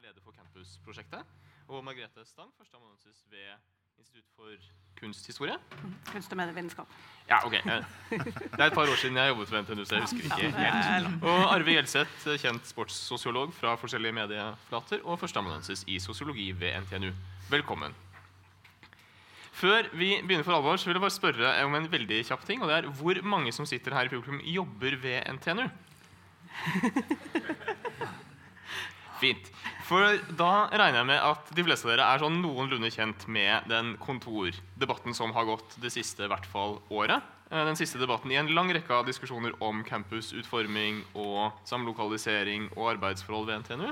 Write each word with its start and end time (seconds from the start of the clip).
er 0.00 0.08
leder 0.08 0.22
for 0.24 0.32
campusprosjektet. 0.32 1.24
Og 1.68 1.84
Margrethe 1.84 2.24
Stang, 2.24 2.50
førsteamanuensis 2.58 3.20
ved 3.30 3.52
Institutt 4.00 4.24
for 4.32 4.48
kunsthistorie. 5.00 5.56
Kunst 6.08 6.32
og 6.32 6.38
medievitenskap. 6.40 6.88
Ja, 7.28 7.40
ok. 7.46 7.54
Eh, 7.54 7.84
Det 8.10 8.60
er 8.60 8.66
et 8.66 8.72
par 8.72 8.88
år 8.88 8.96
siden 8.96 9.16
jeg 9.16 9.28
jobbet 9.28 9.52
ved 9.52 9.62
NTNU, 9.62 9.84
så 9.84 9.94
jeg 9.94 10.02
husker 10.02 10.24
ikke 10.24 10.52
helt. 10.56 11.22
Og 11.22 11.52
Arve 11.54 11.74
Gjelseth, 11.74 12.28
kjent 12.40 12.66
sportssosiolog 12.66 13.52
fra 13.54 13.74
forskjellige 13.76 14.12
medieflater, 14.16 15.04
og 15.04 15.20
førsteamanuensis 15.20 15.84
i 15.86 15.98
sosiologi 15.98 16.50
ved 16.52 16.80
NTNU. 16.86 17.12
Velkommen. 17.50 17.94
Før 19.52 19.90
vi 19.92 20.14
begynner 20.24 20.44
for 20.48 20.56
alvor, 20.56 20.76
så 20.80 20.88
vil 20.88 20.96
jeg 20.96 21.04
bare 21.04 21.18
spørre 21.18 21.64
om 21.66 21.74
en 21.76 21.92
veldig 21.92 22.22
kjapp 22.24 22.46
ting. 22.48 22.62
og 22.62 22.68
det 22.68 22.76
er 22.78 22.88
Hvor 22.90 23.22
mange 23.22 23.52
som 23.52 23.66
sitter 23.66 23.94
her 23.94 24.04
i 24.04 24.08
publikum, 24.08 24.40
jobber 24.40 24.96
ved 24.96 25.22
NTNU? 25.36 25.68
Fint. 29.20 29.50
For 29.88 30.16
da 30.38 30.68
regner 30.70 31.02
jeg 31.02 31.08
med 31.10 31.20
at 31.20 31.50
de 31.56 31.64
fleste 31.66 31.86
av 31.86 31.92
dere 31.92 32.06
er 32.08 32.22
sånn 32.22 32.38
noenlunde 32.40 32.90
kjent 32.94 33.26
med 33.28 33.66
den 33.68 33.94
kontordebatten 34.00 35.16
som 35.16 35.34
har 35.36 35.48
gått 35.48 35.76
det 35.82 35.92
siste 35.92 36.28
hvert 36.30 36.46
fall 36.48 36.78
året. 36.88 37.20
Eh, 37.50 37.64
Den 37.66 37.76
siste 37.76 37.98
debatten 38.00 38.32
i 38.32 38.38
en 38.40 38.52
lang 38.54 38.70
rekke 38.72 38.94
av 38.94 39.08
diskusjoner 39.08 39.56
om 39.60 39.82
campusutforming 39.84 41.02
og 41.18 41.58
samlokalisering 41.68 42.70
og 42.76 42.94
arbeidsforhold 42.94 43.50
ved 43.50 43.64
NTNU. 43.64 43.90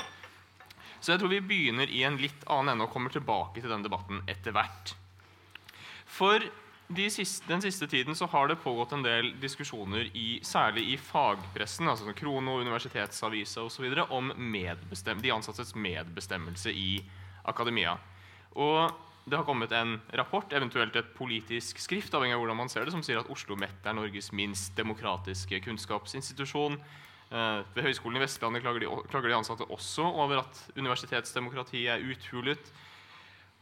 Så 1.01 1.13
jeg 1.13 1.21
tror 1.21 1.31
vi 1.31 1.43
begynner 1.45 1.91
i 1.91 2.03
en 2.07 2.19
litt 2.19 2.47
annen 2.51 2.75
ende 2.75 2.87
og 2.89 2.95
kommer 2.95 3.13
tilbake 3.15 3.61
til 3.61 3.71
den 3.71 3.85
debatten 3.85 4.23
etter 4.31 4.55
hvert. 4.55 4.95
For 6.09 6.43
de 6.89 7.11
siste, 7.13 7.45
den 7.49 7.63
siste 7.63 7.87
tiden 7.87 8.17
så 8.17 8.27
har 8.27 8.49
det 8.49 8.61
pågått 8.63 8.95
en 8.97 9.03
del 9.05 9.35
diskusjoner, 9.41 10.09
i, 10.17 10.41
særlig 10.43 10.87
i 10.93 10.97
fagpressen, 10.97 11.89
altså 11.89 12.15
Krono, 12.17 12.57
Universitetsavisa 12.63 13.67
osv., 13.67 13.85
om 14.09 14.33
de 14.33 15.35
ansattes 15.35 15.75
medbestemmelse 15.77 16.73
i 16.73 17.03
akademia. 17.45 17.99
Og 18.57 18.89
det 19.29 19.37
har 19.37 19.45
kommet 19.45 19.73
en 19.77 19.99
rapport, 20.17 20.53
eventuelt 20.53 20.97
et 20.97 21.13
politisk 21.17 21.79
skrift, 21.83 22.15
avhengig 22.17 22.39
av 22.39 22.41
hvordan 22.41 22.61
man 22.63 22.73
ser 22.73 22.89
det, 22.89 22.95
som 22.95 23.05
sier 23.05 23.21
at 23.21 23.29
Oslo 23.29 23.53
OsloMet 23.53 23.85
er 23.85 23.97
Norges 23.97 24.33
minst 24.33 24.73
demokratiske 24.79 25.61
kunnskapsinstitusjon. 25.67 26.79
Eh, 27.29 27.59
ved 27.75 27.85
Høgskolen 27.85 28.17
i 28.17 28.25
Vestlandet 28.25 28.65
klager 28.65 28.87
de, 28.87 28.89
klager 29.13 29.29
de 29.29 29.37
ansatte 29.37 29.69
også 29.69 30.07
over 30.09 30.41
at 30.41 30.63
universitetsdemokratiet 30.79 31.99
er 31.99 32.07
uthulet. 32.09 32.73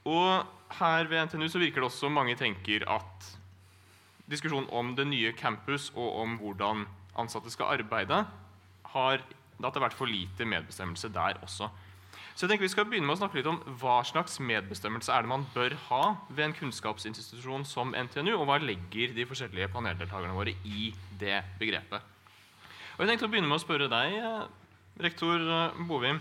Og 0.06 0.46
her 0.78 1.08
ved 1.10 1.26
NTNU 1.26 1.48
så 1.50 1.62
virker 1.62 1.82
det 1.82 1.90
også 1.90 2.10
mange 2.12 2.36
tenker 2.38 2.86
at 2.90 3.32
diskusjonen 4.30 4.68
om 4.74 4.94
det 4.98 5.06
nye 5.06 5.32
campus 5.38 5.90
og 5.94 6.20
om 6.22 6.36
hvordan 6.40 6.86
ansatte 7.18 7.50
skal 7.50 7.78
arbeide, 7.78 8.24
har 8.92 9.22
at 9.56 9.72
det 9.72 9.78
har 9.80 9.86
vært 9.86 9.98
for 9.98 10.10
lite 10.10 10.44
medbestemmelse 10.44 11.08
der 11.14 11.38
også. 11.42 11.68
Så 12.36 12.44
jeg 12.44 12.50
tenker 12.50 12.66
Vi 12.66 12.68
skal 12.74 12.84
begynne 12.84 13.08
med 13.08 13.16
å 13.16 13.20
snakke 13.22 13.38
litt 13.38 13.48
om 13.48 13.62
hva 13.80 14.02
slags 14.04 14.36
medbestemmelse 14.44 15.12
er 15.12 15.24
det 15.24 15.30
man 15.30 15.46
bør 15.54 15.72
ha 15.86 16.02
ved 16.28 16.44
en 16.44 16.56
kunnskapsinstitusjon 16.58 17.64
som 17.64 17.94
NTNU, 17.96 18.34
og 18.36 18.44
hva 18.50 18.58
legger 18.60 19.14
de 19.16 19.24
forskjellige 19.24 19.70
paneldeltakerne 19.72 20.36
våre 20.36 20.52
i 20.68 20.91
det 21.16 21.41
begrepet. 21.60 22.04
Og 22.96 23.04
jeg 23.04 23.12
tenkte 23.12 23.28
å 23.28 23.32
begynne 23.32 23.48
med 23.48 23.56
å 23.56 23.64
spørre 23.64 23.88
deg, 23.88 24.18
eh, 24.20 24.44
rektor 25.00 25.41
eh, 25.41 25.80
Bovim. 25.88 26.20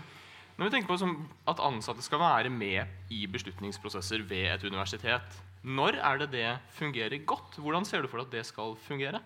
Når 0.56 0.70
vi 0.70 0.72
tenker 0.72 0.88
på 0.88 1.08
at 1.52 1.58
ansatte 1.60 2.00
skal 2.00 2.22
være 2.22 2.48
med 2.48 3.12
i 3.12 3.26
beslutningsprosesser 3.28 4.22
ved 4.24 4.46
et 4.54 4.62
universitet, 4.64 5.34
når 5.60 5.98
er 6.00 6.22
det 6.22 6.30
det 6.32 6.52
fungerer 6.72 7.18
godt? 7.28 7.58
Hvordan 7.60 7.84
ser 7.84 8.00
du 8.00 8.08
for 8.08 8.22
deg 8.22 8.30
at 8.30 8.36
det 8.38 8.46
skal 8.48 8.72
fungere? 8.86 9.20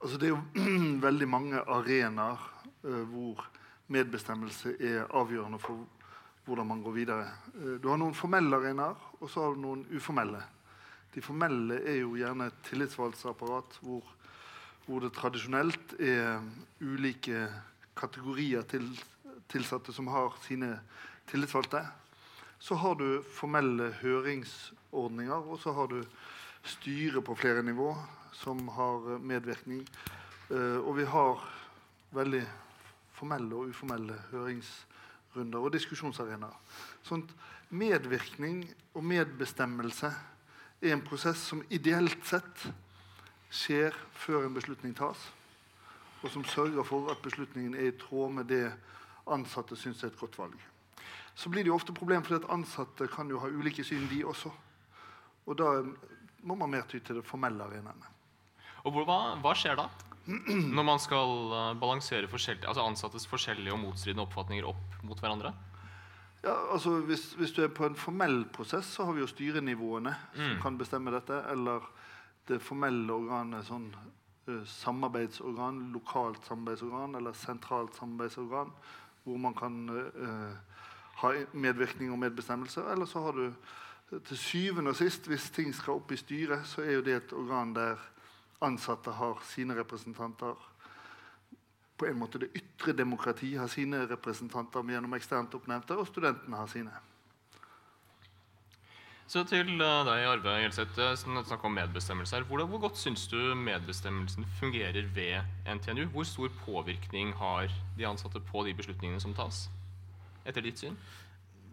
Altså, 0.00 0.16
det 0.16 0.30
er 0.30 0.32
jo 0.32 0.40
veldig 1.06 1.28
mange 1.28 1.60
arenaer 1.60 2.40
uh, 2.86 3.04
hvor 3.12 3.44
medbestemmelse 3.92 4.74
er 4.80 5.04
avgjørende 5.12 5.60
for 5.60 5.84
hvordan 6.48 6.72
man 6.72 6.80
går 6.80 6.96
videre. 6.96 7.28
Uh, 7.60 7.76
du 7.76 7.92
har 7.92 8.00
noen 8.00 8.16
formelle 8.16 8.56
arenaer, 8.56 8.96
og 9.20 9.28
så 9.28 9.44
har 9.44 9.52
du 9.52 9.60
noen 9.60 9.84
uformelle. 9.92 10.40
De 11.12 11.20
formelle 11.20 11.82
er 11.84 12.00
jo 12.00 12.16
gjerne 12.16 12.48
et 12.48 12.62
tillitsvalgtsapparat 12.70 13.76
hvor, 13.84 14.08
hvor 14.86 15.04
det 15.04 15.12
tradisjonelt 15.20 15.98
er 16.00 16.40
ulike 16.80 17.50
kategorier 17.92 18.64
til 18.72 18.88
tilsatte 19.52 19.92
som 19.92 20.08
har 20.12 20.34
sine 20.44 20.78
tillitsvalgte. 21.30 21.84
Så 22.58 22.78
har 22.80 22.94
du 22.96 23.22
formelle 23.36 23.90
høringsordninger, 24.00 25.48
og 25.50 25.58
så 25.60 25.72
har 25.76 25.90
du 25.92 26.00
styre 26.64 27.22
på 27.22 27.36
flere 27.36 27.62
nivå 27.62 27.90
som 28.32 28.68
har 28.68 29.18
medvirkning. 29.20 29.84
Eh, 30.50 30.78
og 30.80 30.96
vi 30.96 31.04
har 31.04 31.42
veldig 32.14 32.44
formelle 33.14 33.54
og 33.54 33.72
uformelle 33.72 34.16
høringsrunder 34.30 35.60
og 35.60 35.74
diskusjonsarenaer. 35.74 36.56
Sånn 37.06 37.24
medvirkning 37.74 38.64
og 38.94 39.04
medbestemmelse 39.06 40.10
er 40.84 40.92
en 40.92 41.04
prosess 41.04 41.40
som 41.50 41.62
ideelt 41.72 42.20
sett 42.26 42.66
skjer 43.54 43.94
før 44.18 44.46
en 44.46 44.56
beslutning 44.56 44.94
tas, 44.98 45.20
og 46.22 46.30
som 46.32 46.44
sørger 46.48 46.86
for 46.86 47.10
at 47.12 47.22
beslutningen 47.22 47.76
er 47.78 47.90
i 47.90 47.98
tråd 47.98 48.34
med 48.38 48.50
det 48.50 48.66
ansatte 49.26 49.76
syns 49.76 50.02
er 50.04 50.12
et 50.12 50.20
godt 50.20 50.38
valg. 50.38 50.56
Så 51.34 51.50
blir 51.50 51.64
det 51.64 51.72
jo 51.72 51.76
ofte 51.78 51.94
problem 51.96 52.24
at 52.38 52.50
ansatte 52.52 53.08
kan 53.10 53.30
jo 53.30 53.40
ha 53.42 53.50
ulike 53.50 53.84
syn, 53.84 54.06
de 54.10 54.22
også. 54.24 54.52
Og 55.46 55.58
da 55.58 55.70
må 56.44 56.56
man 56.60 56.70
mer 56.70 56.86
ty 56.88 57.00
til 57.00 57.18
det 57.18 57.26
formelle 57.26 57.64
arenaene. 57.64 58.10
Og 58.84 58.96
hva, 59.04 59.18
hva, 59.40 59.54
skjer 59.56 59.78
da? 59.80 59.88
Når 60.24 60.84
man 60.86 61.00
skal 61.02 61.52
balansere 61.80 62.28
balansere 62.28 62.28
altså 62.64 62.84
ansattes 62.84 63.26
forskjellige 63.28 63.74
og 63.74 63.80
motstridende 63.82 64.24
oppfatninger 64.24 64.66
opp 64.68 65.04
mot 65.04 65.20
hverandre? 65.20 65.52
Ja, 66.44 66.54
altså 66.72 66.98
hvis, 67.08 67.32
hvis, 67.38 67.52
du 67.56 67.62
er 67.64 67.72
på 67.72 67.86
en 67.88 67.96
formell 67.96 68.42
prosess, 68.52 68.86
så 68.96 69.06
har 69.08 69.16
vi 69.16 69.22
jo 69.22 69.28
styrenivåene 69.28 70.12
mm. 70.12 70.40
som 70.40 70.58
kan 70.62 70.78
bestemme 70.80 71.12
dette. 71.12 71.38
Eller 71.52 71.84
det 72.48 72.60
formelle 72.60 73.12
organet 73.12 73.64
sånn 73.68 73.88
uh, 73.96 74.64
samarbeidsorgan, 74.68 75.86
lokalt 75.94 76.44
samarbeidsorgan 76.44 77.16
eller 77.20 77.36
sentralt 77.40 77.96
samarbeidsorgan 77.96 78.74
hvor 79.24 79.36
man 79.40 79.54
kan 79.54 79.88
uh, 79.90 80.74
ha 81.20 81.32
medvirkning 81.52 82.12
og 82.12 82.18
medbestemmelse. 82.18 82.84
Eller 82.92 83.06
så 83.06 83.22
har 83.24 83.32
du 83.32 83.46
eh, 83.46 84.20
til 84.28 84.38
syvende 84.38 84.90
og 84.90 84.96
sist, 84.96 85.26
hvis 85.26 85.50
ting 85.50 85.74
skal 85.74 85.98
opp 85.98 86.12
i 86.12 86.20
styret, 86.20 86.66
så 86.66 86.82
er 86.82 86.98
jo 86.98 87.06
det 87.06 87.16
et 87.16 87.32
organ 87.32 87.74
der 87.74 88.00
ansatte 88.64 89.10
har 89.10 89.42
sine 89.48 89.76
representanter. 89.78 90.54
På 91.96 92.06
en 92.06 92.18
måte 92.18 92.38
Det 92.38 92.50
ytre 92.56 92.92
demokrati 92.92 93.54
har 93.54 93.66
sine 93.66 94.06
representanter 94.10 94.82
gjennom 94.82 95.14
eksternt 95.14 95.54
oppnevnte, 95.54 95.96
og 95.96 96.06
studentene 96.06 96.56
har 96.56 96.66
sine. 96.66 96.92
Så 99.24 99.40
til 99.48 99.70
uh, 99.80 100.02
deg, 100.04 100.26
Arve 100.28 100.58
Gjelseth, 100.60 100.98
snakk 101.22 101.62
om 101.64 101.72
medbestemmelse 101.78 102.36
her. 102.36 102.44
Hvor, 102.48 102.60
godt 102.82 103.00
syns 103.00 103.24
du 103.32 103.38
medbestemmelsen 103.56 104.44
fungerer 104.58 105.08
ved 105.16 105.48
NTNU? 105.64 106.10
Hvor 106.12 106.28
stor 106.28 106.52
påvirkning 106.64 107.32
har 107.40 107.72
de 107.96 108.06
ansatte 108.06 108.42
på 108.52 108.66
de 108.66 108.74
beslutningene 108.76 109.22
som 109.24 109.32
tas? 109.36 109.64
Etter 110.44 110.64
ditt 110.66 110.82
syn? 110.82 110.98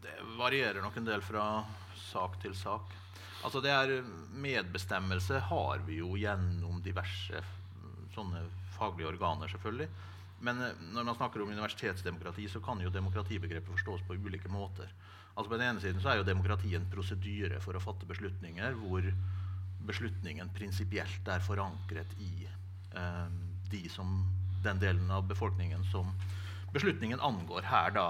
Det 0.02 0.16
varierer 0.40 0.80
nok 0.82 0.96
en 0.98 1.10
del 1.12 1.24
fra 1.26 1.66
sak 2.00 2.40
til 2.42 2.56
sak. 2.56 2.96
Altså 3.44 3.60
det 3.62 3.74
er 3.74 3.92
Medbestemmelse 4.42 5.42
har 5.50 5.84
vi 5.86 6.00
jo 6.00 6.16
gjennom 6.16 6.80
diverse 6.86 7.42
sånne 8.16 8.46
faglige 8.78 9.12
organer, 9.12 9.52
selvfølgelig. 9.52 9.90
Men 10.42 10.62
eh, 10.66 10.84
når 10.94 11.08
man 11.08 11.18
snakker 11.18 11.44
om 11.44 11.54
universitetsdemokrati, 11.54 12.48
så 12.50 12.62
kan 12.64 12.82
jo 12.82 12.94
demokratibegrepet 12.94 13.72
forstås 13.72 14.06
på 14.08 14.18
ulike 14.18 14.50
måter. 14.52 14.92
Altså 15.36 15.50
På 15.50 15.58
den 15.58 15.68
ene 15.70 15.82
siden 15.82 16.02
så 16.02 16.12
er 16.12 16.20
jo 16.20 16.28
demokrati 16.28 16.74
en 16.76 16.90
prosedyre 16.92 17.62
for 17.64 17.78
å 17.78 17.84
fatte 17.84 18.10
beslutninger 18.10 18.76
hvor 18.82 19.06
beslutningen 19.88 20.52
prinsipielt 20.54 21.30
er 21.32 21.46
forankret 21.46 22.18
i 22.22 22.34
eh, 22.46 23.30
de 23.72 23.86
som, 23.90 24.20
den 24.64 24.82
delen 24.82 25.10
av 25.12 25.28
befolkningen 25.30 25.86
som 25.92 26.12
beslutningen 26.74 27.24
angår. 27.24 27.66
Her 27.70 27.96
da 27.96 28.08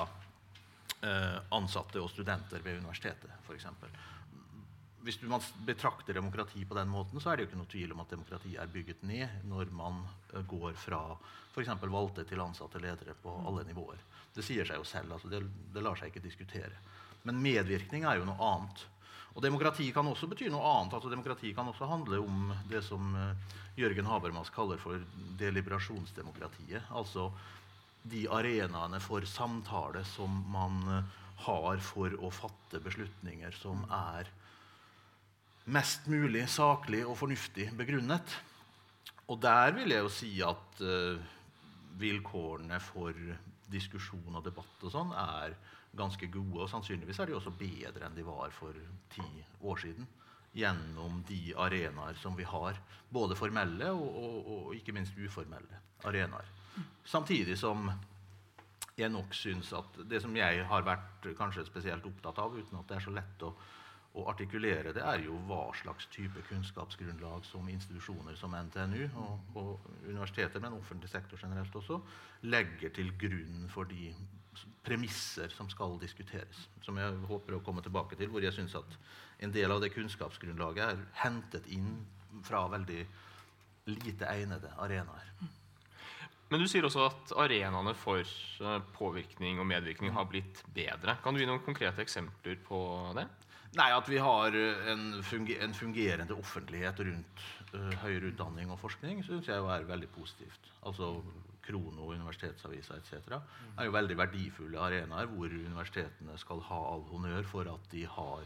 eh, 1.06 1.38
ansatte 1.54 2.02
og 2.02 2.10
studenter 2.12 2.64
ved 2.66 2.82
universitetet, 2.82 3.32
f.eks. 3.46 3.68
Hvis 5.02 5.18
man 5.26 5.42
betrakter 5.66 6.14
demokrati 6.14 6.62
på 6.66 6.78
den 6.78 6.92
måten, 6.92 7.22
så 7.22 7.32
er 7.32 7.38
det 7.38 7.46
jo 7.46 7.50
ikke 7.50 7.62
noe 7.64 7.72
tvil 7.72 7.94
om 7.96 8.04
at 8.04 8.12
demokrati 8.14 8.56
er 8.60 8.70
bygget 8.70 9.02
ned 9.08 9.46
når 9.50 9.72
man 9.74 10.04
eh, 10.34 10.44
går 10.46 10.76
fra 10.78 11.02
f.eks. 11.52 11.72
valgte 11.82 12.26
til 12.28 12.42
ansatte 12.44 12.80
ledere 12.80 13.16
på 13.24 13.34
alle 13.48 13.66
nivåer. 13.68 14.00
Det 14.32 14.46
sier 14.46 14.68
seg 14.68 14.80
jo 14.80 14.88
selv. 14.88 15.12
altså 15.14 15.32
det, 15.32 15.42
det 15.74 15.84
lar 15.84 15.98
seg 16.00 16.12
ikke 16.12 16.24
diskutere. 16.24 16.78
Men 17.28 17.42
medvirkning 17.42 18.06
er 18.08 18.20
jo 18.20 18.28
noe 18.30 18.52
annet. 18.54 18.86
Og 19.32 19.44
demokrati 19.44 19.88
kan 19.96 20.08
også 20.08 20.28
bety 20.32 20.50
noe 20.52 20.64
annet. 20.68 20.96
altså 20.98 21.12
Demokrati 21.12 21.54
kan 21.56 21.70
også 21.72 21.88
handle 21.88 22.20
om 22.24 22.52
det 22.70 22.84
som 22.84 23.14
uh, 23.16 23.58
Jørgen 23.80 24.10
Habermas 24.10 24.52
kaller 24.54 24.80
for 24.82 25.00
deliberasjonsdemokratiet. 25.40 26.90
Altså 26.92 27.30
de 28.12 28.26
arenaene 28.32 29.00
for 29.04 29.26
samtale 29.30 30.04
som 30.08 30.42
man 30.52 30.82
uh, 30.90 31.18
har 31.46 31.84
for 31.84 32.16
å 32.20 32.32
fatte 32.34 32.82
beslutninger 32.84 33.56
som 33.58 33.86
er 33.88 34.30
mest 35.66 36.08
mulig 36.10 36.48
saklig 36.50 37.04
og 37.06 37.18
fornuftig 37.20 37.70
begrunnet. 37.78 38.38
Og 39.30 39.40
der 39.42 39.72
vil 39.76 39.94
jeg 39.94 40.04
jo 40.04 40.12
si 40.12 40.32
at 40.44 40.82
uh, 40.84 41.22
vilkårene 42.02 42.80
for 42.84 43.16
diskusjon 43.72 44.36
og 44.36 44.44
debatt 44.44 44.84
og 44.84 44.92
sånn 44.92 45.14
er 45.16 45.56
ganske 45.98 46.28
gode. 46.32 46.66
Og 46.66 46.72
sannsynligvis 46.72 47.22
er 47.22 47.30
de 47.30 47.38
også 47.38 47.54
bedre 47.56 48.08
enn 48.08 48.18
de 48.18 48.26
var 48.28 48.52
for 48.56 48.76
ti 49.14 49.28
år 49.62 49.84
siden. 49.84 50.08
Gjennom 50.52 51.22
de 51.30 51.54
arenaer 51.56 52.18
som 52.20 52.36
vi 52.36 52.48
har. 52.48 52.80
Både 53.12 53.38
formelle 53.40 53.92
og, 53.96 54.08
og, 54.24 54.50
og 54.56 54.74
ikke 54.76 54.96
minst 54.96 55.16
uformelle 55.16 55.80
arenaer. 56.08 56.48
Samtidig 57.08 57.58
som 57.60 57.88
jeg 59.00 59.12
nok 59.12 59.34
syns 59.36 59.72
at 59.76 60.02
det 60.10 60.20
som 60.24 60.36
jeg 60.36 60.66
har 60.68 60.84
vært 60.86 61.30
kanskje 61.38 61.66
spesielt 61.68 62.06
opptatt 62.08 62.40
av, 62.44 62.56
uten 62.58 62.80
at 62.80 62.90
det 62.90 62.98
er 62.98 63.06
så 63.06 63.14
lett 63.16 63.46
å, 63.48 63.54
å 64.12 64.26
artikulere 64.28 64.92
det, 64.92 65.04
er 65.08 65.24
jo 65.24 65.38
hva 65.48 65.70
slags 65.80 66.10
type 66.12 66.44
kunnskapsgrunnlag 66.50 67.46
som 67.48 67.70
institusjoner 67.72 68.36
som 68.40 68.56
NTNU 68.58 69.06
og, 69.08 69.56
og 69.56 69.88
universiteter, 70.10 70.60
men 70.64 70.76
offentlig 70.76 71.10
sektor 71.12 71.40
generelt 71.40 71.76
også, 71.80 72.02
legger 72.44 72.92
til 72.98 73.14
grunn 73.22 73.70
for 73.72 73.88
de 73.88 74.12
premisser 74.84 75.54
som 75.56 75.70
skal 75.72 75.96
diskuteres. 76.02 76.66
Som 76.84 77.00
jeg 77.00 77.24
håper 77.30 77.56
å 77.56 77.64
komme 77.64 77.84
tilbake 77.86 78.18
til, 78.20 78.32
hvor 78.34 78.44
jeg 78.44 78.56
syns 78.56 78.76
at 78.80 78.98
en 79.42 79.54
del 79.56 79.72
av 79.72 79.80
det 79.84 79.94
kunnskapsgrunnlaget 79.96 80.84
er 80.90 81.04
hentet 81.24 81.70
inn 81.72 81.94
fra 82.46 82.66
veldig 82.72 83.02
lite 83.92 84.28
egnede 84.30 84.74
arenaer. 84.82 85.32
Men 86.52 86.60
du 86.60 86.68
sier 86.68 86.84
også 86.84 87.06
at 87.08 87.32
arenaene 87.40 87.94
for 87.96 88.20
eh, 88.20 88.82
påvirkning 88.98 89.62
og 89.62 89.70
medvirkning 89.70 90.12
har 90.12 90.28
blitt 90.28 90.60
bedre. 90.76 91.16
Kan 91.24 91.34
du 91.34 91.40
gi 91.40 91.48
noen 91.48 91.64
konkrete 91.64 92.04
eksempler 92.04 92.60
på 92.66 92.82
det? 93.16 93.24
Nei, 93.80 93.88
At 93.96 94.10
vi 94.10 94.18
har 94.20 94.56
en, 94.92 95.22
funger 95.24 95.62
en 95.64 95.74
fungerende 95.74 96.36
offentlighet 96.36 96.98
rundt 97.08 97.44
uh, 97.72 97.94
høyere 98.04 98.34
utdanning 98.34 98.72
og 98.74 98.82
forskning, 98.82 99.22
syns 99.24 99.48
jeg 99.48 99.64
er 99.64 99.88
veldig 99.88 100.10
positivt. 100.12 100.74
Altså 100.84 101.14
Krono, 101.62 102.10
universitetsavisa 102.12 102.98
etc. 102.98 103.38
er 103.78 103.88
jo 103.88 103.94
veldig 103.96 104.18
verdifulle 104.18 104.82
arenaer 104.82 105.30
hvor 105.32 105.54
universitetene 105.54 106.36
skal 106.42 106.64
ha 106.68 106.80
all 106.90 107.06
honnør 107.12 107.48
for 107.48 107.70
at 107.72 107.88
de 107.94 108.04
har 108.10 108.44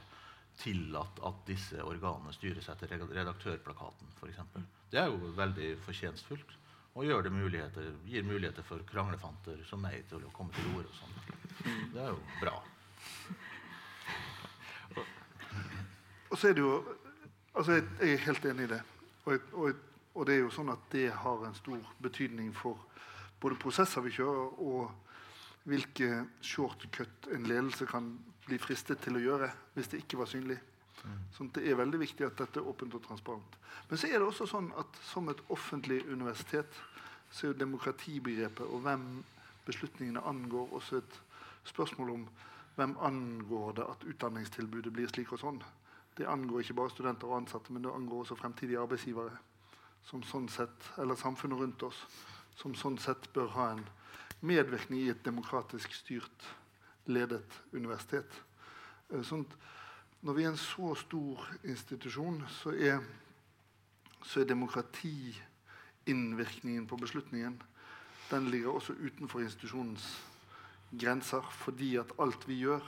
tillatt 0.62 1.20
at 1.28 1.42
disse 1.48 1.82
organene 1.84 2.36
styres 2.36 2.70
etter 2.72 2.94
redaktørplakaten 3.00 4.14
f.eks. 4.20 4.44
Det 4.92 5.02
er 5.02 5.10
jo 5.10 5.34
veldig 5.36 5.72
fortjenstfullt 5.88 6.54
og 6.96 7.32
muligheter, 7.32 7.90
gir 8.08 8.24
muligheter 8.24 8.64
for 8.64 8.84
kranglefanter 8.88 9.60
som 9.68 9.82
meg 9.84 10.06
til 10.08 10.24
å 10.24 10.32
komme 10.36 10.54
til 10.56 10.78
orde. 10.78 10.94
Sånn. 10.96 11.18
Det 11.92 12.00
er 12.06 12.14
jo 12.14 12.22
bra. 12.40 12.56
Og 16.36 16.40
så 16.40 16.50
er 16.50 16.54
det 16.54 16.66
jo 16.66 16.84
altså 17.56 17.72
Jeg, 17.72 17.84
jeg 18.02 18.14
er 18.14 18.26
helt 18.26 18.46
enig 18.46 18.64
i 18.64 18.68
det. 18.68 18.82
Og, 19.26 19.40
og, 19.54 19.76
og, 20.16 20.26
det 20.28 20.34
er 20.34 20.42
jo 20.42 20.50
sånn 20.52 20.70
at 20.74 20.82
det 20.92 21.06
har 21.16 21.46
en 21.48 21.54
stor 21.56 21.86
betydning 22.04 22.50
for 22.52 22.82
både 23.40 23.56
prosesser 23.56 24.04
vi 24.04 24.12
kjører, 24.12 24.58
og 24.60 24.92
hvilke 25.64 26.26
shortcut 26.44 27.30
en 27.32 27.48
ledelse 27.48 27.88
kan 27.88 28.10
bli 28.50 28.60
fristet 28.60 29.00
til 29.06 29.16
å 29.16 29.22
gjøre 29.24 29.48
hvis 29.78 29.88
det 29.94 30.02
ikke 30.04 30.20
var 30.20 30.28
synlig. 30.28 30.58
Sånn 31.38 31.54
det 31.56 31.64
er 31.64 31.80
veldig 31.80 32.02
viktig 32.04 32.28
at 32.28 32.44
dette 32.44 32.60
er 32.60 32.68
åpent 32.68 33.00
og 33.00 33.06
transparent. 33.08 33.56
Men 33.88 34.02
så 34.02 34.12
er 34.12 34.20
det 34.20 34.28
også 34.28 34.50
sånn 34.52 34.68
at 34.76 35.00
som 35.08 35.32
et 35.32 35.46
offentlig 35.56 36.02
universitet 36.10 36.84
så 37.32 37.46
er 37.46 37.54
jo 37.54 37.62
demokratibegrepet 37.64 38.68
og 38.68 38.84
hvem 38.84 39.08
beslutningene 39.64 40.28
angår, 40.28 40.68
også 40.76 41.00
et 41.00 41.18
spørsmål 41.72 42.14
om 42.18 42.30
hvem 42.76 43.00
angår 43.08 43.80
det 43.80 43.90
at 43.96 44.08
utdanningstilbudet 44.12 44.92
blir 44.94 45.08
slik 45.16 45.32
og 45.32 45.40
sånn. 45.40 45.64
Det 46.16 46.30
angår 46.30 46.60
ikke 46.64 46.80
bare 46.80 46.90
studenter 46.94 47.28
og 47.28 47.38
ansatte, 47.42 47.74
men 47.74 47.84
det 47.84 47.94
angår 47.94 48.20
også 48.24 48.36
fremtidige 48.40 48.82
arbeidsgivere. 48.82 49.36
Som 50.06 50.24
sånn 50.24 50.50
sett, 50.52 50.92
eller 51.02 51.16
samfunnet 51.20 51.60
rundt 51.60 51.84
oss, 51.84 52.00
som 52.56 52.76
sånn 52.78 52.98
sett 53.02 53.34
bør 53.36 53.48
ha 53.58 53.72
en 53.74 53.86
medvirkning 54.46 55.00
i 55.04 55.10
et 55.12 55.26
demokratisk 55.26 55.94
styrt, 55.96 56.46
ledet 57.06 57.62
universitet. 57.74 58.32
Sånn, 59.26 59.46
når 60.26 60.34
vi 60.34 60.44
er 60.46 60.50
en 60.54 60.58
så 60.58 60.96
stor 60.98 61.38
institusjon, 61.64 62.44
så 62.62 62.70
er, 62.74 63.00
så 64.26 64.40
er 64.42 64.46
demokratiinnvirkningen 64.50 66.88
på 66.90 66.98
beslutningen 67.02 67.62
den 68.30 68.50
ligger 68.50 68.70
også 68.70 68.94
utenfor 68.94 69.40
institusjonens 69.40 70.26
grenser, 71.00 71.42
fordi 71.52 71.96
at 72.02 72.14
alt 72.20 72.48
vi 72.48 72.58
gjør, 72.64 72.82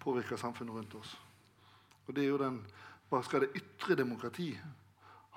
påvirker 0.00 0.36
samfunnet 0.36 0.74
rundt 0.74 0.94
oss. 0.98 1.14
Og 2.06 2.14
det 2.14 2.24
er 2.24 2.32
jo 2.32 2.40
den, 2.40 2.62
Hva 3.10 3.20
skal 3.22 3.44
det 3.44 3.54
ytre 3.60 3.94
demokrati 3.94 4.48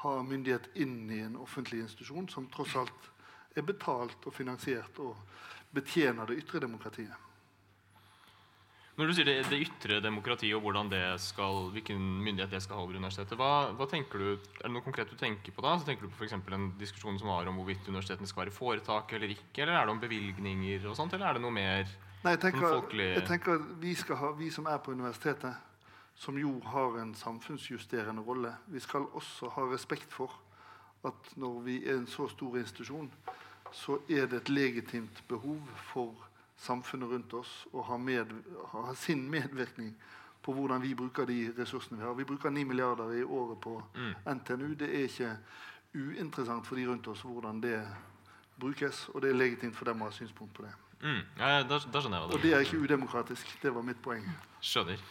ha 0.02 0.14
myndighet 0.24 0.70
inn 0.82 1.10
i 1.12 1.20
en 1.26 1.36
offentlig 1.38 1.84
institusjon 1.84 2.30
som 2.32 2.48
tross 2.50 2.76
alt 2.80 3.10
er 3.58 3.66
betalt 3.66 4.26
og 4.26 4.34
finansiert 4.34 5.00
og 5.04 5.18
betjener 5.76 6.30
det 6.30 6.40
ytre 6.42 6.62
demokratiet? 6.64 7.28
Når 8.98 9.12
du 9.12 9.14
sier 9.14 9.28
det, 9.30 9.36
det 9.46 9.60
ytre 9.62 10.00
demokratiet 10.02 10.58
og 10.58 10.78
det 10.90 11.04
skal, 11.22 11.68
hvilken 11.70 12.02
myndighet 12.26 12.50
det 12.50 12.64
skal 12.64 12.80
ha 12.80 12.86
over 12.88 12.98
universitetet, 12.98 13.38
hva, 13.38 13.70
hva, 13.78 13.86
tenker 13.86 14.18
du, 14.18 14.30
er 14.58 14.64
det 14.64 14.72
noe 14.74 14.82
konkret 14.82 15.12
du 15.12 15.20
tenker 15.20 15.54
på 15.54 15.62
da? 15.62 15.76
Så 15.78 15.86
tenker 15.86 16.08
du 16.08 16.10
på 16.10 16.26
for 16.26 16.56
en 16.58 16.72
diskusjon 16.80 17.20
som 17.22 17.30
var 17.30 17.46
om 17.46 17.60
hvorvidt 17.60 17.86
universitetene 17.86 18.26
skal 18.26 18.48
være 18.48 18.56
foretak 18.56 19.14
eller 19.14 19.36
ikke? 19.36 19.62
Eller 19.62 19.78
er 19.78 19.86
det 19.86 19.94
om 19.94 20.02
bevilgninger 20.02 20.90
og 20.90 20.98
sånt, 20.98 21.14
eller 21.14 21.30
er 21.30 21.38
det 21.38 21.46
noe 21.46 21.54
mer 21.54 21.86
Nei, 22.24 22.34
jeg 22.34 22.42
tenker, 22.42 22.66
folkelig 22.66 23.12
Jeg 23.12 23.28
tenker 23.28 23.62
vi, 23.84 23.94
ha, 24.18 24.32
vi 24.40 24.50
som 24.50 24.66
er 24.66 24.82
på 24.82 24.98
universitetet, 24.98 25.67
som 26.18 26.38
jo 26.38 26.60
har 26.66 26.98
en 27.02 27.16
samfunnsjusterende 27.16 28.22
rolle, 28.22 28.56
vi 28.68 28.80
skal 28.80 29.06
også 29.14 29.50
ha 29.54 29.68
respekt 29.70 30.14
for 30.14 30.34
at 31.06 31.36
når 31.36 31.60
vi 31.62 31.76
er 31.86 31.98
en 31.98 32.08
så 32.08 32.28
stor 32.28 32.58
institusjon, 32.58 33.12
så 33.72 34.00
er 34.10 34.26
det 34.26 34.42
et 34.42 34.50
legitimt 34.50 35.24
behov 35.28 35.60
for 35.92 36.16
samfunnet 36.58 37.10
rundt 37.12 37.34
oss 37.38 37.52
å 37.74 37.84
ha, 37.86 37.98
med, 37.98 38.32
ha, 38.72 38.94
sin 38.98 39.28
medvirkning 39.30 39.94
på 40.42 40.56
hvordan 40.56 40.82
vi 40.82 40.96
bruker 40.98 41.28
de 41.30 41.52
ressursene 41.58 42.00
vi 42.00 42.06
har. 42.06 42.16
Vi 42.18 42.26
bruker 42.26 42.50
9 42.50 42.66
milliarder 42.66 43.14
i 43.14 43.24
året 43.24 43.60
på 43.62 43.76
mm. 43.94 44.14
NTNU. 44.40 44.74
Det 44.80 44.90
er 44.90 45.06
ikke 45.06 45.36
uinteressant 45.94 46.66
for 46.68 46.80
de 46.80 46.88
rundt 46.88 47.08
oss 47.08 47.22
hvordan 47.22 47.62
det 47.62 47.78
brukes, 48.58 49.10
og 49.14 49.22
det 49.22 49.30
er 49.30 49.38
legitimt 49.38 49.78
for 49.78 49.86
dem 49.86 50.02
å 50.02 50.10
ha 50.10 50.16
synspunkt 50.16 50.56
på 50.58 50.66
det. 50.66 50.74
Mm. 51.04 51.22
Ja, 51.38 51.62
skjønner 51.62 52.02
jeg 52.02 52.10
det. 52.10 52.34
Og 52.34 52.42
det 52.42 52.54
er 52.56 52.66
ikke 52.66 52.82
udemokratisk. 52.82 53.54
Det 53.62 53.74
var 53.76 53.86
mitt 53.86 54.02
poeng. 54.02 54.26
Skjønner. 54.66 55.04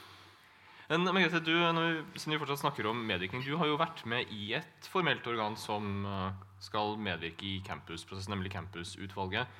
Men 0.86 1.02
Margrethe, 1.10 1.40
du, 1.42 1.54
når, 1.74 2.02
siden 2.14 2.36
vi 2.36 2.40
fortsatt 2.40 2.62
snakker 2.62 2.86
om 2.90 3.00
medvirkning, 3.08 3.42
du 3.42 3.56
har 3.58 3.66
jo 3.66 3.78
vært 3.80 4.04
med 4.06 4.30
i 4.34 4.52
et 4.58 4.90
formelt 4.92 5.26
organ 5.26 5.56
som 5.58 6.04
uh, 6.06 6.28
skal 6.62 6.94
medvirke 7.00 7.46
i 7.46 7.56
campusprosessen, 7.66 8.32
nemlig 8.36 8.52
Campusutvalget. 8.54 9.50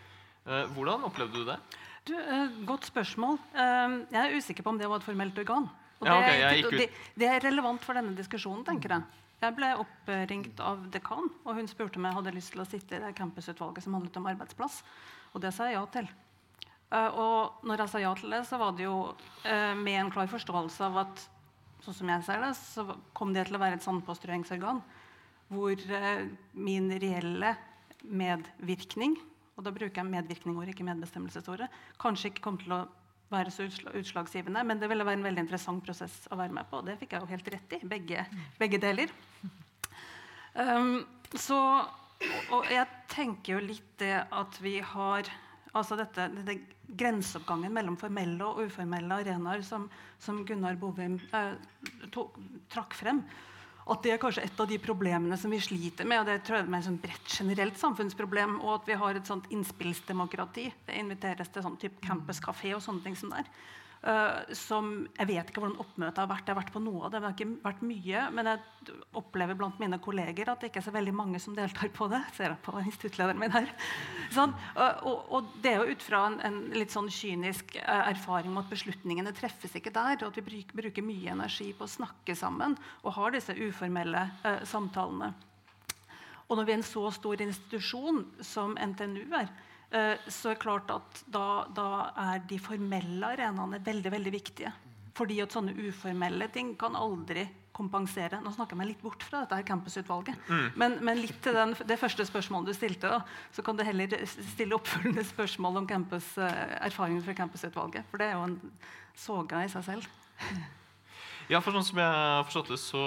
Eh, 0.46 0.68
hvordan 0.76 1.04
opplevde 1.06 1.42
du 1.42 1.44
det? 1.48 1.58
Du, 2.06 2.14
eh, 2.14 2.50
godt 2.66 2.86
spørsmål. 2.86 3.38
Eh, 3.54 3.96
jeg 4.12 4.20
er 4.22 4.36
usikker 4.36 4.62
på 4.62 4.70
om 4.70 4.78
det 4.78 4.88
var 4.88 5.02
et 5.02 5.06
formelt 5.06 5.38
organ. 5.38 5.68
Og 6.00 6.06
ja, 6.06 6.18
okay, 6.18 6.62
det, 6.62 6.70
det, 6.70 6.90
det, 7.16 7.26
er 7.26 7.40
relevant 7.40 7.82
for 7.82 7.96
denne 7.96 8.14
diskusjonen, 8.14 8.64
tenker 8.64 8.92
jeg. 8.92 9.22
Jeg 9.40 9.54
ble 9.56 9.72
oppringt 9.80 10.60
av 10.60 10.84
dekan, 10.92 11.30
og 11.44 11.56
hun 11.56 11.68
spurte 11.68 11.98
om 11.98 12.06
jeg 12.06 12.16
hadde 12.18 12.34
lyst 12.36 12.52
til 12.54 12.62
å 12.62 12.68
sitte 12.68 12.96
i 12.96 13.02
det 13.02 13.14
campusutvalget 13.16 13.84
som 13.84 13.96
handlet 13.96 14.16
om 14.20 14.28
arbeidsplass. 14.28 14.82
Og 15.34 15.42
det 15.44 15.52
sa 15.56 15.66
jeg 15.68 15.76
ja 15.76 15.84
til. 15.92 16.08
Og 16.94 17.64
når 17.66 17.82
jeg 17.82 17.90
sa 17.92 18.00
ja 18.02 18.12
til 18.14 18.30
det, 18.30 18.42
så 18.46 18.58
var 18.60 18.76
det 18.78 18.84
jo 18.86 18.98
med 19.82 19.96
en 19.98 20.10
klar 20.14 20.28
forståelse 20.30 20.86
av 20.86 21.00
at 21.02 21.24
sånn 21.82 21.96
som 21.98 22.12
jeg 22.12 22.26
ser 22.26 22.44
det, 22.44 22.52
så 22.58 22.84
kom 23.16 23.32
det 23.34 23.48
til 23.48 23.58
å 23.58 23.62
være 23.62 23.80
et 23.80 23.86
sandpåstrøingsorgan 23.86 24.78
hvor 25.50 25.82
min 26.54 26.86
reelle 27.02 27.52
medvirkning 28.06 29.18
og 29.56 29.64
da 29.64 29.72
bruker 29.72 30.02
jeg 30.02 30.12
medvirkning-ordet, 30.12 30.74
ikke 30.74 30.86
medbestemmelsesordet, 30.86 31.68
kanskje 32.00 32.30
ikke 32.30 32.44
kommer 32.44 32.62
til 32.62 32.74
å 32.76 32.82
være 33.32 33.50
så 33.50 33.66
utslagsgivende, 33.66 34.62
men 34.68 34.80
det 34.80 34.90
ville 34.90 35.06
være 35.06 35.18
en 35.18 35.24
veldig 35.26 35.42
interessant 35.46 35.82
prosess 35.84 36.18
å 36.30 36.36
være 36.38 36.54
med 36.54 36.68
på. 36.68 36.82
Og 36.82 36.90
det 36.90 36.98
fikk 37.00 37.16
jeg 37.16 37.24
jo 37.24 37.30
helt 37.30 37.48
rett 37.54 37.72
i, 37.74 37.80
begge, 37.88 38.26
begge 38.60 38.80
deler. 38.84 39.14
Um, 40.54 41.00
så, 41.32 41.58
og 42.52 42.68
jeg 42.70 42.86
tenker 43.10 43.56
jo 43.56 43.64
litt 43.64 43.88
det 44.02 44.14
at 44.28 44.60
vi 44.62 44.76
har 44.92 45.32
altså 45.80 45.98
dette, 45.98 46.28
dette 46.34 46.58
grenseoppgangen 46.96 47.74
mellom 47.74 47.98
formelle 48.00 48.46
og 48.46 48.66
uformelle 48.66 49.20
arenaer 49.22 49.64
som, 49.66 49.88
som 50.22 50.44
Gunnar 50.46 50.78
Bovim 50.80 51.18
eh, 51.34 51.52
tok, 52.14 52.38
trakk 52.72 52.96
frem 52.96 53.22
at 53.86 54.02
det 54.02 54.12
er 54.16 54.18
kanskje 54.18 54.42
et 54.42 54.60
av 54.60 54.66
de 54.66 54.78
problemene 54.82 55.36
som 55.38 55.52
vi 55.52 55.60
sliter 55.62 56.08
med. 56.08 56.20
og 56.20 56.26
det 56.26 56.40
tror 56.42 56.58
jeg 56.58 56.66
er 56.66 56.78
et 56.78 56.86
sånn 56.88 57.02
bredt 57.02 57.34
generelt 57.38 57.78
samfunnsproblem, 57.78 58.58
Og 58.60 58.72
at 58.80 58.88
vi 58.88 58.98
har 58.98 59.14
et 59.14 59.26
sånt 59.26 59.46
innspillsdemokrati. 59.54 60.72
Det 60.86 60.98
inviteres 60.98 61.48
til 61.48 61.62
sånn 61.62 61.78
type 61.78 62.02
campuskafé 62.02 62.74
og 62.74 62.82
sånne 62.82 63.04
ting 63.04 63.14
som 63.14 63.30
der. 63.30 63.46
Uh, 64.06 64.44
som, 64.54 65.06
Jeg 65.16 65.28
vet 65.30 65.48
ikke 65.50 65.62
hvordan 65.62 65.80
oppmøtet 65.82 66.20
har 66.20 66.28
vært. 66.30 66.44
Jeg 66.46 66.54
har 66.54 66.60
vært 66.60 66.74
på 66.74 66.82
noe 66.84 67.06
av 67.06 67.14
det. 67.14 67.20
Det 67.20 67.26
har 67.26 67.36
ikke 67.36 67.64
vært 67.64 67.86
mye, 67.88 68.24
men 68.36 68.50
jeg 68.50 68.98
opplever 69.18 69.58
blant 69.58 69.80
mine 69.82 69.98
kolleger 70.02 70.52
at 70.52 70.62
det 70.62 70.70
ikke 70.70 70.82
er 70.82 70.86
så 70.86 70.94
veldig 70.94 71.14
mange 71.16 71.40
som 71.42 71.56
deltar 71.56 71.90
på 71.96 72.06
det. 72.12 72.20
Ser 72.36 72.52
jeg 72.52 72.60
på 72.66 72.76
instituttlederen 72.82 73.40
min 73.40 73.56
her. 73.56 73.72
Sånn, 74.36 74.54
uh, 74.76 75.00
og, 75.08 75.26
og, 75.38 75.50
det 75.64 75.72
er 75.72 75.80
jo 75.80 75.96
ut 75.96 76.06
fra 76.06 76.22
en, 76.28 76.38
en 76.46 76.60
litt 76.76 76.94
sånn 76.94 77.10
kynisk 77.10 77.78
uh, 77.80 78.06
erfaring 78.12 78.52
om 78.52 78.62
at 78.62 78.70
beslutningene 78.70 79.34
treffes 79.36 79.74
ikke 79.80 79.94
der, 79.96 80.20
og 80.20 80.30
at 80.30 80.38
vi 80.38 80.62
bruker, 80.76 81.04
mye 81.06 81.34
energi 81.34 81.72
på 81.76 81.86
å 81.86 81.90
snakke 81.90 82.34
sammen 82.38 82.74
og 83.02 83.14
har 83.18 83.34
disse 83.34 83.54
uformelle 83.54 84.22
samtalene. 84.66 85.32
Og 86.46 86.58
når 86.58 86.66
vi 86.66 86.74
er 86.74 86.78
en 86.78 86.86
så 86.86 87.08
stor 87.14 87.42
institusjon 87.42 88.20
som 88.44 88.76
NTNU 88.78 89.24
er, 89.34 89.48
eh, 89.48 89.65
så 89.90 90.50
er 90.50 90.56
det 90.56 90.62
klart 90.62 90.90
at 90.90 91.20
da, 91.30 91.64
da 91.72 91.88
er 92.32 92.42
de 92.48 92.58
formelle 92.60 93.28
arenaene 93.36 93.78
veldig, 93.84 94.10
veldig 94.12 94.32
viktige. 94.34 94.72
Fordi 95.16 95.38
at 95.40 95.54
sånne 95.54 95.72
uformelle 95.86 96.48
ting 96.52 96.74
kan 96.80 96.98
aldri 96.98 97.46
kompensere. 97.76 98.40
Nå 98.40 98.52
snakker 98.54 98.74
jeg 98.74 98.80
meg 98.80 98.90
litt 98.92 99.02
bort 99.04 99.24
fra 99.26 99.42
dette 99.42 99.58
her 99.58 99.66
campusutvalget. 99.68 100.48
Men, 100.80 100.98
men 101.04 101.20
litt 101.20 101.38
til 101.44 101.56
den, 101.56 101.74
det 101.88 101.98
første 102.00 102.24
spørsmålet 102.28 102.72
du 102.72 102.76
stilte, 102.76 103.10
da, 103.12 103.20
så 103.52 103.64
kan 103.64 103.76
du 103.76 103.84
heller 103.86 104.16
stille 104.26 104.76
oppfølgende 104.78 105.24
spørsmål 105.28 105.82
om 105.82 105.88
campus, 105.90 106.32
eh, 106.40 106.62
erfaringen 106.88 107.24
fra 107.24 107.36
campusutvalget. 107.36 108.08
For 108.10 108.22
det 108.22 108.30
er 108.30 108.38
jo 108.38 108.48
en 108.48 108.58
soga 109.26 109.64
i 109.64 109.72
seg 109.72 109.86
selv. 109.90 110.08
Ja, 111.46 111.60
for 111.62 111.76
sånn 111.76 111.84
som 111.86 112.00
jeg 112.02 112.10
har 112.10 112.42
forstått 112.48 112.72
det, 112.72 112.78
så 112.82 113.02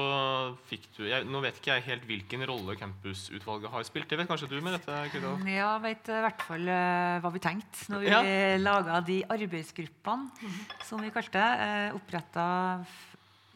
fikk 0.69 0.85
du 0.95 1.01
jeg, 1.09 1.25
Nå 1.27 1.41
vet 1.43 1.57
ikke 1.59 1.73
jeg 1.73 1.85
helt 1.89 2.05
hvilken 2.07 2.45
rolle 2.47 2.77
campusutvalget 2.79 3.73
har 3.73 3.83
spilt. 3.87 4.07
Det 4.07 4.19
vet 4.21 4.29
kanskje 4.29 4.47
du 4.47 4.57
med 4.63 4.77
dette? 4.77 4.95
Krita. 5.11 5.33
Ja, 5.51 5.73
vet 5.83 6.07
i 6.07 6.21
hvert 6.23 6.45
fall 6.47 6.71
eh, 6.71 7.19
hva 7.19 7.33
vi 7.35 7.43
tenkte 7.43 7.91
når 7.91 8.05
vi 8.05 8.09
Ja. 8.13 8.23
laga 8.63 9.01
de 9.03 9.19
arbeidsgruppene, 9.35 10.49
som 10.87 11.03
vi 11.03 11.11
kalte 11.11 11.35
det. 11.35 11.91
Uh, 11.91 11.99
Oppretta 11.99 12.47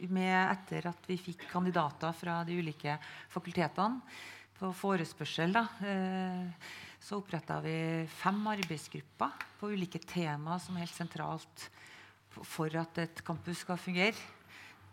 etter 0.04 0.90
at 0.90 1.06
vi 1.08 1.16
fikk 1.18 1.46
kandidater 1.52 2.12
fra 2.12 2.44
de 2.44 2.58
ulike 2.60 2.98
fakultetene 3.32 4.02
på 4.60 4.72
forespørsel. 4.75 5.54
Da. 5.54 5.68
Eh, 5.80 6.50
så 7.00 7.20
oppretta 7.20 7.62
vi 7.62 8.08
fem 8.08 8.48
arbeidsgrupper 8.48 9.32
på 9.60 9.72
ulike 9.72 10.00
tema 10.00 10.60
som 10.60 10.75
er 10.75 10.86
helt 10.86 10.96
sentralt 10.96 11.70
for 12.32 12.72
at 12.80 12.98
et 12.98 13.24
campus 13.24 13.60
skal 13.63 13.78
fungere. 13.78 14.16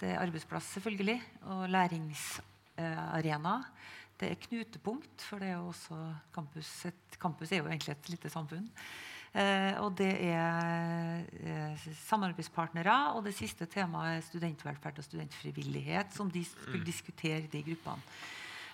Det 0.01 0.09
er 0.09 0.23
arbeidsplass, 0.23 0.65
selvfølgelig, 0.79 1.19
og 1.53 1.69
læringsarena. 1.69 3.55
Det 4.21 4.31
er 4.31 4.41
knutepunkt, 4.47 5.23
for 5.29 5.41
det 5.41 5.51
er 5.51 5.59
jo 5.59 5.69
også 5.69 5.97
campus. 6.33 6.71
Et 6.89 7.19
campus 7.21 7.53
er 7.53 7.61
jo 7.61 7.69
egentlig 7.69 7.93
et 7.93 8.09
lite 8.09 8.31
samfunn. 8.33 8.69
Eh, 9.31 9.77
og 9.79 9.93
det 9.99 10.11
er 10.27 11.21
eh, 11.41 11.89
samarbeidspartnere. 12.03 12.97
Og 13.15 13.25
det 13.29 13.35
siste 13.37 13.69
temaet 13.71 14.17
er 14.17 14.27
studentvelferd 14.27 15.03
og 15.03 15.07
studentfrivillighet, 15.07 16.15
som 16.17 16.31
de 16.33 16.45
skulle 16.49 16.85
diskutere 16.85 17.45
i 17.45 17.51
de 17.53 17.63
gruppene. 17.69 18.17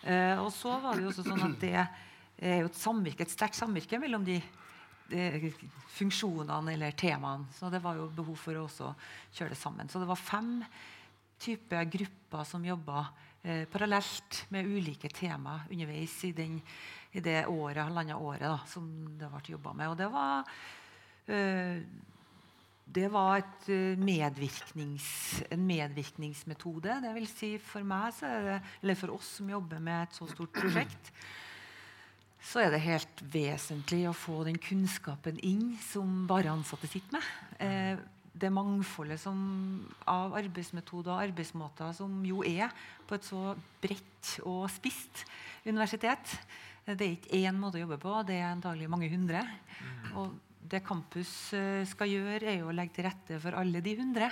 Eh, 0.07 0.39
og 0.39 0.53
så 0.55 0.79
var 0.83 0.95
det 0.95 1.07
jo 1.07 1.11
også 1.11 1.27
sånn 1.27 1.47
at 1.49 1.59
det 1.63 1.75
er 1.77 2.63
jo 2.63 2.71
et, 2.71 2.79
samvirke, 2.79 3.27
et 3.27 3.35
sterkt 3.35 3.59
samvirke 3.59 3.99
mellom 4.03 4.25
de 4.27 4.39
de 5.07 5.53
funksjonene 5.95 6.73
eller 6.73 6.95
temaene. 6.99 7.47
Så 7.55 7.71
det 7.71 7.79
var 7.79 7.95
jo 7.95 8.09
behov 8.11 8.39
for 8.43 8.59
å 8.59 8.65
også 8.67 8.89
kjøre 9.37 9.55
det 9.55 9.59
sammen. 9.61 9.87
Så 9.87 10.01
det 10.03 10.09
var 10.09 10.19
fem 10.19 10.57
typer 11.39 11.85
grupper 11.93 12.45
som 12.49 12.65
jobber 12.65 13.07
eh, 13.43 13.65
parallelt 13.71 14.45
med 14.55 14.67
ulike 14.67 15.11
tema 15.13 15.61
underveis 15.71 16.19
i, 16.25 16.33
den, 16.37 16.59
i 17.13 17.23
det 17.25 17.47
året, 17.47 17.85
halvannet 17.85 18.17
året 18.17 18.49
da, 18.49 18.59
som 18.69 18.89
det 19.19 19.31
ble 19.33 19.57
jobba 19.57 19.77
med. 19.77 19.93
Og 19.93 19.99
det 20.01 20.11
var 20.13 20.53
eh, 21.31 21.81
det 22.87 23.09
var 23.11 23.41
et 23.41 23.69
eh, 23.75 23.99
medvirknings, 23.99 25.09
en 25.51 25.65
medvirkningsmetode. 25.67 27.01
Det 27.03 27.15
vil 27.17 27.27
si 27.31 27.51
for 27.59 27.87
meg, 27.87 28.15
det, 28.21 28.61
eller 28.83 28.99
for 28.99 29.17
oss 29.17 29.37
som 29.41 29.51
jobber 29.51 29.83
med 29.83 30.07
et 30.07 30.15
så 30.17 30.29
stort 30.31 30.55
prosjekt, 30.55 31.11
så 32.47 32.63
er 32.63 32.71
det 32.71 32.85
helt 32.85 33.23
vesentlig 33.33 34.05
å 34.07 34.15
få 34.15 34.45
den 34.47 34.59
kunnskapen 34.63 35.41
inn 35.43 35.73
som 35.83 36.29
bare 36.31 36.53
ansatte 36.53 36.87
sitter 36.87 37.19
med. 37.19 37.33
Eh, 37.59 38.05
det 38.37 38.51
mangfoldet 38.53 39.21
som, 39.21 39.39
av 40.09 40.35
arbeidsmetoder 40.37 41.13
og 41.15 41.23
arbeidsmåter 41.31 41.95
som 41.97 42.19
jo 42.27 42.43
er 42.47 42.73
på 43.09 43.17
et 43.17 43.27
så 43.27 43.55
bredt 43.83 44.33
og 44.45 44.67
spisst 44.73 45.25
universitet. 45.67 46.37
Det 46.87 47.01
er 47.01 47.15
ikke 47.17 47.41
én 47.41 47.57
måte 47.59 47.81
å 47.81 47.85
jobbe 47.85 47.99
på, 48.03 48.13
det 48.29 48.37
er 48.39 48.51
antagelig 48.53 48.91
mange 48.93 49.09
hundre. 49.11 49.43
Og 50.15 50.37
det 50.67 50.83
campus 50.87 51.33
eh, 51.55 51.83
skal 51.87 52.11
gjøre, 52.11 52.47
er 52.51 52.61
jo 52.61 52.71
å 52.71 52.75
legge 52.75 52.97
til 52.97 53.07
rette 53.07 53.41
for 53.43 53.57
alle 53.59 53.83
de 53.83 53.97
hundre. 53.99 54.31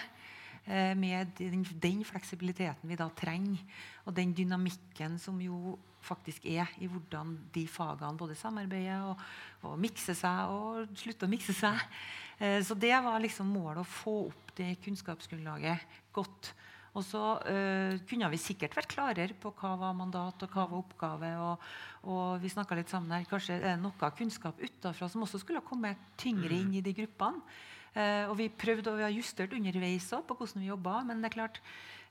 eh, 0.67 0.95
Med 0.99 1.35
den, 1.39 1.65
den 1.83 2.05
fleksibiliteten 2.07 2.91
vi 2.91 2.99
da 2.99 3.09
trenger, 3.15 3.63
og 4.05 4.15
den 4.15 4.35
dynamikken 4.35 5.19
som 5.23 5.41
jo 5.43 5.79
faktisk 6.05 6.45
er 6.47 6.71
i 6.83 6.89
hvordan 6.91 7.33
de 7.55 7.65
fagene 7.71 8.21
både 8.21 8.37
samarbeider 8.39 9.09
og, 9.09 9.25
og 9.65 9.81
mikser 9.81 10.17
seg 10.19 10.53
og 10.53 10.93
slutter 11.01 11.29
å 11.29 11.33
mikse 11.33 11.57
seg. 11.57 11.81
Eh, 12.39 12.61
Så 12.63 12.77
det 12.79 12.95
var 13.05 13.23
liksom 13.23 13.51
målet 13.51 13.83
å 13.83 13.89
få 13.89 14.19
opp 14.29 14.55
det 14.59 14.77
kunnskapsgrunnlaget 14.85 15.99
godt. 16.15 16.53
Og 16.95 17.03
så 17.03 17.21
eh, 17.51 17.97
kunne 18.07 18.29
vi 18.31 18.39
sikkert 18.39 18.77
vært 18.79 18.93
klarere 18.93 19.35
på 19.43 19.51
hva 19.59 19.73
var 19.81 19.97
mandat 19.99 20.45
og 20.47 20.53
hva 20.55 20.67
var 20.71 20.79
oppgave. 20.79 21.31
Og, 21.43 21.69
og 22.07 22.43
vi 22.43 22.53
snakket 22.53 22.85
litt 22.85 22.93
sammen 22.93 23.17
her, 23.17 23.27
Kanskje 23.27 23.57
er 23.57 23.65
det 23.67 23.77
noe 23.83 24.11
kunnskap 24.15 24.61
utafra 24.63 25.09
som 25.11 25.25
også 25.27 25.41
skulle 25.43 25.63
ha 25.63 25.67
kommet 25.67 25.99
tyngre 26.21 26.55
inn 26.55 26.71
i 26.79 26.85
de 26.85 26.95
gruppene. 26.95 27.43
Eh, 27.95 28.25
og 28.27 28.37
vi 28.39 28.49
prøvde 28.51 28.91
og 28.91 28.99
vi 28.99 29.07
har 29.07 29.15
justert 29.15 29.55
underveis 29.55 30.07
på 30.11 30.39
hvordan 30.39 30.63
vi 30.63 30.71
jobba. 30.71 31.01
Men 31.07 31.23
det 31.23 31.33
er 31.33 31.37
klart, 31.37 31.61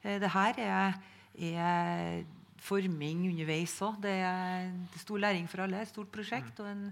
eh, 0.04 0.20
det 0.20 0.32
her 0.36 0.60
er, 0.60 1.00
er 1.40 2.24
forming 2.64 3.28
underveis 3.32 3.76
òg. 3.84 4.00
Det 4.04 4.14
er 4.24 4.72
stor 5.02 5.22
læring 5.22 5.50
for 5.52 5.66
alle. 5.66 5.82
Et 5.84 5.92
stort 5.92 6.12
prosjekt. 6.14 6.60
Og, 6.64 6.70
en, 6.70 6.90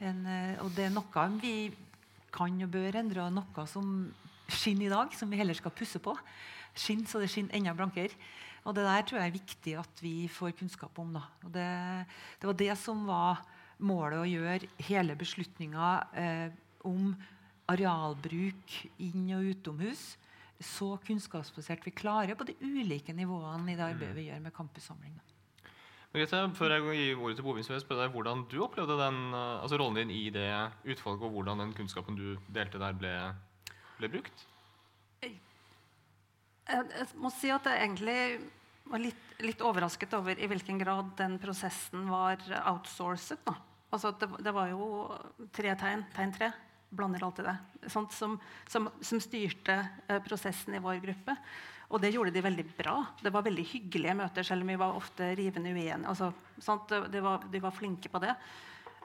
en, 0.00 0.20
eh, 0.26 0.56
og 0.64 0.72
det 0.76 0.88
er 0.88 0.94
noe 0.94 1.26
vi 1.40 1.54
kan 2.32 2.62
og 2.62 2.70
bør 2.72 3.00
endre, 3.00 3.26
noe 3.34 3.66
som 3.68 3.86
skinner 4.50 4.88
i 4.88 4.92
dag, 4.92 5.14
som 5.18 5.30
vi 5.30 5.40
heller 5.40 5.56
skal 5.56 5.74
pusse 5.74 6.00
på. 6.02 6.14
Skinn 6.78 7.04
så 7.08 7.20
det 7.20 7.30
skinner 7.32 7.56
enda 7.58 7.74
blankere. 7.76 8.14
Og 8.64 8.76
det 8.76 8.84
der 8.84 9.04
tror 9.08 9.20
jeg 9.20 9.30
er 9.30 9.38
viktig 9.38 9.74
at 9.80 10.02
vi 10.04 10.14
får 10.28 10.56
kunnskap 10.58 10.98
om. 11.00 11.16
Det, 11.48 11.68
det 12.40 12.48
var 12.48 12.58
det 12.60 12.74
som 12.78 13.06
var 13.08 13.40
målet 13.80 14.20
å 14.20 14.28
gjøre 14.28 14.68
hele 14.84 15.16
beslutninga 15.16 15.92
eh, 16.12 16.48
om 16.84 17.14
arealbruk 17.70 18.74
inn- 19.00 19.32
og 19.36 19.48
utomhus 19.54 20.02
så 20.60 20.94
kunnskapsbasert 21.06 21.84
vi 21.86 21.92
klarer 21.96 22.36
på 22.36 22.46
de 22.48 22.56
ulike 22.60 23.14
nivåene 23.16 23.72
i 23.72 23.76
det 23.78 23.86
arbeidet 23.86 24.16
vi 24.16 24.28
gjør 24.28 24.42
med 24.44 24.54
campussamlinga. 24.56 25.22
Margrethe, 26.10 26.40
før 26.58 26.72
jeg 26.74 26.96
gir 26.98 27.20
ordet 27.22 27.36
til 27.38 27.46
Bovin, 27.46 27.64
så 27.64 27.70
vil 27.70 27.78
jeg 27.78 27.84
spørre 27.84 28.04
deg 28.04 28.14
hvordan 28.16 28.40
du 28.50 28.56
opplevde 28.64 28.96
den, 28.98 29.18
eh, 29.30 29.60
altså 29.62 29.78
rollen 29.78 30.00
din 30.00 30.10
i 30.10 30.24
det 30.34 30.48
utvalget, 30.82 31.22
og 31.22 31.36
hvordan 31.36 31.62
den 31.62 31.74
kunnskapen 31.76 32.18
du 32.18 32.32
delte 32.50 32.80
der, 32.82 32.96
ble, 32.98 33.12
ble 34.00 34.10
brukt? 34.16 34.46
Jeg, 35.22 35.36
jeg 36.70 37.06
må 37.14 37.30
si 37.34 37.52
at 37.54 37.66
jeg 37.66 37.84
egentlig 37.84 38.18
var 38.90 39.02
litt, 39.02 39.22
litt 39.46 39.62
overrasket 39.62 40.16
over 40.18 40.34
i 40.34 40.48
hvilken 40.50 40.80
grad 40.82 41.14
den 41.18 41.38
prosessen 41.42 42.10
var 42.10 42.42
outsourcet. 42.72 43.42
Da. 43.46 43.54
Altså 43.94 44.10
det, 44.18 44.28
det 44.42 44.54
var 44.54 44.70
jo 44.70 44.88
tre 45.54 45.76
tegn, 45.78 46.04
tegn 46.14 46.34
tre, 46.34 46.50
blander 46.90 47.24
alltid 47.24 47.46
det, 47.48 47.56
Sånt 47.90 48.12
som, 48.12 48.38
som, 48.68 48.88
som 49.00 49.20
styrte 49.22 49.76
eh, 50.08 50.22
prosessen 50.22 50.76
i 50.76 50.82
vår 50.82 51.00
gruppe. 51.04 51.36
Og 51.90 51.98
det 52.02 52.12
gjorde 52.14 52.30
de 52.34 52.42
veldig 52.44 52.64
bra. 52.76 52.96
Det 53.18 53.32
var 53.34 53.46
veldig 53.46 53.64
hyggelige 53.66 54.14
møter, 54.14 54.46
selv 54.46 54.62
om 54.62 54.70
vi 54.70 54.78
var 54.78 54.98
ofte 54.98 55.32
rivende 55.38 55.72
uenige. 55.74 56.02
Altså, 56.06 56.30
det 57.10 57.22
var, 57.24 57.46
de 57.50 57.62
var 57.62 57.74
flinke 57.74 58.12
på 58.12 58.20
det. 58.22 58.36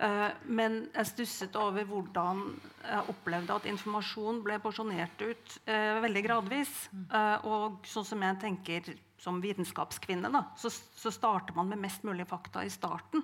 Eh, 0.04 0.28
men 0.52 0.82
jeg 0.92 1.08
stusset 1.08 1.56
over 1.58 1.88
hvordan 1.88 2.44
jeg 2.84 3.10
opplevde 3.14 3.56
at 3.56 3.68
informasjon 3.72 4.42
ble 4.44 4.60
porsjonert 4.62 5.24
ut 5.24 5.56
eh, 5.66 6.02
veldig 6.04 6.24
gradvis. 6.26 6.74
Eh, 6.94 7.48
og 7.48 7.88
sånn 7.88 8.08
som 8.08 8.26
jeg 8.28 8.42
tenker 8.44 8.94
som 9.22 9.40
vitenskapskvinne, 9.42 10.30
da, 10.30 10.44
så, 10.60 10.70
så 10.70 11.14
starter 11.14 11.56
man 11.58 11.72
med 11.72 11.82
mest 11.88 12.04
mulig 12.06 12.28
fakta 12.30 12.66
i 12.66 12.70
starten. 12.74 13.24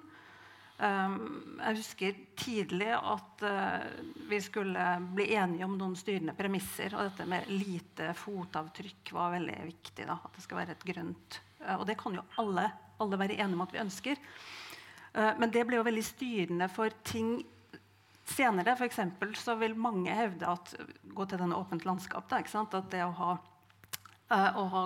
Um, 0.82 1.60
jeg 1.62 1.78
husker 1.78 2.16
tidlig 2.42 2.90
at 2.90 3.44
eh, 3.46 3.84
vi 4.32 4.40
skulle 4.42 4.86
bli 5.14 5.28
enige 5.36 5.68
om 5.68 5.76
noen 5.78 5.94
styrende 6.00 6.34
premisser. 6.34 6.96
Og 6.98 7.06
dette 7.06 7.28
med 7.30 7.52
lite 7.54 8.16
fotavtrykk 8.18 9.12
var 9.14 9.36
veldig 9.36 9.60
viktig. 9.68 10.08
Da, 10.10 10.18
at 10.18 10.34
det 10.34 10.42
skal 10.42 10.62
være 10.64 10.74
et 10.74 10.88
grønt. 10.90 11.38
Eh, 11.62 11.76
og 11.76 11.86
det 11.86 12.00
kan 12.02 12.18
jo 12.18 12.26
alle, 12.42 12.66
alle 12.98 13.22
være 13.22 13.38
enige 13.38 13.60
om 13.60 13.64
at 13.68 13.76
vi 13.76 13.84
ønsker. 13.84 14.26
Eh, 15.14 15.32
men 15.38 15.54
det 15.54 15.68
ble 15.70 15.78
jo 15.78 15.86
veldig 15.86 16.08
styrende 16.08 16.72
for 16.74 16.98
ting 17.06 17.36
senere. 18.26 18.74
For 18.80 19.38
så 19.38 19.60
vil 19.62 19.78
mange 19.78 20.18
hevde 20.18 20.50
at 20.50 20.76
Gå 21.12 21.26
til 21.28 21.44
denne 21.44 21.60
åpent 21.60 21.86
landskap. 21.86 22.26
Da? 22.32 22.42
At 22.42 22.90
det 22.90 23.06
å 23.06 23.14
ha, 23.20 23.32
å 24.32 24.68
ha 24.72 24.84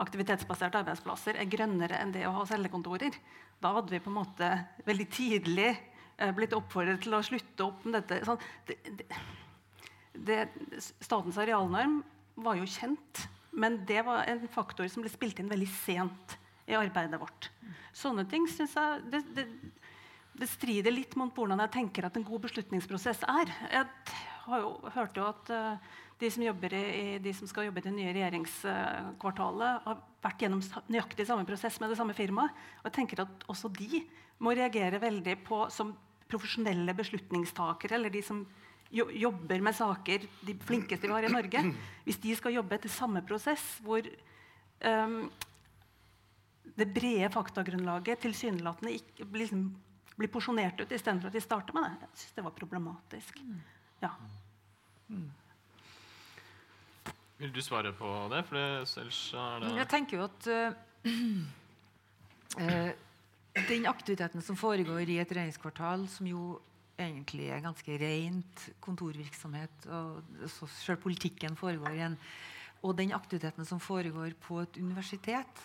aktivitetsbaserte 0.00 0.78
arbeidsplasser 0.80 1.36
er 1.36 1.50
grønnere 1.50 1.98
enn 1.98 2.12
det 2.14 2.22
å 2.28 2.36
ha 2.38 2.44
cellekontorer. 2.46 3.18
Da 3.62 3.74
hadde 3.76 3.94
vi 3.94 4.02
på 4.02 4.10
en 4.12 4.18
måte 4.18 4.50
veldig 4.86 5.06
tidlig 5.12 5.70
eh, 5.70 6.32
blitt 6.36 6.56
oppfordret 6.56 7.02
til 7.04 7.16
å 7.16 7.22
slutte 7.24 7.66
opp 7.66 7.86
med 7.86 7.98
dette. 8.00 8.20
Sånn, 8.26 8.40
det, 8.68 8.78
det, 10.14 10.40
statens 11.02 11.38
arealnorm 11.40 12.00
var 12.44 12.58
jo 12.58 12.68
kjent, 12.68 13.26
men 13.54 13.82
det 13.88 14.02
var 14.06 14.26
en 14.30 14.42
faktor 14.50 14.88
som 14.90 15.04
ble 15.04 15.12
spilt 15.12 15.40
inn 15.40 15.52
veldig 15.52 15.70
sent 15.70 16.38
i 16.66 16.76
arbeidet 16.78 17.20
vårt. 17.20 17.50
Sånne 17.94 18.24
ting 18.28 18.46
synes 18.50 18.74
jeg 18.74 19.02
det, 19.12 19.20
det, 19.36 19.44
det 20.34 20.48
strider 20.50 20.94
litt 20.94 21.14
mot 21.20 21.34
hvordan 21.34 21.62
jeg 21.62 21.74
tenker 21.76 22.08
at 22.08 22.16
en 22.18 22.26
god 22.26 22.46
beslutningsprosess 22.48 23.22
er. 23.30 23.52
Jeg 23.70 23.86
har 24.48 24.64
jo, 24.64 24.72
hørte 24.96 25.20
jo 25.20 25.28
at 25.28 25.52
eh, 25.54 25.92
de 26.20 26.30
som, 26.30 26.42
i, 26.42 27.18
de 27.18 27.32
som 27.34 27.48
skal 27.50 27.68
jobbe 27.68 27.82
i 27.82 27.86
det 27.88 27.94
nye 27.94 28.12
regjeringskvartalet, 28.14 29.86
har 29.86 30.02
vært 30.24 30.44
gjennom 30.44 30.62
nøyaktig 30.92 31.26
samme 31.28 31.46
prosess 31.48 31.80
med 31.82 31.90
det 31.90 31.98
samme 31.98 32.16
firmaet. 32.16 32.54
Og 32.82 32.88
jeg 32.88 32.96
tenker 33.00 33.24
at 33.24 33.46
også 33.50 33.70
de 33.74 34.04
må 34.44 34.54
reagere 34.54 35.02
veldig 35.02 35.38
på, 35.46 35.64
som 35.74 35.94
profesjonelle 36.30 36.94
beslutningstakere, 36.96 37.98
eller 37.98 38.14
de 38.14 38.22
som 38.24 38.44
jobber 38.94 39.62
med 39.64 39.74
saker, 39.74 40.26
de 40.46 40.54
flinkeste 40.62 41.08
vi 41.08 41.14
har 41.14 41.26
i 41.26 41.32
Norge, 41.32 41.64
hvis 42.04 42.20
de 42.22 42.34
skal 42.38 42.54
jobbe 42.54 42.76
etter 42.76 42.92
samme 42.92 43.24
prosess, 43.26 43.64
hvor 43.82 44.06
um, 44.86 45.16
det 46.78 46.86
brede 46.94 47.30
faktagrunnlaget 47.34 48.22
tilsynelatende 48.22 48.94
ikke 48.94 49.26
liksom, 49.34 49.64
blir 50.14 50.30
porsjonert 50.30 50.78
ut 50.78 50.94
istedenfor 50.94 51.30
at 51.30 51.36
de 51.36 51.42
starter 51.42 51.76
med 51.76 51.88
det, 51.90 52.06
jeg 52.06 52.22
syns 52.22 52.38
det 52.38 52.46
var 52.46 52.54
problematisk. 52.60 53.42
Ja. 54.02 54.12
Vil 57.38 57.52
du 57.52 57.62
svare 57.62 57.92
på 57.96 58.10
det? 58.30 58.44
For 58.48 58.58
ellers 58.58 59.22
er 59.34 59.64
det 59.64 59.72
Jeg 59.80 59.90
tenker 59.90 60.20
jo 60.20 60.28
at 60.28 60.50
eh, 62.62 62.92
den 63.68 63.88
aktiviteten 63.90 64.42
som 64.42 64.58
foregår 64.58 65.08
i 65.08 65.18
et 65.22 65.34
regjeringskvartal, 65.34 66.06
som 66.10 66.30
jo 66.30 66.58
egentlig 66.98 67.48
er 67.50 67.64
ganske 67.64 67.96
rent 67.98 68.68
kontorvirksomhet, 68.82 69.88
og 69.90 70.22
selv 70.70 71.02
politikken 71.02 71.56
foregår 71.58 71.96
igjen, 71.96 72.18
og 72.84 72.94
den 72.98 73.14
aktiviteten 73.16 73.66
som 73.66 73.80
foregår 73.82 74.36
på 74.44 74.60
et 74.62 74.78
universitet 74.78 75.64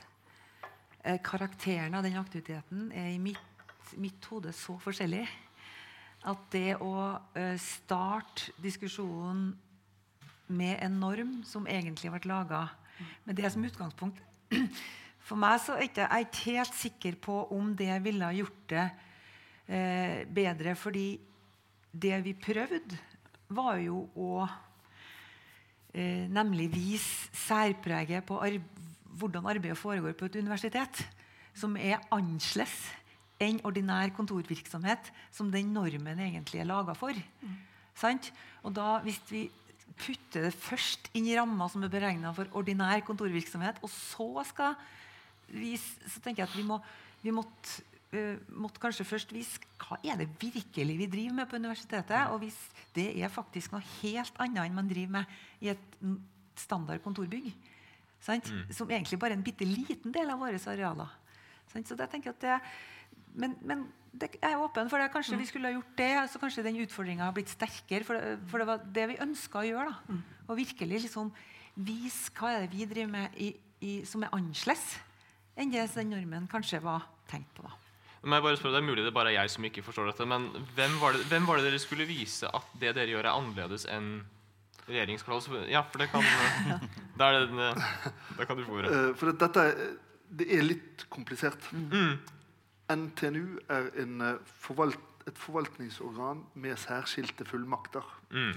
eh, 1.04 1.20
Karakteren 1.22 2.00
av 2.00 2.06
den 2.06 2.18
aktiviteten 2.18 2.90
er 2.96 3.12
i 3.14 3.22
mitt, 3.22 3.94
mitt 4.00 4.26
hode 4.32 4.54
så 4.56 4.78
forskjellig 4.82 5.28
at 6.30 6.50
det 6.52 6.74
å 6.84 6.94
eh, 7.38 7.56
starte 7.62 8.56
diskusjonen 8.60 9.54
med 10.50 10.80
en 10.84 11.00
norm 11.00 11.36
som 11.48 11.68
egentlig 11.70 12.12
ble 12.12 12.32
laga 12.32 12.66
med 13.26 13.38
det 13.38 13.52
som 13.54 13.64
utgangspunkt 13.64 14.20
For 15.30 15.38
meg 15.38 15.60
så 15.62 15.76
er 15.78 15.84
jeg 15.86 15.92
ikke- 15.94 16.08
er 16.10 16.44
helt 16.46 16.74
sikker 16.74 17.16
på 17.22 17.36
om 17.54 17.76
det 17.78 17.92
ville 18.04 18.26
ha 18.26 18.34
gjort 18.34 18.64
det 18.72 18.86
eh, 19.70 20.26
bedre. 20.26 20.74
Fordi 20.76 21.20
det 21.94 22.24
vi 22.26 22.34
prøvde, 22.34 22.98
var 23.50 23.78
jo 23.78 24.10
å 24.18 24.48
eh, 25.94 26.26
nemlig 26.30 26.72
vise 26.74 27.30
særpreget 27.46 28.26
på 28.26 28.42
arb 28.42 28.64
hvordan 29.20 29.46
arbeidet 29.46 29.78
foregår 29.78 30.14
på 30.18 30.26
et 30.30 30.36
universitet, 30.40 31.02
som 31.54 31.76
er 31.78 32.00
annerledes 32.10 32.88
enn 33.40 33.60
ordinær 33.68 34.10
kontorvirksomhet, 34.16 35.12
som 35.32 35.52
den 35.52 35.74
normen 35.74 36.20
egentlig 36.20 36.62
er 36.62 36.70
laga 36.70 36.96
for. 36.96 37.14
Sant? 37.94 38.32
Og 38.64 38.74
da, 38.74 39.00
hvis 39.04 39.20
vi 39.30 39.50
putter 39.98 40.48
det 40.48 40.56
først 40.56 41.10
inn 41.18 41.28
i 41.30 41.36
ramma 41.38 41.68
som 41.72 41.84
er 41.86 41.92
beregna 41.92 42.34
for 42.36 42.50
ordinær 42.58 43.02
kontorvirksomhet, 43.08 43.82
og 43.84 43.92
så 43.92 44.46
skal 44.48 44.76
vi, 45.50 45.76
så 45.80 46.22
tenker 46.22 46.44
jeg 46.44 46.50
at 46.50 46.58
vi, 46.58 46.66
må, 46.68 46.78
vi 47.24 47.34
måtte, 47.34 47.82
uh, 48.14 48.36
måtte 48.62 48.82
kanskje 48.84 49.08
først 49.08 49.34
vise 49.34 49.62
hva 49.82 49.98
er 50.06 50.20
det 50.22 50.30
virkelig 50.42 50.98
vi 51.00 51.10
driver 51.10 51.40
med 51.40 51.50
på 51.50 51.58
universitetet. 51.58 52.30
Og 52.34 52.44
hvis 52.44 52.60
det 52.96 53.10
er 53.18 53.34
faktisk 53.34 53.74
noe 53.74 53.86
helt 54.00 54.38
annet 54.38 54.68
enn 54.68 54.78
man 54.78 54.92
driver 54.92 55.20
med 55.20 55.40
i 55.66 55.72
et 55.74 55.98
standard 56.60 57.02
kontorbygg. 57.02 57.50
Sant? 58.22 58.52
Som 58.76 58.92
egentlig 58.92 59.20
bare 59.20 59.34
er 59.34 59.40
en 59.40 59.46
bitte 59.46 59.66
liten 59.68 60.14
del 60.14 60.30
av 60.30 60.42
våre 60.42 60.60
arealer. 60.60 61.18
Sant? 61.72 61.88
Så 61.88 61.98
jeg 61.98 62.12
tenker 62.12 62.36
at 62.36 62.44
det, 62.44 62.60
men, 63.36 63.56
men 63.62 63.84
det, 64.12 64.32
jeg 64.42 64.52
er 64.52 64.62
åpen 64.62 64.90
for 64.90 65.00
det. 65.02 65.12
Kanskje 65.14 65.38
vi 65.38 65.46
skulle 65.46 65.70
ha 65.70 65.76
gjort 65.76 65.96
det, 66.00 66.12
så 66.32 66.40
kanskje 66.42 66.64
den 66.66 66.80
utfordringa 66.84 67.28
har 67.28 67.36
blitt 67.36 67.52
sterkere. 67.54 68.04
For 68.08 68.18
det, 68.18 68.40
for 68.50 68.62
det 68.62 68.68
var 68.68 68.86
det 68.98 69.08
vi 69.14 69.20
ønska 69.22 69.62
å 69.62 69.68
gjøre. 69.68 69.94
da. 70.10 70.18
og 70.50 70.58
virkelig 70.58 71.04
liksom 71.06 71.30
vise 71.80 72.32
hva 72.40 72.56
er 72.56 72.66
det 72.66 72.74
vi 72.74 72.88
driver 72.90 73.12
med 73.14 73.38
i, 73.38 73.52
i, 73.86 73.92
som 74.06 74.24
er 74.26 74.34
annerledes 74.36 74.98
enn 75.60 75.72
det 75.74 75.86
den 75.94 76.10
normen 76.14 76.48
kanskje 76.50 76.80
var 76.84 77.06
tenkt 77.30 77.52
på. 77.56 77.64
da. 77.68 77.76
Men 78.24 78.36
jeg 78.40 78.44
bare 78.44 78.58
spør, 78.60 78.74
Det 78.74 78.82
er 78.82 78.88
mulig 78.88 79.04
det 79.06 79.12
er 79.12 79.16
bare 79.16 79.32
er 79.32 79.38
jeg 79.44 79.52
som 79.54 79.66
ikke 79.70 79.84
forstår 79.86 80.10
dette, 80.12 80.26
men 80.28 80.50
hvem 80.76 80.98
var 81.00 81.16
det, 81.16 81.24
hvem 81.30 81.46
var 81.48 81.60
det 81.60 81.70
dere 81.70 81.80
skulle 81.80 82.08
vise 82.08 82.48
at 82.48 82.74
det 82.80 82.96
dere 82.98 83.12
gjør, 83.14 83.28
er 83.30 83.36
annerledes 83.36 83.86
enn 83.88 84.10
regjeringskvartalet? 84.90 85.70
Ja, 85.72 85.84
for 85.88 86.02
det 86.02 86.10
kan 86.12 86.26
Da, 87.20 87.30
er 87.30 87.48
det, 87.48 87.70
da 88.40 88.48
kan 88.48 88.58
du 88.58 88.66
få 88.66 88.80
ordet. 88.80 88.92
Eh, 88.96 89.14
For 89.20 89.32
dette 89.32 89.64
er, 89.70 89.80
det 90.40 90.48
er 90.56 90.64
litt 90.66 91.06
komplisert. 91.12 91.64
NTNU 92.90 93.60
er 93.70 93.90
en, 94.02 94.22
eh, 94.22 94.40
forvalt, 94.46 95.00
et 95.28 95.38
forvaltningsorgan 95.38 96.46
med 96.56 96.78
særskilte 96.78 97.46
fullmakter. 97.46 98.22
Mm. 98.32 98.54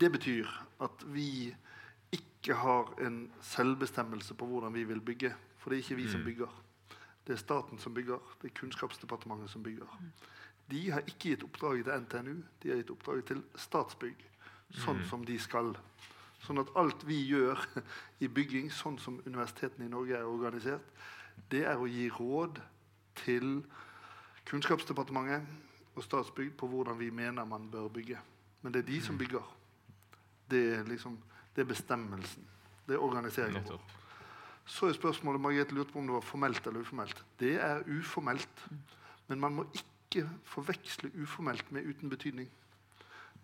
Det 0.00 0.12
betyr 0.12 0.46
at 0.80 1.04
vi 1.06 1.54
ikke 2.12 2.54
har 2.54 2.94
en 3.06 3.30
selvbestemmelse 3.40 4.34
på 4.34 4.46
hvordan 4.46 4.74
vi 4.74 4.84
vil 4.84 5.00
bygge. 5.00 5.34
For 5.58 5.70
det 5.70 5.78
er 5.78 5.82
ikke 5.82 6.02
vi 6.02 6.10
som 6.10 6.24
bygger. 6.24 6.62
Det 7.26 7.32
er 7.32 7.36
staten 7.36 7.78
som 7.78 7.94
bygger. 7.94 8.18
Det 8.42 8.50
er 8.50 8.60
Kunnskapsdepartementet 8.60 9.50
som 9.50 9.62
bygger. 9.62 9.98
De 10.70 10.90
har 10.90 11.00
ikke 11.00 11.30
gitt 11.30 11.42
oppdraget 11.42 11.84
til 11.84 12.00
NTNU, 12.00 12.42
de 12.62 12.68
har 12.68 12.76
gitt 12.76 12.90
oppdraget 12.90 13.24
til 13.24 13.42
Statsbygg. 13.56 14.24
Sånn 14.74 15.04
som 15.08 15.24
de 15.24 15.38
skal. 15.38 15.74
Sånn 16.42 16.58
at 16.58 16.70
alt 16.76 17.04
vi 17.06 17.20
gjør 17.28 17.60
i 18.24 18.28
bygging, 18.28 18.70
sånn 18.72 18.98
som 18.98 19.20
universitetene 19.26 19.86
i 19.86 19.92
Norge 19.92 20.16
er 20.18 20.28
organisert, 20.28 20.84
det 21.50 21.64
er 21.68 21.80
å 21.80 21.88
gi 21.90 22.08
råd 22.12 22.60
til 23.16 23.64
Kunnskapsdepartementet 24.46 25.46
og 25.94 26.02
Statsbygg 26.02 26.56
på 26.58 26.68
hvordan 26.68 26.98
vi 26.98 27.10
mener 27.10 27.44
man 27.44 27.70
bør 27.70 27.88
bygge. 27.88 28.18
Men 28.62 28.74
det 28.74 28.82
er 28.82 28.86
de 28.86 29.02
som 29.02 29.18
bygger. 29.18 29.56
Det 30.50 30.64
er 30.78 30.84
liksom 30.84 31.18
det 31.56 31.62
er 31.62 31.70
bestemmelsen. 31.70 32.46
Det 32.86 32.94
er 32.94 33.02
organiseringen 33.02 33.64
vår. 33.68 33.82
Så 34.64 34.88
er 34.88 34.92
spørsmålet 34.92 35.40
Margrethe 35.40 35.74
lurte 35.74 35.92
på 35.92 35.98
om 35.98 36.06
det 36.06 36.14
var 36.14 36.20
formelt 36.24 36.66
eller 36.66 36.80
uformelt. 36.80 37.24
Det 37.40 37.54
er 37.60 37.82
uformelt. 37.98 38.66
Men 39.28 39.40
man 39.40 39.54
må 39.54 39.66
ikke 39.74 40.28
forveksle 40.44 41.10
uformelt 41.22 41.72
med 41.72 41.86
uten 41.86 42.10
betydning. 42.10 42.48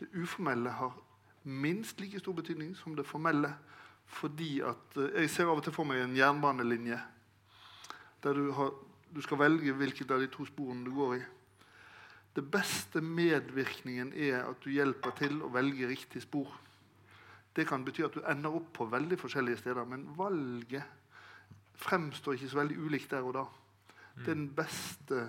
Det 0.00 0.08
uformelle 0.22 0.70
har 0.70 0.96
minst 1.44 2.00
like 2.00 2.18
stor 2.18 2.32
betydning 2.32 2.76
som 2.76 2.96
det 2.96 3.06
formelle. 3.06 3.54
Fordi 4.06 4.60
at 4.60 4.96
eh, 4.96 5.22
Jeg 5.22 5.30
ser 5.30 5.44
av 5.44 5.60
og 5.60 5.64
til 5.64 5.72
for 5.72 5.86
meg 5.86 6.02
en 6.02 6.16
jernbanelinje 6.16 6.98
der 8.22 8.34
du, 8.36 8.50
har, 8.52 8.72
du 9.14 9.20
skal 9.24 9.40
velge 9.40 9.74
hvilket 9.74 10.10
av 10.10 10.22
de 10.22 10.28
to 10.30 10.46
sporene 10.48 10.86
du 10.86 10.92
går 10.94 11.16
i. 11.18 11.20
Det 12.36 12.44
beste 12.46 13.02
medvirkningen 13.02 14.12
er 14.14 14.44
at 14.44 14.60
du 14.62 14.70
hjelper 14.70 15.16
til 15.18 15.40
å 15.42 15.50
velge 15.50 15.88
riktig 15.90 16.22
spor. 16.22 16.52
Det 17.56 17.66
kan 17.66 17.82
bety 17.84 18.04
at 18.06 18.14
du 18.14 18.22
ender 18.30 18.54
opp 18.60 18.68
på 18.76 18.86
veldig 18.86 19.18
forskjellige 19.18 19.64
steder, 19.64 19.88
men 19.88 20.06
valget 20.14 20.86
fremstår 21.80 22.36
ikke 22.36 22.52
så 22.52 22.60
veldig 22.60 22.78
ulikt 22.78 23.10
der 23.10 23.26
og 23.26 23.34
da. 23.34 23.44
Det 24.14 24.28
er 24.28 24.38
den 24.38 24.50
beste 24.54 25.24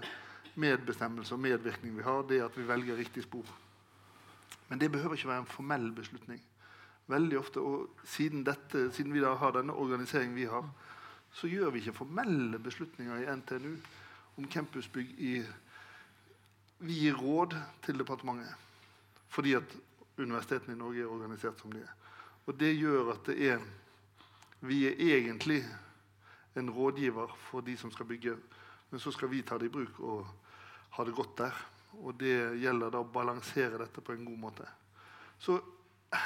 medbestemmelse 0.61 1.33
og 1.33 1.41
medvirkning 1.41 1.95
vi 1.97 2.05
har, 2.05 2.23
det 2.27 2.37
er 2.37 2.45
at 2.49 2.57
vi 2.57 2.67
velger 2.67 2.99
riktig 2.99 3.23
spor. 3.25 3.47
Men 4.69 4.79
det 4.79 4.91
behøver 4.91 5.17
ikke 5.17 5.31
være 5.31 5.45
en 5.45 5.51
formell 5.51 5.91
beslutning. 5.95 6.41
Veldig 7.07 7.39
ofte, 7.39 7.59
og 7.59 8.05
siden, 8.07 8.45
dette, 8.45 8.91
siden 8.93 9.13
vi 9.13 9.23
da 9.23 9.33
har 9.35 9.55
denne 9.55 9.73
organiseringen 9.73 10.35
vi 10.35 10.45
har, 10.51 10.67
så 11.33 11.47
gjør 11.47 11.71
vi 11.71 11.79
ikke 11.79 11.95
formelle 11.95 12.59
beslutninger 12.59 13.23
i 13.23 13.35
NTNU 13.35 13.75
om 14.37 14.47
campusbygg 14.47 15.13
i 15.19 15.35
Vi 16.81 16.97
gir 16.97 17.13
råd 17.13 17.53
til 17.85 17.99
departementet 17.99 18.67
fordi 19.31 19.53
at 19.55 19.75
universitetene 20.17 20.73
i 20.75 20.79
Norge 20.79 21.01
er 21.01 21.11
organisert 21.11 21.59
som 21.61 21.71
de 21.71 21.79
er. 21.79 21.91
Og 22.45 22.57
det 22.59 22.73
gjør 22.75 23.13
at 23.13 23.29
det 23.29 23.37
er 23.51 23.61
Vi 24.59 24.85
er 24.85 24.99
egentlig 24.99 25.63
en 26.55 26.69
rådgiver 26.69 27.31
for 27.49 27.61
de 27.61 27.77
som 27.77 27.91
skal 27.91 28.05
bygge, 28.05 28.35
men 28.89 28.99
så 28.99 29.11
skal 29.11 29.31
vi 29.31 29.41
ta 29.41 29.57
det 29.57 29.65
i 29.65 29.73
bruk 29.73 29.99
og 29.99 30.27
ha 30.89 31.03
det 31.03 31.15
godt 31.15 31.37
der. 31.37 31.55
Og 31.93 32.19
det 32.19 32.59
gjelder 32.61 32.91
da 32.91 33.01
å 33.01 33.07
balansere 33.13 33.79
dette 33.79 34.01
på 34.01 34.13
en 34.13 34.25
god 34.25 34.37
måte. 34.37 34.67
Så 35.39 35.57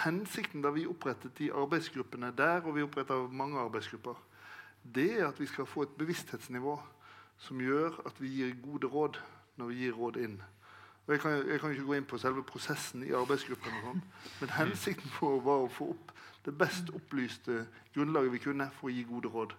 hensikten 0.04 0.62
da 0.62 0.72
vi 0.74 0.88
opprettet 0.90 1.38
de 1.38 1.52
arbeidsgruppene 1.54 2.34
der, 2.36 2.66
og 2.66 2.76
vi 2.76 2.84
oppretta 2.84 3.18
mange 3.32 3.60
arbeidsgrupper, 3.62 4.18
det 4.96 5.08
er 5.20 5.28
at 5.28 5.40
vi 5.40 5.48
skal 5.50 5.66
få 5.66 5.86
et 5.86 5.96
bevissthetsnivå 5.98 6.76
som 7.42 7.62
gjør 7.62 7.98
at 8.06 8.20
vi 8.22 8.30
gir 8.38 8.54
gode 8.64 8.88
råd 8.88 9.18
når 9.58 9.72
vi 9.72 9.80
gir 9.82 9.98
råd 9.98 10.20
inn. 10.22 10.38
Og 11.06 11.14
jeg, 11.14 11.22
kan, 11.22 11.36
jeg 11.50 11.60
kan 11.62 11.74
ikke 11.74 11.86
gå 11.86 11.98
inn 11.98 12.08
på 12.10 12.18
selve 12.22 12.44
prosessen 12.48 13.04
i 13.06 13.14
arbeidsgruppen, 13.14 13.82
sånn, 13.84 14.02
men 14.42 14.54
hensikten 14.56 15.12
vår 15.20 15.42
var 15.46 15.66
å 15.66 15.74
få 15.74 15.92
opp 15.94 16.14
det 16.46 16.54
best 16.58 16.90
opplyste 16.94 17.66
grunnlaget 17.94 18.34
vi 18.34 18.42
kunne 18.42 18.70
for 18.78 18.90
å 18.90 18.94
gi 18.94 19.04
gode 19.10 19.30
råd. 19.34 19.54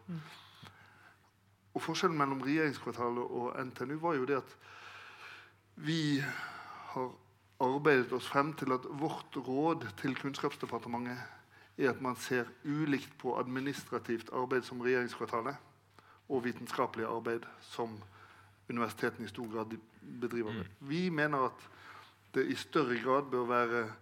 Og 1.77 1.85
Forskjellen 1.85 2.19
mellom 2.19 2.43
regjeringskvartalet 2.47 3.37
og 3.39 3.57
NTNU 3.69 3.97
var 4.03 4.17
jo 4.17 4.27
det 4.29 4.41
at 4.41 4.57
vi 5.87 6.19
har 6.95 7.11
arbeidet 7.63 8.15
oss 8.17 8.29
frem 8.31 8.55
til 8.57 8.73
at 8.75 8.87
vårt 9.01 9.37
råd 9.37 9.85
til 10.01 10.17
Kunnskapsdepartementet 10.19 11.36
er 11.79 11.91
at 11.91 12.01
man 12.01 12.17
ser 12.17 12.49
ulikt 12.65 13.19
på 13.19 13.37
administrativt 13.39 14.31
arbeid 14.33 14.65
som 14.65 14.81
regjeringskvartalet 14.81 15.57
og 16.29 16.45
vitenskapelig 16.45 17.07
arbeid 17.07 17.45
som 17.61 17.99
universitetene 18.71 19.27
i 19.27 19.29
stor 19.29 19.53
grad 19.53 19.77
bedriver. 20.21 20.53
med. 20.53 20.65
Vi 20.81 21.09
mener 21.11 21.39
at 21.39 21.69
det 22.35 22.47
i 22.47 22.55
større 22.55 22.99
grad 23.03 23.31
bør 23.31 23.47
være 23.47 23.93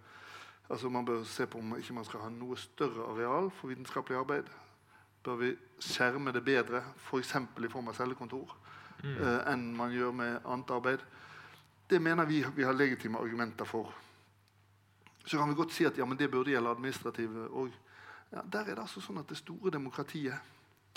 altså 0.69 0.89
Man 0.89 1.05
bør 1.05 1.23
se 1.23 1.45
på 1.45 1.57
om 1.57 1.77
ikke 1.77 1.93
man 1.93 2.05
skal 2.05 2.19
ha 2.19 2.29
noe 2.29 2.57
større 2.57 3.05
areal 3.11 3.51
for 3.53 3.67
vitenskapelig 3.67 4.17
arbeid. 4.17 4.47
Bør 5.23 5.35
vi 5.35 5.51
skjerme 5.79 6.31
det 6.33 6.45
bedre, 6.45 6.83
f.eks. 6.97 7.35
i 7.65 7.69
form 7.69 7.87
av 7.87 7.93
cellekontor, 7.93 8.55
eh, 9.03 9.51
enn 9.53 9.67
man 9.77 9.93
gjør 9.93 10.11
med 10.11 10.39
annet 10.45 10.71
arbeid. 10.71 11.05
Det 11.89 12.01
mener 12.01 12.25
vi 12.25 12.43
vi 12.55 12.63
har 12.63 12.73
legitime 12.73 13.17
argumenter 13.17 13.65
for. 13.65 13.93
Så 15.25 15.37
kan 15.37 15.49
vi 15.49 15.57
godt 15.57 15.73
si 15.73 15.85
at 15.85 15.97
ja, 15.97 16.05
men 16.05 16.17
det 16.17 16.31
burde 16.31 16.53
gjelde 16.53 16.69
administrative 16.69 17.47
òg. 17.49 17.73
Ja, 18.31 18.41
der 18.51 18.59
er 18.59 18.75
det 18.75 18.83
altså 18.83 19.01
sånn 19.01 19.21
at 19.21 19.29
det 19.29 19.37
store 19.39 19.71
demokratiet 19.73 20.37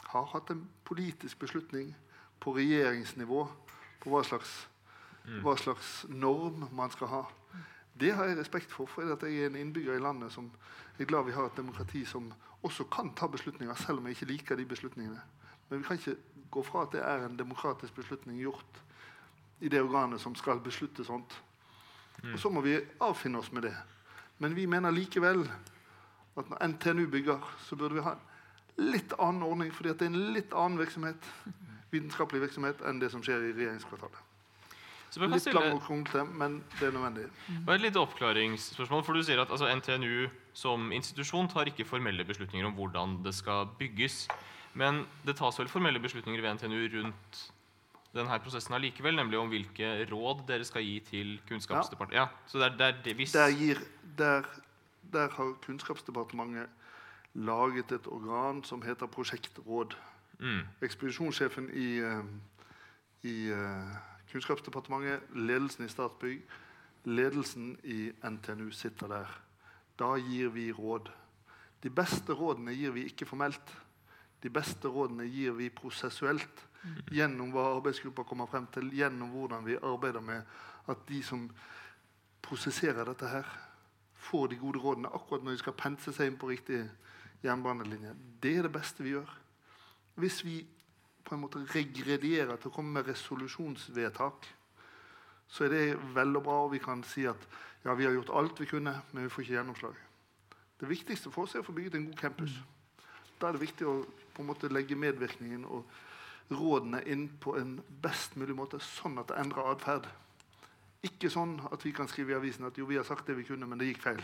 har 0.09 0.29
hatt 0.33 0.51
en 0.51 0.64
politisk 0.85 1.38
beslutning 1.38 1.95
på 2.41 2.55
regjeringsnivå 2.57 3.45
på 4.03 4.12
hva 4.12 4.23
slags, 4.25 4.53
hva 5.43 5.57
slags 5.59 6.05
norm 6.09 6.69
man 6.73 6.93
skal 6.95 7.12
ha. 7.12 7.23
Det 7.99 8.12
har 8.14 8.29
jeg 8.31 8.38
respekt 8.38 8.71
for, 8.71 8.87
for 8.87 9.03
jeg 9.03 9.41
er 9.43 9.49
en 9.49 9.59
innbygger 9.59 9.97
i 9.97 10.03
landet 10.03 10.33
som 10.33 10.51
er 10.99 11.09
glad 11.09 11.27
vi 11.27 11.35
har 11.35 11.49
et 11.49 11.57
demokrati 11.57 12.05
som 12.07 12.31
også 12.62 12.85
kan 12.91 13.11
ta 13.14 13.27
beslutninger, 13.27 13.75
selv 13.75 13.99
om 13.99 14.07
jeg 14.07 14.17
ikke 14.17 14.33
liker 14.33 14.57
de 14.57 14.67
beslutningene. 14.67 15.21
Men 15.69 15.81
vi 15.81 15.85
kan 15.85 15.99
ikke 15.99 16.17
gå 16.51 16.62
fra 16.62 16.85
at 16.87 16.95
det 16.95 17.03
er 17.05 17.27
en 17.27 17.38
demokratisk 17.38 17.95
beslutning 17.95 18.38
gjort 18.41 18.83
i 19.61 19.69
det 19.69 19.83
organet 19.83 20.21
som 20.21 20.35
skal 20.38 20.62
beslutte 20.62 21.05
sånt. 21.05 21.43
Og 22.33 22.38
så 22.38 22.51
må 22.51 22.62
vi 22.64 22.79
avfinne 23.01 23.38
oss 23.38 23.53
med 23.53 23.69
det. 23.69 23.75
Men 24.38 24.55
vi 24.55 24.66
mener 24.70 24.94
likevel 24.94 25.42
at 26.38 26.51
når 26.51 26.66
NTNU 26.74 27.07
bygger, 27.11 27.42
så 27.66 27.77
burde 27.77 27.98
vi 27.98 28.05
ha 28.07 28.14
en 28.14 28.92
litt 28.92 29.12
annen 29.18 29.42
ordning, 29.42 29.72
fordi 29.74 29.90
det 29.90 30.07
er 30.07 30.12
en 30.12 30.33
litt 30.37 30.55
annen 30.55 30.79
virksomhet, 30.79 31.31
vitenskapelig 31.90 32.44
virksomhet 32.46 32.83
enn 32.87 33.01
det 33.03 33.11
som 33.11 33.24
skjer 33.24 33.48
i 33.48 33.55
regjeringskvartalet. 33.57 34.24
Så 35.09 35.24
Litt 35.24 35.40
stille 35.40 35.62
lang 35.64 35.79
og 35.79 35.83
kronglete, 35.87 36.22
men 36.37 36.59
det 36.77 36.90
er 36.90 36.92
nødvendig. 36.92 37.24
bare 37.64 37.79
et 37.79 37.87
lite 37.87 38.01
oppklaringsspørsmål. 38.01 39.05
for 39.05 39.16
Du 39.16 39.22
sier 39.24 39.40
at 39.40 39.51
altså, 39.51 39.66
NTNU 39.74 40.29
som 40.53 40.92
institusjon 40.92 41.48
tar 41.48 41.70
ikke 41.70 41.87
formelle 41.88 42.24
beslutninger 42.29 42.66
om 42.68 42.74
hvordan 42.77 43.22
det 43.24 43.35
skal 43.35 43.66
bygges. 43.79 44.29
Men 44.74 45.07
det 45.24 45.37
tas 45.37 45.59
vel 45.59 45.68
formelle 45.68 45.98
beslutninger 45.98 46.42
ved 46.42 46.55
NTNU 46.55 46.88
rundt 46.98 47.40
denne 48.14 48.38
prosessen 48.40 48.75
allikevel, 48.75 49.16
nemlig 49.18 49.38
om 49.38 49.51
hvilke 49.53 49.90
råd 50.11 50.47
dere 50.49 50.64
skal 50.64 50.85
gi 50.85 50.99
til 51.05 51.35
Kunnskapsdepartementet. 51.49 52.16
Ja, 52.16 52.27
så 52.47 52.59
der, 52.62 52.77
der, 52.79 53.03
det 53.05 53.14
hvis 53.18 53.33
Der, 53.33 53.51
gir, 53.53 53.81
der, 54.18 54.49
der 55.12 55.29
har 55.29 55.55
Kunnskapsdepartementet 55.66 56.68
laget 57.35 57.92
et 57.92 58.07
organ 58.07 58.64
som 58.64 58.83
heter 58.83 59.07
Prosjektråd. 59.07 59.97
mm. 60.38 60.61
Ekspedisjonssjefen 60.83 61.71
i, 61.75 61.99
eh, 61.99 62.25
i 63.23 63.51
eh, 63.51 63.97
Kunnskapsdepartementet, 64.33 65.21
ledelsen 65.35 65.85
i 65.85 65.88
Statsbygg, 65.88 66.42
ledelsen 67.05 67.77
i 67.85 68.12
NTNU 68.31 68.71
sitter 68.71 69.07
der. 69.09 69.40
Da 69.99 70.16
gir 70.16 70.49
vi 70.49 70.73
råd. 70.73 71.11
De 71.83 71.90
beste 71.90 72.33
rådene 72.33 72.75
gir 72.75 72.90
vi 72.90 73.05
ikke 73.05 73.27
formelt. 73.27 73.77
De 74.42 74.51
beste 74.51 74.88
rådene 74.88 75.27
gir 75.27 75.53
vi 75.53 75.68
prosessuelt 75.68 76.67
gjennom 77.11 77.51
hva 77.53 77.64
arbeidsgruppa 77.75 78.25
kommer 78.29 78.49
frem 78.51 78.69
til, 78.73 78.91
gjennom 78.95 79.33
hvordan 79.35 79.67
vi 79.67 79.79
arbeider 79.83 80.25
med 80.25 80.43
at 80.88 81.03
de 81.09 81.23
som 81.27 81.49
prosesserer 82.45 83.09
dette 83.09 83.29
her, 83.29 83.49
får 84.29 84.49
de 84.53 84.59
gode 84.61 84.81
rådene 84.83 85.11
akkurat 85.14 85.45
når 85.45 85.57
de 85.57 85.62
skal 85.62 85.77
pense 85.79 86.12
seg 86.14 86.31
inn 86.31 86.38
på 86.41 86.51
riktig 86.51 86.83
jernbanelinje. 87.45 88.14
Det 88.43 88.57
er 88.57 88.67
det 88.67 88.75
beste 88.75 89.05
vi 89.05 89.14
gjør. 89.14 89.31
Hvis 90.19 90.41
vi 90.45 90.61
på 91.25 91.37
en 91.37 91.43
måte 91.45 91.62
regredierer 91.75 92.57
til 92.57 92.71
å 92.71 92.75
komme 92.75 92.99
med 92.99 93.11
resolusjonsvedtak, 93.11 94.49
så 95.49 95.64
er 95.64 95.73
det 95.73 95.85
vel 96.17 96.37
og 96.37 96.45
bra, 96.45 96.57
og 96.67 96.73
vi 96.75 96.81
kan 96.83 97.03
si 97.07 97.25
at 97.29 97.47
ja, 97.85 97.95
vi 97.95 98.05
har 98.05 98.12
gjort 98.17 98.35
alt 98.37 98.61
vi 98.61 98.69
kunne, 98.69 98.95
men 99.12 99.25
vi 99.25 99.33
får 99.33 99.45
ikke 99.45 99.57
gjennomslag. 99.57 100.01
Det 100.81 100.88
viktigste 100.88 101.31
for 101.35 101.47
oss 101.47 101.55
er 101.55 101.62
å 101.62 101.67
få 101.67 101.75
bygget 101.77 101.97
en 101.99 102.09
god 102.11 102.21
campus. 102.21 102.59
Da 103.38 103.49
er 103.49 103.57
det 103.57 103.64
viktig 103.64 103.87
å 103.87 103.95
på 104.35 104.43
en 104.43 104.51
måte 104.51 104.71
legge 104.71 104.99
medvirkningen 104.99 105.64
og 105.67 105.87
rådene 106.50 107.02
inn 107.11 107.26
på 107.42 107.56
en 107.58 107.78
best 108.02 108.37
mulig 108.40 108.56
måte, 108.56 108.80
sånn 108.82 109.18
at 109.20 109.30
det 109.30 109.38
endrer 109.40 109.72
atferd. 109.72 110.08
Ikke 111.06 111.30
sånn 111.30 111.58
at 111.70 111.84
vi 111.84 111.92
kan 111.94 112.08
skrive 112.11 112.34
i 112.34 112.38
avisen 112.38 112.66
at 112.66 112.78
jo, 112.78 112.87
vi 112.88 112.98
har 112.98 113.06
sagt 113.06 113.28
det 113.28 113.37
vi 113.38 113.46
kunne, 113.46 113.68
men 113.68 113.78
det 113.78 113.90
gikk 113.90 114.02
feil. 114.06 114.22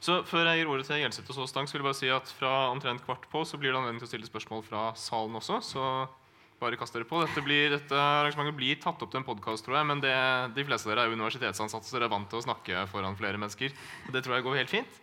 Så 0.00 0.20
Før 0.28 0.46
jeg 0.46 0.60
gir 0.60 0.70
ordet 0.70 0.86
til 0.86 1.02
Gjelseth 1.02 1.32
og 1.32 1.36
så 1.40 1.48
Stang, 1.50 1.66
så 1.66 1.74
vil 1.74 1.82
jeg 1.82 1.88
bare 1.88 1.98
si 1.98 2.10
at 2.14 2.30
fra 2.38 2.52
omtrent 2.70 3.02
kvart 3.04 3.26
på 3.32 3.42
så 3.48 3.58
blir 3.58 3.74
det 3.74 3.80
anledning 3.80 4.00
til 4.02 4.08
å 4.08 4.12
stille 4.12 4.30
spørsmål 4.30 4.62
fra 4.66 4.84
salen 4.98 5.34
også. 5.40 5.58
Så 5.66 5.86
bare 6.58 6.78
kast 6.78 6.94
dere 6.94 7.06
på. 7.06 7.18
Dette, 7.22 7.42
blir, 7.42 7.70
dette 7.74 7.98
arrangementet 7.98 8.56
blir 8.58 8.78
tatt 8.82 9.02
opp 9.02 9.10
til 9.12 9.20
en 9.20 9.26
podkast, 9.26 9.66
tror 9.66 9.78
jeg. 9.78 9.88
Men 9.90 10.02
det, 10.02 10.14
de 10.54 10.66
fleste 10.66 10.88
av 10.88 10.94
dere 10.94 11.06
er 11.06 11.10
jo 11.10 11.18
universitetsansatte, 11.18 11.86
så 11.86 11.98
dere 11.98 12.08
er 12.08 12.14
vant 12.14 12.30
til 12.30 12.40
å 12.40 12.46
snakke 12.46 12.86
foran 12.90 13.18
flere 13.18 13.40
mennesker. 13.42 13.74
Og 14.06 14.14
det 14.14 14.24
tror 14.24 14.38
jeg 14.38 14.46
går 14.46 14.60
helt 14.62 14.72
fint. 14.72 15.02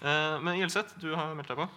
Eh, 0.00 0.36
men 0.42 0.58
Gjelseth, 0.60 0.98
du 1.02 1.12
har 1.14 1.34
meldt 1.38 1.50
deg 1.50 1.62
på. 1.62 1.68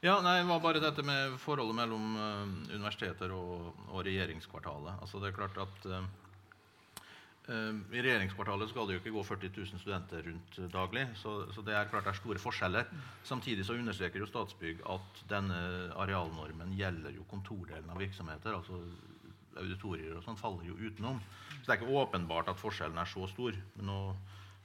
Ja, 0.00 0.14
nei, 0.24 0.38
det 0.40 0.48
var 0.48 0.62
bare 0.64 0.80
dette 0.80 1.02
med 1.04 1.34
forholdet 1.42 1.76
mellom 1.76 2.14
uh, 2.16 2.46
universiteter 2.72 3.34
og, 3.36 3.66
og 3.90 4.00
regjeringskvartalet. 4.06 4.96
Altså 4.96 5.20
det 5.20 5.28
er 5.28 5.36
klart 5.36 5.60
at 5.60 5.88
uh, 5.92 6.06
I 7.92 8.00
regjeringskvartalet 8.00 8.70
skal 8.70 8.88
det 8.88 8.96
jo 8.96 9.02
ikke 9.02 9.12
gå 9.18 9.24
40 9.28 9.52
000 9.58 9.82
studenter 9.82 10.24
rundt 10.24 10.56
daglig. 10.72 11.04
Så, 11.20 11.34
så 11.52 11.64
det 11.66 11.76
er 11.76 11.92
klart 11.92 12.08
det 12.08 12.14
er 12.14 12.20
store 12.22 12.40
forskjeller. 12.40 12.88
Samtidig 13.28 13.68
så 13.68 13.76
understreker 13.76 14.24
jo 14.24 14.30
Statsbygg 14.30 14.80
at 14.88 15.22
denne 15.28 15.60
arealnormen 16.00 16.72
gjelder 16.80 17.12
jo 17.18 17.28
kontordelen 17.28 17.92
av 17.92 18.00
virksomheter. 18.00 18.56
altså 18.56 18.80
Auditorier 19.60 20.16
og 20.16 20.24
sånn 20.24 20.40
faller 20.40 20.64
jo 20.64 20.80
utenom. 20.80 21.20
Så 21.58 21.66
det 21.66 21.74
er 21.74 21.82
ikke 21.82 22.00
åpenbart 22.06 22.48
at 22.48 22.62
forskjellen 22.62 22.96
er 23.04 23.12
så 23.12 23.28
stor. 23.28 23.52
Men 23.76 23.92
nå, 23.92 24.00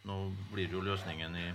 nå 0.08 0.20
blir 0.54 0.72
jo 0.72 0.86
løsningen 0.86 1.42
i 1.44 1.50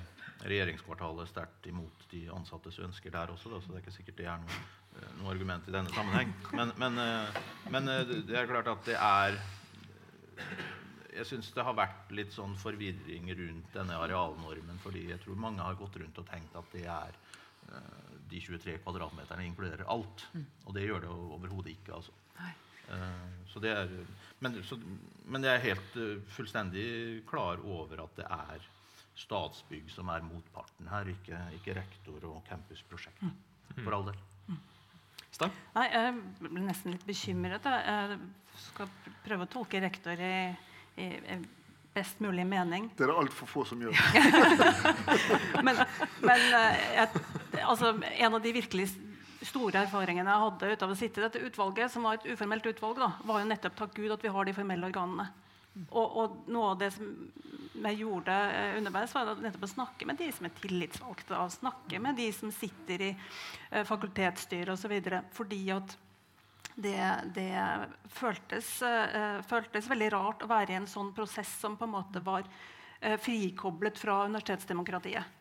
regjeringskvartalet 0.49 1.29
sterkt 1.29 1.67
imot 1.69 2.05
de 2.11 2.25
ansattes 2.33 2.79
ønsker 2.81 3.13
der 3.13 3.33
også, 3.33 3.53
da, 3.53 3.61
så 3.61 3.73
det 3.73 3.81
er 3.81 3.85
ikke 3.85 3.97
sikkert 3.97 4.21
det 4.21 4.29
er 4.31 4.39
noe, 4.41 4.61
eh, 4.97 5.11
noe 5.21 5.33
argument 5.35 5.69
i 5.69 5.75
denne 5.75 5.93
sammenheng. 5.95 6.33
Men, 6.57 6.73
men, 6.81 7.01
eh, 7.03 7.41
men 7.75 7.91
eh, 7.93 8.15
det 8.29 8.39
er 8.39 8.49
klart 8.51 8.71
at 8.73 8.87
det 8.89 8.97
er 8.97 9.41
Jeg 11.11 11.27
syns 11.27 11.51
det 11.53 11.65
har 11.67 11.75
vært 11.77 12.13
litt 12.17 12.33
sånn 12.33 12.55
forvirring 12.57 13.27
rundt 13.37 13.75
denne 13.75 13.97
arealnormen, 13.99 14.79
fordi 14.81 15.09
jeg 15.11 15.21
tror 15.21 15.37
mange 15.43 15.65
har 15.67 15.77
gått 15.77 15.99
rundt 16.01 16.21
og 16.23 16.29
tenkt 16.31 16.55
at 16.57 16.71
det 16.73 16.87
er 16.89 17.19
de 18.31 18.39
23 18.41 18.77
kvadratmeterne 18.81 19.45
inkluderer 19.45 19.91
alt. 19.91 20.25
Og 20.65 20.73
det 20.75 20.87
gjør 20.87 21.03
det 21.03 21.11
overhodet 21.11 21.75
ikke. 21.75 21.99
altså. 21.99 22.15
Så 23.51 23.61
det 23.63 23.75
er, 23.75 23.91
men, 24.39 24.57
så, 24.65 24.79
men 25.27 25.45
jeg 25.45 25.59
er 25.59 25.67
helt 25.67 25.99
fullstendig 26.31 26.87
klar 27.29 27.61
over 27.67 28.07
at 28.07 28.17
det 28.17 28.31
er 28.31 28.71
Statsbygg 29.19 29.91
som 29.93 30.09
er 30.13 30.25
motparten 30.25 30.89
her, 30.91 31.09
ikke, 31.13 31.39
ikke 31.59 31.77
rektor 31.81 32.27
og 32.31 32.43
campusprosjekt. 32.49 33.25
For 33.81 33.95
all 33.95 34.07
del. 34.11 34.21
Mm. 34.49 34.61
Nei, 35.77 35.87
jeg 35.89 36.15
ble 36.43 36.63
nesten 36.65 36.95
litt 36.95 37.07
bekymret. 37.07 37.65
da. 37.65 37.79
Jeg 37.81 38.19
skal 38.71 38.91
prøve 39.25 39.47
å 39.47 39.51
tolke 39.51 39.81
rektor 39.83 40.21
i, 40.21 40.35
i, 41.01 41.07
i 41.07 41.39
best 41.95 42.21
mulig 42.21 42.47
mening. 42.47 42.89
Det 42.97 43.07
er 43.07 43.13
det 43.13 43.19
altfor 43.23 43.51
få 43.51 43.65
som 43.69 43.81
gjør. 43.83 43.95
Men, 45.67 45.81
men 46.23 46.43
eh, 46.57 46.83
jeg, 46.97 47.23
altså, 47.67 47.93
en 47.99 48.37
av 48.37 48.43
de 48.43 48.53
virkelig 48.55 48.87
store 49.47 49.83
erfaringene 49.85 50.31
jeg 50.31 50.45
hadde 50.45 50.71
ut 50.73 50.85
av 50.85 50.93
å 50.93 50.99
sitte 50.99 51.21
i 51.21 51.25
dette 51.25 51.43
utvalget, 51.43 51.93
som 51.93 52.07
var 52.07 52.19
et 52.19 52.27
uformelt 52.31 52.67
utvalg, 52.71 53.01
da, 53.01 53.11
var 53.27 53.43
jo 53.43 53.49
nettopp 53.51 53.79
takk 53.79 53.95
Gud 53.97 54.13
at 54.15 54.25
vi 54.25 54.33
har 54.33 54.47
de 54.47 54.55
formelle 54.57 54.89
organene. 54.91 55.27
Og, 55.91 56.17
og 56.19 56.51
noe 56.51 56.73
av 56.73 56.81
det 56.81 56.91
som 56.97 57.11
jeg 57.81 58.01
gjorde 58.03 58.35
eh, 58.35 58.77
underveis, 58.81 59.15
var 59.15 59.31
nettopp 59.39 59.65
å 59.69 59.71
snakke 59.71 60.09
med 60.09 60.19
de 60.21 60.29
som 60.35 60.49
er 60.49 60.55
tillitsvalgte, 60.59 61.39
og 61.39 61.55
snakke 61.55 62.01
med 62.03 62.19
de 62.19 62.29
som 62.35 62.53
sitter 62.55 63.07
i 63.07 63.11
eh, 63.15 63.85
fakultetsstyret 63.89 64.75
osv. 64.75 64.97
Fordi 65.37 65.61
at 65.75 65.97
det, 66.81 67.01
det 67.37 67.55
føltes, 68.17 68.73
eh, 68.83 69.41
føltes 69.47 69.91
veldig 69.91 70.11
rart 70.17 70.45
å 70.45 70.51
være 70.51 70.75
i 70.75 70.81
en 70.81 70.91
sånn 70.91 71.15
prosess 71.17 71.53
som 71.63 71.79
på 71.79 71.87
en 71.87 71.95
måte 71.95 72.23
var 72.25 72.45
eh, 73.01 73.17
frikoblet 73.21 73.99
fra 74.01 74.25
universitetsdemokratiet. 74.27 75.37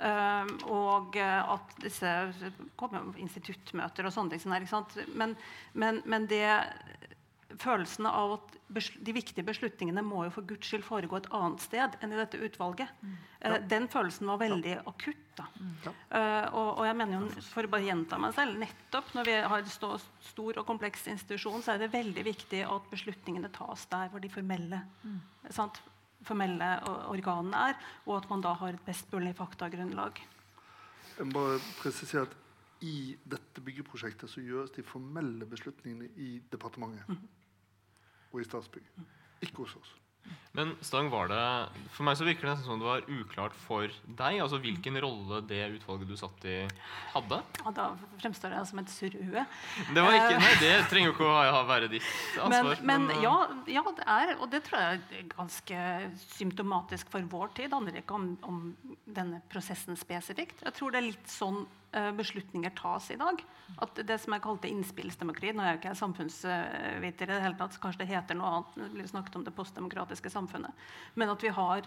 Uh, 0.00 0.46
og 0.72 1.18
at 1.20 1.74
disse 1.82 2.08
kommer 2.80 3.02
jo 3.02 3.20
instituttmøter 3.20 4.06
og 4.08 4.14
sånne 4.14 4.38
ting. 4.40 4.54
Men, 5.12 5.34
men, 5.76 5.98
men 6.08 6.24
det 6.30 6.46
følelsen 7.60 8.08
av 8.08 8.36
at 8.38 8.56
de 8.70 9.12
viktige 9.14 9.44
beslutningene 9.46 10.02
må 10.06 10.24
jo 10.26 10.32
for 10.34 10.46
Guds 10.46 10.68
skyld 10.68 10.84
foregå 10.86 11.18
et 11.18 11.28
annet 11.34 11.62
sted 11.64 11.96
enn 12.00 12.14
i 12.14 12.18
dette 12.18 12.40
utvalget. 12.40 12.90
Eh, 13.40 13.56
den 13.70 13.88
følelsen 13.90 14.30
var 14.30 14.40
veldig 14.42 14.76
akutt. 14.90 15.22
da. 15.38 15.46
Eh, 15.56 16.46
og, 16.54 16.80
og 16.80 16.84
jeg 16.86 16.98
mener 17.00 17.16
jo, 17.18 17.44
for 17.50 17.66
å 17.66 17.72
bare 17.72 17.88
gjenta 17.88 18.18
meg 18.22 18.34
selv, 18.36 18.58
nettopp 18.62 19.14
når 19.16 19.30
vi 19.30 19.36
har 19.52 19.64
en 19.64 19.72
stå, 19.74 19.92
stor 20.30 20.60
og 20.62 20.68
kompleks 20.68 21.08
institusjon, 21.12 21.64
så 21.64 21.74
er 21.74 21.84
det 21.84 21.92
veldig 21.94 22.26
viktig 22.26 22.62
at 22.66 22.90
beslutningene 22.92 23.52
tas 23.54 23.86
der 23.90 24.12
hvor 24.12 24.22
de 24.22 24.32
formelle, 24.32 24.84
sant? 25.50 25.82
formelle 26.26 26.66
organene 27.08 27.70
er, 27.70 27.78
og 28.04 28.18
at 28.18 28.26
man 28.28 28.42
da 28.44 28.52
har 28.60 28.76
et 28.76 28.84
best 28.84 29.08
mulig 29.14 29.32
faktagrunnlag. 29.38 30.20
Jeg 31.16 31.28
må 31.28 31.32
bare 31.32 31.60
presisere 31.80 32.26
at 32.28 32.36
i 32.84 33.16
dette 33.28 33.60
byggeprosjektet 33.64 34.28
så 34.28 34.40
gjøres 34.44 34.72
de 34.76 34.84
formelle 34.84 35.48
beslutningene 35.48 36.12
i 36.20 36.30
departementet 36.52 37.08
og 38.32 38.42
i 38.42 38.46
Statsbygg. 38.46 38.86
Ikke 39.46 39.64
hos 39.64 39.76
oss. 39.80 39.96
Men 40.52 40.72
Stang, 40.82 41.06
var 41.12 41.28
det, 41.30 41.42
for 41.94 42.06
meg 42.06 42.16
så 42.18 42.26
virker 42.26 42.48
det 42.48 42.52
nesten 42.56 42.66
som 42.66 42.80
det 42.82 42.86
var 42.88 43.04
uklart 43.06 43.54
for 43.54 43.86
deg 44.18 44.40
altså 44.42 44.58
hvilken 44.62 44.98
rolle 45.02 45.38
det 45.46 45.60
utvalget 45.76 46.10
du 46.10 46.16
satt 46.18 46.46
i, 46.50 46.56
hadde. 47.12 47.38
Og 47.62 47.76
da 47.76 47.86
fremstår 48.18 48.56
jeg 48.56 48.66
som 48.66 48.80
et 48.82 48.90
surrhue. 48.90 49.44
Det 49.94 50.04
var 50.04 50.16
ikke, 50.18 50.40
nei, 50.42 50.52
det 50.58 50.72
trenger 50.90 51.12
jo 51.12 51.14
ikke 51.14 51.28
å 51.30 51.62
være 51.70 51.90
ditt 51.92 52.10
ansvar. 52.42 52.82
Men, 52.82 53.06
men 53.06 53.06
men 53.10 53.22
ja, 53.24 53.34
ja, 53.78 53.84
det 53.94 54.08
er, 54.16 54.34
og 54.40 54.50
det 54.50 54.64
tror 54.66 54.82
jeg 54.82 55.00
er 55.20 55.28
ganske 55.36 55.84
symptomatisk 56.34 57.14
for 57.14 57.30
vår 57.30 57.54
tid. 57.54 57.70
Det 57.70 57.78
handler 57.78 58.02
ikke 58.02 58.18
om, 58.18 58.30
om 58.50 58.60
denne 59.06 59.38
prosessen 59.54 59.98
spesifikt. 59.98 60.66
Jeg 60.66 60.76
tror 60.76 60.90
det 60.90 61.02
er 61.04 61.10
litt 61.12 61.30
sånn 61.30 61.62
beslutninger 61.90 62.70
tas 62.78 63.10
i 63.10 63.18
dag. 63.18 63.42
At 63.82 64.00
det 64.06 64.18
som 64.22 64.34
jeg 64.34 64.44
kalte 64.44 64.70
innspillsdemokrati 64.70 65.54
Nå 65.54 65.64
er 65.64 65.74
jeg 65.74 65.80
ikke 65.80 65.96
samfunnsviter 65.98 67.28
i 67.28 67.32
det 67.32 67.42
hele 67.44 67.58
tatt, 67.58 67.74
så 67.74 67.82
kanskje 67.82 68.04
det 68.04 68.10
heter 68.12 68.38
noe 68.38 68.50
annet. 68.50 68.78
Det 68.78 68.90
blir 68.94 69.10
snakket 69.10 69.38
om 69.38 69.46
det 69.46 69.54
postdemokratiske 69.56 70.32
samfunnet. 70.32 70.84
Men 71.18 71.32
at 71.32 71.44
vi 71.44 71.52
har, 71.54 71.86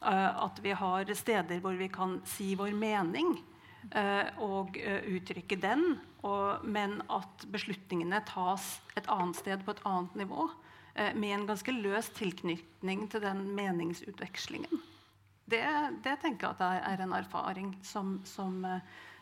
uh, 0.00 0.30
at 0.46 0.60
vi 0.64 0.74
har 0.76 1.14
steder 1.16 1.62
hvor 1.64 1.76
vi 1.80 1.90
kan 1.92 2.20
si 2.28 2.54
vår 2.58 2.74
mening. 2.78 3.36
Uh, 3.92 4.30
og 4.40 4.78
uttrykke 4.80 5.58
den, 5.60 5.98
men 6.64 7.02
at 7.12 7.42
beslutningene 7.52 8.22
tas 8.24 8.78
et 8.96 9.10
annet 9.12 9.36
sted 9.36 9.60
på 9.66 9.74
et 9.74 9.82
annet 9.84 10.14
nivå. 10.24 10.48
med 11.14 11.34
en 11.34 11.46
ganske 11.46 11.72
løs 11.72 12.08
tilknytning 12.14 13.08
til 13.10 13.20
den 13.20 13.40
meningsutvekslingen. 13.56 14.80
Det, 15.44 15.64
det 16.04 16.14
tenker 16.22 16.46
jeg 16.46 16.54
at 16.54 16.60
er, 16.62 16.92
er 16.92 17.02
en 17.02 17.12
erfaring 17.12 17.74
som, 17.82 18.20
som 18.24 18.62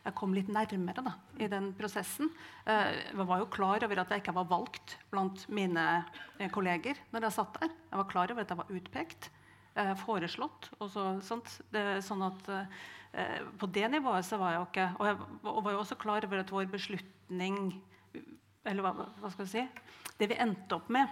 jeg 0.03 0.15
kom 0.19 0.33
litt 0.35 0.49
nærmere 0.51 1.05
da, 1.05 1.13
i 1.39 1.47
den 1.51 1.71
prosessen. 1.79 2.31
Eh, 2.67 2.89
jeg 3.13 3.27
var 3.29 3.43
jo 3.43 3.51
klar 3.55 3.85
over 3.87 4.03
at 4.03 4.11
jeg 4.11 4.23
ikke 4.25 4.35
var 4.35 4.49
valgt 4.51 4.97
blant 5.13 5.45
mine 5.53 5.85
eh, 6.39 6.51
kolleger 6.51 6.99
når 7.15 7.29
jeg 7.29 7.37
satt 7.37 7.61
der. 7.61 7.71
Jeg 7.93 8.01
var 8.01 8.11
klar 8.11 8.35
over 8.35 8.43
at 8.43 8.51
jeg 8.51 8.59
var 8.59 8.75
utpekt, 8.75 9.31
eh, 9.79 9.95
foreslått. 10.03 10.73
og 10.81 10.91
så, 10.91 11.07
sånt. 11.23 11.61
Det, 11.71 12.03
sånn 12.07 12.27
at 12.27 12.51
På 13.61 13.67
det 13.69 13.91
nivået 13.93 14.25
så 14.25 14.39
var 14.41 14.55
jeg 14.55 14.61
jo 14.61 14.69
ikke 14.71 14.85
Og 14.97 15.07
jeg 15.07 15.17
var 15.45 15.73
jo 15.75 15.81
også 15.83 15.99
klar 16.01 16.25
over 16.25 16.39
at 16.41 16.51
vår 16.51 16.71
beslutning 16.73 17.59
Eller 18.65 18.81
hva, 18.81 19.05
hva 19.21 19.31
skal 19.35 19.45
jeg 19.45 19.51
si 19.53 19.65
Det 20.17 20.31
vi 20.31 20.39
endte 20.41 20.79
opp 20.79 20.89
med, 20.89 21.11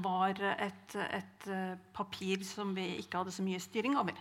var 0.00 0.40
et, 0.56 0.96
et 0.96 1.48
papir 1.92 2.40
som 2.48 2.72
vi 2.74 2.94
ikke 3.02 3.20
hadde 3.20 3.34
så 3.36 3.44
mye 3.44 3.60
styring 3.60 3.98
over. 4.00 4.16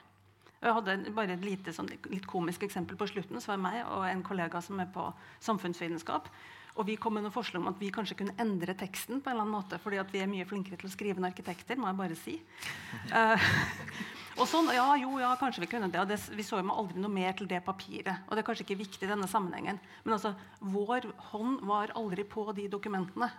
Jeg 0.66 0.74
hadde 0.74 1.14
bare 1.14 1.36
et 1.36 1.46
lite, 1.46 1.74
sånn, 1.76 1.92
litt 2.10 2.26
komisk 2.26 2.64
eksempel 2.66 2.98
på 2.98 3.08
slutten. 3.12 3.38
så 3.42 3.54
var 3.54 3.62
meg 3.62 3.82
og 3.86 4.06
en 4.10 4.24
kollega 4.26 4.62
som 4.66 4.80
er 4.82 4.90
på 4.90 5.06
samfunnsvitenskap. 5.46 6.30
Og 6.76 6.88
vi 6.90 6.98
kom 7.00 7.14
med 7.16 7.24
noen 7.24 7.34
forslag 7.34 7.62
om 7.62 7.70
at 7.70 7.78
vi 7.80 7.92
kanskje 7.94 8.18
kunne 8.20 8.36
endre 8.42 8.74
teksten. 8.76 9.22
på 9.22 9.30
en 9.30 9.36
eller 9.36 9.46
annen 9.46 9.56
måte, 9.56 9.80
fordi 9.80 10.02
vi 10.12 10.24
er 10.24 10.28
mye 10.32 10.46
flinkere 10.46 10.78
til 10.82 10.90
å 10.90 10.92
skrive 10.92 11.22
enn 11.22 11.30
arkitekter. 11.30 11.78
må 11.78 11.88
jeg 11.88 11.98
bare 12.02 12.16
si. 12.20 12.36
Uh, 13.14 13.38
og 14.40 14.48
sånn, 14.50 14.74
ja, 14.74 14.88
jo, 15.00 15.20
ja, 15.22 15.36
kanskje 15.40 15.62
Vi 15.62 15.72
kunne 15.72 15.92
det, 15.92 16.02
og 16.02 16.08
det, 16.08 16.20
vi 16.36 16.44
så 16.44 16.60
jo 16.60 16.74
aldri 16.74 17.00
noe 17.00 17.14
mer 17.14 17.34
til 17.34 17.48
det 17.48 17.64
papiret. 17.64 18.26
og 18.28 18.36
det 18.36 18.42
er 18.44 18.50
kanskje 18.50 18.66
ikke 18.66 18.82
viktig 18.84 19.06
i 19.06 19.12
denne 19.14 19.28
sammenhengen, 19.28 19.80
Men 20.04 20.18
altså, 20.18 20.34
vår 20.60 21.14
hånd 21.32 21.62
var 21.62 21.94
aldri 21.96 22.24
på 22.24 22.52
de 22.52 22.68
dokumentene. 22.68 23.30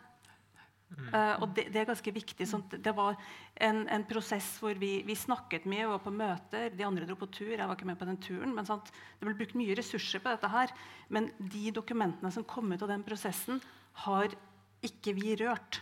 Uh, 0.97 1.35
og 1.45 1.51
det, 1.57 1.67
det, 1.75 1.83
er 1.83 1.89
ganske 1.91 2.13
viktig. 2.15 2.47
Sånn, 2.49 2.63
det 2.73 2.93
var 2.97 3.19
en, 3.63 3.83
en 3.93 4.05
prosess 4.09 4.55
hvor 4.63 4.79
vi, 4.81 5.03
vi, 5.05 5.17
snakket 5.19 5.67
mye, 5.69 5.85
vi 5.85 5.91
var 5.93 6.05
på 6.05 6.13
møter, 6.15 6.71
de 6.73 6.87
andre 6.87 7.09
dro 7.09 7.19
på 7.21 7.29
tur. 7.37 7.53
Jeg 7.53 7.67
var 7.67 7.77
ikke 7.77 7.89
med 7.91 8.01
på 8.01 8.09
den 8.09 8.21
turen. 8.25 8.55
Men 8.57 8.69
sant, 8.69 8.89
det 9.19 9.29
ble 9.29 9.37
brukt 9.37 9.59
mye 9.59 9.77
ressurser 9.77 10.25
på 10.25 10.33
dette 10.33 10.53
her. 10.53 10.73
Men 11.13 11.29
de 11.53 11.69
dokumentene 11.77 12.33
som 12.33 12.47
kom 12.49 12.73
ut 12.73 12.87
av 12.87 12.93
den 12.95 13.05
prosessen, 13.07 13.61
har 14.07 14.33
ikke 14.85 15.15
vi 15.17 15.37
rørt. 15.41 15.81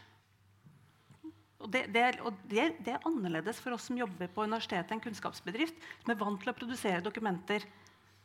Og 1.64 1.70
det, 1.72 1.87
det, 1.94 2.03
er, 2.03 2.20
og 2.27 2.37
det, 2.50 2.66
det 2.85 2.92
er 2.92 3.07
annerledes 3.09 3.62
for 3.62 3.74
oss 3.77 3.87
som 3.88 3.96
jobber 3.96 4.29
på 4.31 4.44
universitetet, 4.44 4.92
en 4.92 5.03
kunnskapsbedrift, 5.03 5.79
som 6.03 6.12
er 6.12 6.20
vant 6.20 6.42
til 6.42 6.53
å 6.53 6.57
produsere 6.59 7.00
dokumenter. 7.05 7.64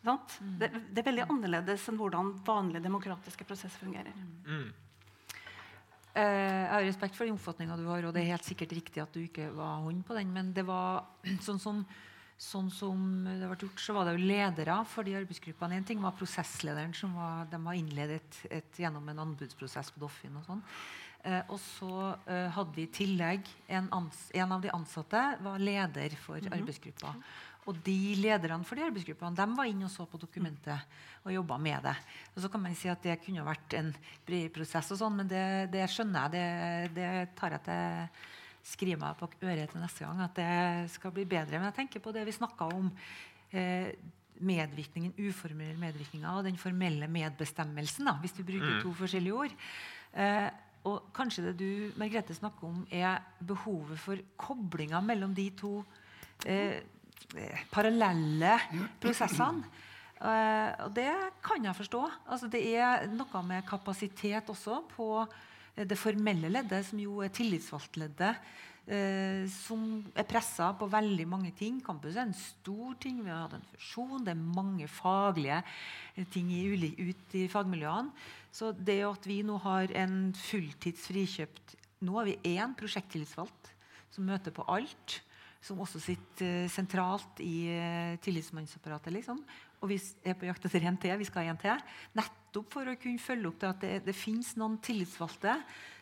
Mm. 0.04 0.20
Det, 0.60 0.70
det, 0.92 1.00
er 1.02 1.08
veldig 1.08 1.26
annerledes 1.28 1.88
enn 1.92 1.98
hvordan 2.00 2.34
vanlige 2.48 2.84
demokratiske 2.86 3.48
prosesser 3.48 3.80
fungerer. 3.80 4.16
Mm. 4.48 4.70
Eh, 6.20 6.62
jeg 6.66 6.70
har 6.74 6.86
respekt 6.88 7.18
for 7.18 7.28
den 7.28 7.38
oppfatninga 7.38 7.78
du 7.80 7.88
har, 7.88 8.06
og 8.08 8.14
det 8.16 8.24
er 8.24 8.34
helt 8.34 8.48
sikkert 8.48 8.76
riktig 8.76 9.04
at 9.04 9.16
du 9.16 9.22
ikke 9.24 9.50
var 9.56 9.84
hånd 9.86 10.04
på 10.08 10.18
den. 10.18 10.32
Men 10.36 10.54
det 10.56 10.66
var 10.68 11.06
sånn 11.48 11.62
som, 11.62 11.84
sånn 12.40 12.72
som 12.74 13.04
det 13.28 13.48
ble 13.48 13.60
gjort, 13.66 13.84
så 13.84 13.96
var 13.96 14.08
det 14.08 14.18
jo 14.18 14.30
ledere 14.32 14.80
for 14.90 15.08
de 15.08 15.18
arbeidsgruppene. 15.20 15.80
En 15.80 15.88
ting 15.88 16.02
var 16.04 16.18
prosesslederen, 16.20 16.96
som 16.98 17.16
var, 17.18 17.46
de 17.52 17.62
var 17.64 17.78
innledet 17.80 18.42
et, 18.50 18.72
gjennom 18.82 19.08
en 19.12 19.28
anbudsprosess 19.28 19.94
på 19.96 20.04
Doffin. 20.04 20.36
og 20.42 20.48
sånn. 20.50 20.66
Eh, 21.28 21.42
og 21.52 21.60
så 21.60 21.94
eh, 22.32 22.48
hadde 22.56 22.76
vi 22.78 22.86
i 22.86 22.92
tillegg 22.96 23.48
en, 23.68 23.90
ans, 23.96 24.20
en, 24.32 24.52
av 24.56 24.62
de 24.64 24.72
ansatte 24.72 25.24
var 25.44 25.60
leder 25.60 26.16
for 26.16 26.40
mm 26.40 26.48
-hmm. 26.48 26.60
arbeidsgruppa. 26.60 27.16
Og 27.70 27.78
de 27.86 28.16
lederne 28.18 28.66
for 28.66 28.80
de 28.80 28.88
arbeidsgruppene 28.88 29.38
de 29.38 29.48
var 29.58 29.70
inne 29.70 29.86
og 29.86 29.94
så 29.94 30.08
på 30.10 30.20
dokumentet 30.22 30.98
og 31.22 31.34
jobba 31.34 31.60
med 31.62 31.86
det. 31.86 31.96
Og 32.34 32.44
så 32.44 32.50
kan 32.52 32.64
man 32.64 32.76
si 32.80 32.90
at 32.90 33.04
det 33.06 33.20
kunne 33.22 33.46
vært 33.46 33.78
en 33.78 33.94
bred 34.26 34.50
prosess, 34.56 34.92
og 34.96 35.02
sånn, 35.02 35.18
men 35.22 35.30
det, 35.30 35.46
det, 35.74 35.86
skjønner 35.92 36.26
jeg. 36.26 36.36
Det, 36.36 36.94
det 36.98 37.10
tar 37.40 37.58
jeg 37.58 37.66
til 37.68 38.22
skriver 38.70 39.02
meg 39.02 39.18
på 39.18 39.30
øret 39.48 39.72
til 39.72 39.82
neste 39.82 40.06
gang. 40.06 40.24
At 40.26 40.38
det 40.38 40.94
skal 40.94 41.14
bli 41.16 41.26
bedre. 41.30 41.58
Men 41.58 41.70
jeg 41.70 41.78
tenker 41.82 42.04
på 42.04 42.14
det 42.16 42.26
vi 42.28 42.36
snakka 42.36 42.70
om. 42.76 42.90
Eh, 43.52 43.92
medvirkningen, 44.40 45.18
uformelle 45.20 45.76
medvirkninga 45.76 46.32
og 46.38 46.46
den 46.48 46.56
formelle 46.56 47.10
medbestemmelsen, 47.12 48.08
da, 48.08 48.14
hvis 48.22 48.38
du 48.38 48.46
bruker 48.48 48.78
mm. 48.78 48.82
to 48.86 48.94
forskjellige 48.96 49.36
ord. 49.36 49.56
Eh, 50.16 50.48
og 50.88 51.10
kanskje 51.16 51.50
det 51.50 51.56
du 51.60 51.98
Margrethe, 52.00 52.38
snakker 52.38 52.70
om, 52.70 52.86
er 52.88 53.20
behovet 53.44 54.00
for 54.00 54.22
koblinga 54.40 55.02
mellom 55.04 55.34
de 55.36 55.50
to 55.60 55.74
eh, 56.48 56.80
parallelle 57.72 58.56
prosessene. 59.02 59.68
Uh, 60.20 60.74
og 60.84 60.90
det 60.98 61.12
kan 61.44 61.64
jeg 61.64 61.78
forstå. 61.78 62.02
Altså, 62.28 62.50
det 62.52 62.60
er 62.76 63.06
noe 63.14 63.44
med 63.48 63.68
kapasitet 63.68 64.50
også 64.52 64.82
på 64.92 65.24
det 65.80 65.96
formelle 65.96 66.50
leddet, 66.52 66.84
som 66.90 67.00
jo 67.00 67.22
er 67.24 67.32
tillitsvalgtleddet, 67.32 68.42
uh, 68.90 69.46
som 69.54 69.86
er 70.12 70.28
pressa 70.28 70.74
på 70.76 70.90
veldig 70.92 71.28
mange 71.30 71.54
ting. 71.56 71.80
Campus 71.86 72.18
er 72.18 72.28
en 72.28 72.36
stor 72.36 72.98
ting. 73.00 73.22
Vi 73.24 73.32
har 73.32 73.46
hatt 73.46 73.56
en 73.62 73.70
fusjon. 73.78 74.26
Det 74.28 74.36
er 74.36 74.44
mange 74.60 74.90
faglige 74.92 75.62
ting 76.34 76.52
i, 76.52 76.66
ut 77.00 77.40
i 77.40 77.48
fagmiljøene. 77.48 78.28
Så 78.52 78.74
det 78.74 79.00
at 79.06 79.30
vi 79.30 79.40
nå 79.46 79.56
har 79.64 79.94
en 79.96 80.34
fulltids 80.36 81.08
frikjøpt 81.12 81.76
Nå 82.00 82.14
har 82.16 82.30
vi 82.30 82.54
én 82.56 82.72
prosjekttillitsvalgt 82.80 83.74
som 84.16 84.24
møter 84.24 84.54
på 84.56 84.64
alt 84.72 85.18
som 85.64 85.80
også 85.84 86.00
sitter 86.02 86.66
uh, 86.66 86.72
sentralt 86.72 87.42
i 87.44 87.70
uh, 87.74 88.18
tillitsmannsapparatet. 88.24 89.14
Liksom. 89.16 89.42
Og 89.84 89.92
vi 89.92 90.00
er 90.28 90.38
på 90.40 90.48
jakt 90.48 90.68
etter 90.68 90.86
en 90.88 91.00
til. 91.00 91.16
Vi 91.20 91.28
skal 91.28 91.46
ha 91.46 91.54
en 91.54 91.60
til. 91.60 91.84
Nettopp 92.18 92.76
for 92.76 92.90
å 92.90 92.98
kunne 93.00 93.24
følge 93.24 93.52
opp 93.52 93.60
det 93.62 93.72
at 93.72 93.84
det, 93.84 93.96
det 94.08 94.16
finnes 94.18 94.54
noen 94.60 94.78
tillitsvalgte 94.84 95.56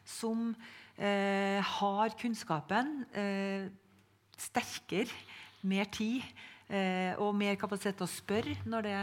som 0.07 0.51
eh, 0.95 1.59
har 1.61 2.13
kunnskapen 2.17 2.93
sterkere, 4.37 5.11
mer 5.67 5.89
tid 5.91 6.23
og 7.19 7.33
mer 7.35 7.57
kapasitet 7.59 7.97
til 7.97 8.05
å 8.05 8.11
spørre 8.11 8.53
når 8.69 8.85
det 8.85 8.95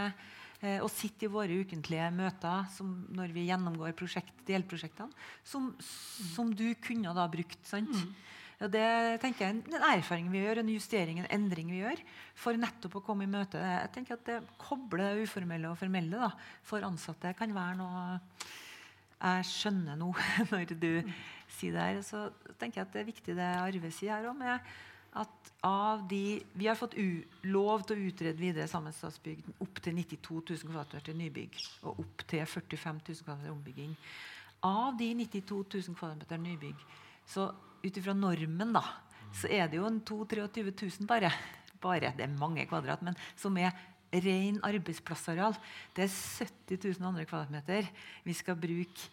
og 0.85 0.89
sitte 0.93 1.27
i 1.27 1.33
våre 1.33 1.59
ukentlige 1.61 2.07
møter 2.15 2.69
når 3.19 3.35
vi 3.35 3.47
gjennomgår 3.51 3.97
prosjekt, 3.99 4.33
delprosjektene, 4.49 5.13
som, 5.45 5.73
som, 5.81 6.53
du 6.55 6.71
kunne 6.81 7.13
da 7.17 7.27
brukt. 7.29 7.59
sant? 7.69 7.93
Mm. 7.93 8.15
Og 8.65 8.73
det 8.73 9.21
tenker 9.21 9.45
jeg 9.45 9.59
er 9.61 9.77
en 9.77 9.87
erfaring 9.91 10.31
vi 10.33 10.41
gjør, 10.41 10.63
en 10.63 10.73
justering, 10.73 11.21
en 11.21 11.33
endring 11.37 11.69
vi 11.73 11.83
gjør 11.83 12.01
for 12.39 12.57
nettopp 12.57 12.99
å 13.01 13.05
komme 13.05 13.27
i 13.27 13.31
møte. 13.31 13.61
Jeg 13.61 13.91
tenker 13.93 14.17
at 14.17 14.27
det 14.29 14.41
Koble 14.61 15.05
det 15.05 15.27
uformelle 15.29 15.69
og 15.69 15.81
formelle 15.81 16.21
da, 16.23 16.31
for 16.65 16.87
ansatte 16.87 17.35
kan 17.37 17.53
være 17.55 17.77
noe 17.81 18.05
jeg 19.25 19.47
skjønner 19.49 19.97
nå 19.97 20.11
når 20.51 20.75
du 20.75 20.91
sier 21.57 21.77
det 21.77 21.85
her. 21.85 22.01
Så 22.05 22.27
tenker 22.61 22.81
jeg 22.81 22.89
at 22.89 22.97
det 22.97 23.03
er 23.03 23.13
viktig 23.13 23.37
det 23.39 23.53
Arve 23.61 23.93
sier 23.95 24.17
her 24.17 24.29
òg. 24.31 24.43
At 25.15 25.51
av 25.63 26.03
de, 26.11 26.41
vi 26.59 26.67
har 26.67 26.79
fått 26.79 26.97
lov 27.47 27.85
til 27.87 28.01
å 28.01 28.09
utrede 28.11 28.41
videre 28.41 28.67
sammenstatsbygg 28.71 29.45
opp 29.63 29.79
til 29.85 29.95
92 29.95 30.41
000 30.41 30.65
kvadratmeter 30.67 31.05
til 31.07 31.21
nybygg 31.21 31.61
og 31.87 32.01
opp 32.03 32.25
til 32.27 32.43
45 32.43 32.99
000 33.13 33.21
kvadratmeter 33.23 33.55
ombygging. 33.55 33.93
Av 34.67 34.97
de 34.99 35.13
92 35.21 35.61
000 35.77 36.01
kvadratmeter 36.01 36.43
nybygg 36.43 36.83
så 37.31 37.47
ut 37.85 38.01
ifra 38.01 38.15
normen, 38.17 38.73
da, 38.75 38.85
så 39.35 39.51
er 39.53 39.69
det 39.69 39.81
jo 39.81 39.89
en 39.89 40.01
22 40.01 40.47
000 40.73 41.09
bare. 41.11 41.33
bare. 41.83 42.15
Det 42.17 42.25
er 42.25 42.39
mange 42.39 42.65
kvadrat, 42.71 43.03
men 43.05 43.17
som 43.37 43.57
er 43.61 43.75
ren 44.25 44.61
arbeidsplassareal. 44.67 45.57
Det 45.95 46.07
er 46.07 46.13
70 46.13 46.99
000 47.01 47.09
andre 47.09 47.25
kvadratmeter 47.29 47.89
vi 48.25 48.35
skal 48.37 48.59
bruke 48.59 49.09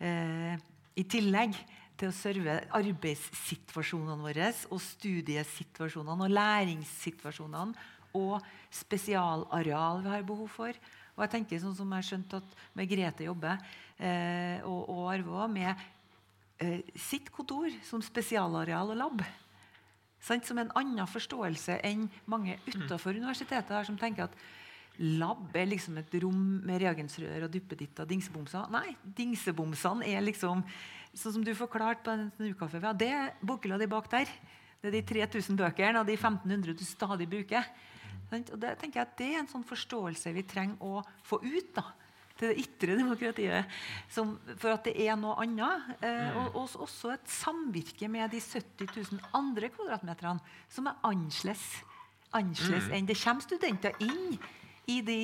eh, 0.00 0.56
i 0.96 1.04
tillegg 1.04 1.56
til 1.96 2.10
å 2.10 2.16
serve 2.16 2.58
arbeidssituasjonene 2.76 4.20
våre 4.20 4.50
og 4.72 4.80
studiesituasjonene 4.84 6.28
og 6.28 6.34
læringssituasjonene 6.36 7.86
og 8.16 8.44
spesialareal 8.72 10.02
vi 10.04 10.12
har 10.12 10.24
behov 10.28 10.48
for. 10.52 10.76
Og 11.16 11.24
jeg 11.24 11.32
tenker 11.32 11.60
sånn 11.60 11.76
som 11.76 11.92
jeg 11.92 12.02
har 12.02 12.08
skjønt 12.10 12.36
at 12.36 12.56
Margrethe 12.76 13.28
jobber, 13.28 13.60
eh, 13.96 14.60
og, 14.68 14.82
og 14.92 15.06
Arve 15.14 15.46
med 15.52 15.70
eh, 15.72 15.84
sitt 16.96 17.28
kontor 17.34 17.68
som 17.84 18.02
spesialareal 18.04 18.94
og 18.94 19.00
lab. 19.00 19.24
Som 20.26 20.58
en 20.58 20.72
annen 20.74 21.06
forståelse 21.06 21.80
enn 21.86 22.06
mange 22.26 22.56
utenfor 22.66 23.14
universitetet 23.14 23.74
her 23.76 23.86
som 23.86 23.98
tenker 24.00 24.26
at 24.26 24.38
lab 24.98 25.52
er 25.54 25.68
liksom 25.68 25.98
et 26.00 26.14
rom 26.22 26.62
med 26.64 26.80
reagensrør 26.80 27.44
og 27.46 27.52
duppeditter 27.52 28.06
og 28.06 28.10
dingsebomser. 28.10 28.70
Nei, 28.72 28.96
dingsebomsene 29.18 30.08
er 30.08 30.24
liksom 30.24 30.64
sånn 31.16 31.36
som 31.36 31.44
du 31.44 31.52
forklarte 31.56 32.04
på 32.04 32.14
den 32.14 32.30
snukaffe, 32.36 32.80
ja, 32.82 32.92
det 32.96 33.10
er 33.12 33.36
bokhylla 33.44 33.78
di 33.80 33.88
bak 33.88 34.08
der. 34.12 34.32
Det 34.80 34.90
er 34.90 34.96
de 34.98 35.04
3000 35.08 35.56
bøkene 35.58 36.00
og 36.00 36.08
de 36.08 36.16
1500 36.16 36.76
du 36.76 36.84
stadig 36.84 37.28
bruker. 37.28 37.68
Og 38.32 38.58
det 38.60 38.74
jeg 38.82 39.06
det 39.18 39.28
er 39.28 39.38
en 39.40 39.48
sånn 39.48 39.64
forståelse 39.64 40.32
vi 40.34 40.44
trenger 40.48 40.82
å 40.82 41.04
få 41.24 41.38
ut. 41.44 41.70
da 41.76 41.84
til 42.36 42.52
det 42.52 42.62
ytre 42.62 42.96
demokratiet. 42.98 43.74
Som, 44.12 44.36
for 44.60 44.74
at 44.76 44.86
det 44.88 44.94
er 45.06 45.16
noe 45.20 45.36
annet. 45.42 45.90
Eh, 46.04 46.38
og, 46.38 46.56
og 46.62 46.86
også 46.86 47.14
et 47.14 47.28
samvirke 47.30 48.10
med 48.12 48.32
de 48.34 48.40
70 48.42 48.92
000 49.16 49.36
andre 49.36 49.72
kvadratmeterne 49.74 50.56
som 50.72 50.90
er 50.90 50.98
annerledes 51.06 51.66
annerledes 52.34 52.88
enn 52.94 53.08
Det 53.08 53.18
kommer 53.20 53.44
studenter 53.44 53.96
inn 54.02 54.36
i 54.90 55.00
de 55.04 55.20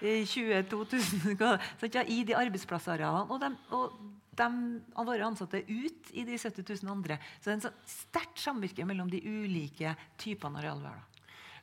eh, 0.00 0.24
22 0.28 0.86
000 1.32 1.92
ja, 1.92 2.04
i 2.06 2.22
de 2.28 2.36
arbeidsplassarealene. 2.38 3.28
Og, 3.28 3.40
dem, 3.42 3.56
og 3.74 3.96
de 4.38 4.48
av 4.96 5.08
våre 5.08 5.26
ansatte 5.26 5.62
ut 5.68 6.12
i 6.12 6.24
de 6.28 6.38
70 6.38 6.84
000 6.84 6.92
andre. 6.92 7.18
Så 7.38 7.48
det 7.48 7.52
er 7.52 7.58
en 7.58 7.66
sånn 7.68 7.80
sterkt 7.88 8.42
samvirke 8.42 8.86
mellom 8.88 9.10
de 9.12 9.20
ulike 9.24 9.94
typene 10.20 10.62
arealvern. 10.62 11.02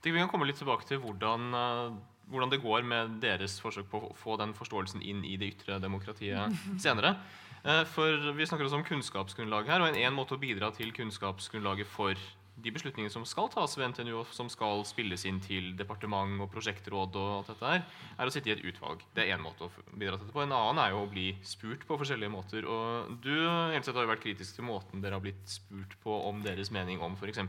Vi 0.04 0.16
kan 0.16 0.30
komme 0.32 0.48
litt 0.48 0.60
tilbake 0.62 0.88
til 0.88 1.02
hvordan, 1.04 1.50
uh, 1.52 1.98
hvordan, 2.30 2.54
det 2.54 2.62
går 2.64 2.88
med 2.88 3.20
deres 3.24 3.60
forsøk 3.62 3.90
på 3.92 4.02
å 4.10 4.16
få 4.18 4.38
den 4.42 4.56
forståelsen 4.58 5.04
inn 5.06 5.24
i 5.28 5.36
det 5.40 5.54
ytre 5.56 5.80
demokratiet 5.84 6.58
senere. 6.86 7.16
Uh, 7.60 7.84
for 7.92 8.32
Vi 8.38 8.48
snakker 8.48 8.68
også 8.68 8.80
om 8.80 8.88
kunnskapsgrunnlag 8.88 9.68
her, 9.68 9.84
og 9.84 9.92
en, 9.92 10.00
en 10.00 10.16
måte 10.16 10.38
å 10.38 10.42
bidra 10.42 10.72
til 10.76 10.94
kunnskapsgrunnlaget 10.96 11.90
for 11.92 12.16
de 12.64 12.72
beslutningene 12.76 13.12
som 13.12 13.26
skal 13.28 13.50
tas 13.54 13.76
ved 13.78 13.94
NTNU, 13.94 14.14
og 14.22 14.32
som 14.36 14.50
skal 14.52 14.84
spilles 14.88 15.24
inn 15.28 15.40
til 15.44 15.72
departement 15.80 16.42
og 16.44 16.50
prosjektråd, 16.54 17.16
og 17.20 17.30
alt 17.38 17.52
dette 17.54 17.72
her, 17.74 17.84
er 18.18 18.30
å 18.30 18.34
sitte 18.34 18.52
i 18.52 18.56
et 18.56 18.64
utvalg. 18.68 19.04
Det 19.16 19.24
er 19.24 19.36
én 19.36 19.44
måte 19.44 19.68
å 19.68 19.72
bidra 19.94 20.18
til 20.18 20.26
dette 20.26 20.36
på. 20.36 20.44
En 20.44 20.56
annen 20.56 20.82
er 20.84 20.94
jo 20.94 21.04
å 21.06 21.12
bli 21.12 21.30
spurt 21.48 21.86
på 21.88 22.00
forskjellige 22.02 22.34
måter. 22.34 22.68
Og 22.68 23.14
du 23.24 23.34
Elseth, 23.36 23.96
har 23.96 24.08
jo 24.08 24.14
vært 24.14 24.26
kritisk 24.26 24.60
til 24.60 24.68
måten 24.68 25.04
dere 25.04 25.20
har 25.20 25.24
blitt 25.24 25.46
spurt 25.50 25.96
på 26.04 26.18
om 26.30 26.44
deres 26.46 26.72
mening 26.76 27.04
om 27.06 27.16
f.eks. 27.20 27.44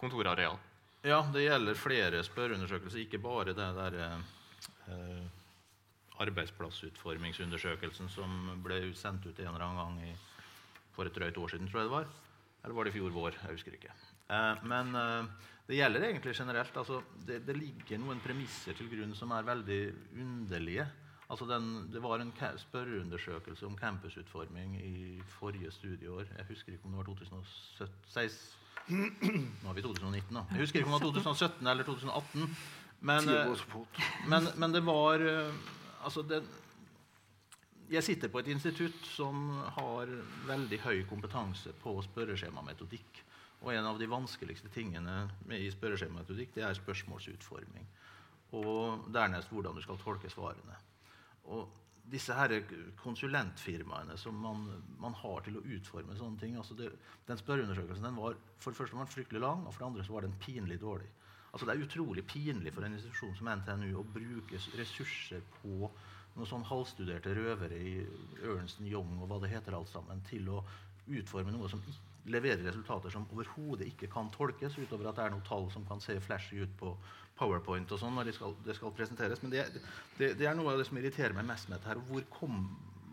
kontorareal. 0.00 0.56
Ja, 1.04 1.18
det 1.34 1.42
gjelder 1.44 1.76
flere 1.76 2.22
spørreundersøkelser, 2.24 3.02
ikke 3.02 3.18
bare 3.20 3.52
det 3.52 3.58
der 3.60 3.96
eh, 4.00 5.26
arbeidsplassutformingsundersøkelsen 6.24 8.08
som 8.08 8.62
ble 8.64 8.78
sendt 8.96 9.26
ut 9.26 9.36
en 9.36 9.50
eller 9.50 9.66
annen 9.66 9.82
gang 9.82 9.98
i, 10.08 10.14
for 10.96 11.04
et 11.04 11.12
drøyt 11.12 11.36
år 11.42 11.52
siden, 11.52 11.68
tror 11.68 11.82
jeg 11.82 11.90
det 11.90 11.96
var. 11.98 12.08
Eller 12.64 12.78
var 12.78 12.88
det 12.88 12.94
i 12.94 12.96
fjor 12.96 13.12
vår? 13.12 13.36
Jeg 13.36 13.52
husker 13.58 13.76
ikke. 13.76 13.92
Eh, 14.32 14.64
men 14.64 14.96
eh, 14.96 15.28
det 15.68 15.82
gjelder 15.82 16.08
egentlig 16.08 16.36
generelt. 16.40 16.80
Altså, 16.80 17.02
det, 17.28 17.42
det, 17.44 17.58
ligger 17.60 18.00
noen 18.00 18.24
premisser 18.24 18.72
til 18.72 18.88
grunn 18.88 19.12
som 19.12 19.36
er 19.36 19.44
veldig 19.52 19.80
underlige. 20.24 20.88
Altså 21.28 21.44
den, 21.52 21.92
det 21.92 22.00
var 22.00 22.24
en 22.24 22.32
spørreundersøkelse 22.64 23.68
om 23.68 23.76
campusutforming 23.76 24.80
i 24.80 25.20
forrige 25.36 25.68
studieår. 25.70 26.32
Jeg 26.32 26.48
husker 26.48 26.72
ikke 26.72 26.88
om 26.88 26.96
det 26.96 27.04
var 27.04 27.12
2016 27.12 28.63
nå 28.88 29.68
har 29.68 29.76
vi 29.76 29.82
2019, 29.84 30.34
da. 30.34 30.44
Jeg 30.52 30.64
husker 30.66 30.80
ikke 30.80 30.90
om 30.90 30.98
det 30.98 31.00
var 31.00 31.14
2017 31.20 31.70
eller 31.72 31.88
2018. 31.88 32.56
Men, 33.04 33.28
eh, 33.28 33.64
men, 34.32 34.48
men 34.56 34.72
det 34.72 34.84
var 34.84 35.20
eh, 35.20 35.72
Altså, 36.04 36.20
det, 36.28 36.42
jeg 37.88 38.04
sitter 38.04 38.28
på 38.28 38.42
et 38.42 38.48
institutt 38.52 39.06
som 39.08 39.54
har 39.76 40.10
veldig 40.44 40.78
høy 40.84 40.98
kompetanse 41.08 41.72
på 41.80 41.94
spørreskjemametodikk. 42.04 43.22
Og 43.64 43.72
en 43.72 43.88
av 43.88 43.96
de 44.00 44.08
vanskeligste 44.10 44.68
tingene 44.74 45.30
i 45.56 45.70
spørreskjemametodikk 45.72 46.52
det 46.58 46.66
er 46.66 46.76
spørsmålsutforming. 46.76 47.86
Og 48.60 49.08
dernest 49.14 49.48
hvordan 49.48 49.76
du 49.76 49.80
skal 49.84 50.00
tolke 50.02 50.28
svarene. 50.28 50.76
Og 51.48 51.72
disse 52.12 52.34
her 52.36 52.52
konsulentfirmaene 53.00 54.16
som 54.20 54.36
man, 54.36 54.66
man, 55.00 55.14
har 55.22 55.44
til 55.46 55.58
å 55.58 55.64
utforme 55.76 56.16
sånne 56.18 56.40
ting 56.40 56.56
altså 56.60 56.76
det, 56.78 56.90
Den 57.26 57.40
spørreundersøkelsen 57.40 58.04
den 58.04 58.18
var 58.18 58.36
for 58.60 58.72
det 58.72 58.80
første 58.80 58.96
var 58.96 59.06
den 59.06 59.14
fryktelig 59.14 59.40
lang, 59.40 59.64
og 59.64 59.72
for 59.72 59.84
det 59.84 59.88
andre 59.88 60.04
så 60.04 60.16
var 60.16 60.26
den 60.26 60.36
pinlig 60.40 60.80
dårlig. 60.82 61.08
Altså 61.52 61.66
Det 61.66 61.74
er 61.74 61.86
utrolig 61.86 62.26
pinlig 62.26 62.74
for 62.74 62.84
en 62.84 62.96
institusjon 62.96 63.36
som 63.38 63.50
NTNU 63.60 63.92
å 64.00 64.08
bruke 64.16 64.60
ressurser 64.78 65.44
på 65.60 65.90
noen 66.34 66.50
sånn 66.50 66.66
halvstuderte 66.66 67.34
røvere 67.38 67.78
i 67.78 67.94
Ernst 68.42 68.82
Young 68.82 69.20
og 69.20 69.30
hva 69.30 69.38
det 69.44 69.52
heter 69.52 69.76
alt 69.76 69.92
sammen, 69.92 70.22
til 70.28 70.50
å 70.50 70.64
utforme 71.06 71.52
noe 71.54 71.68
som 71.70 71.82
leverer 72.32 72.64
resultater 72.64 73.12
som 73.12 73.26
overhodet 73.30 73.86
ikke 73.90 74.08
kan 74.12 74.30
tolkes, 74.34 74.78
utover 74.80 75.10
at 75.10 75.18
det 75.18 75.26
er 75.26 75.34
noen 75.34 75.46
tall 75.46 75.68
som 75.72 75.84
kan 75.88 76.00
se 76.02 76.16
flashy 76.24 76.62
ut 76.64 76.72
på 76.80 76.94
powerpoint 77.38 77.90
og 77.92 78.00
sånn 78.00 78.14
når 78.14 78.30
det 78.30 78.36
skal, 78.36 78.54
det 78.66 78.76
skal, 78.78 78.92
presenteres. 78.94 79.42
Men 79.42 79.54
det, 79.54 79.64
det, 80.18 80.34
det, 80.38 80.46
er 80.46 80.54
noe 80.58 80.74
av 80.74 80.80
det 80.80 80.86
som 80.88 80.98
irriterer 81.00 81.34
meg 81.36 81.48
mest 81.48 81.68
med 81.68 81.78
dette. 81.78 81.90
her. 81.90 82.02
Hvor, 82.10 82.26
kom, 82.34 82.60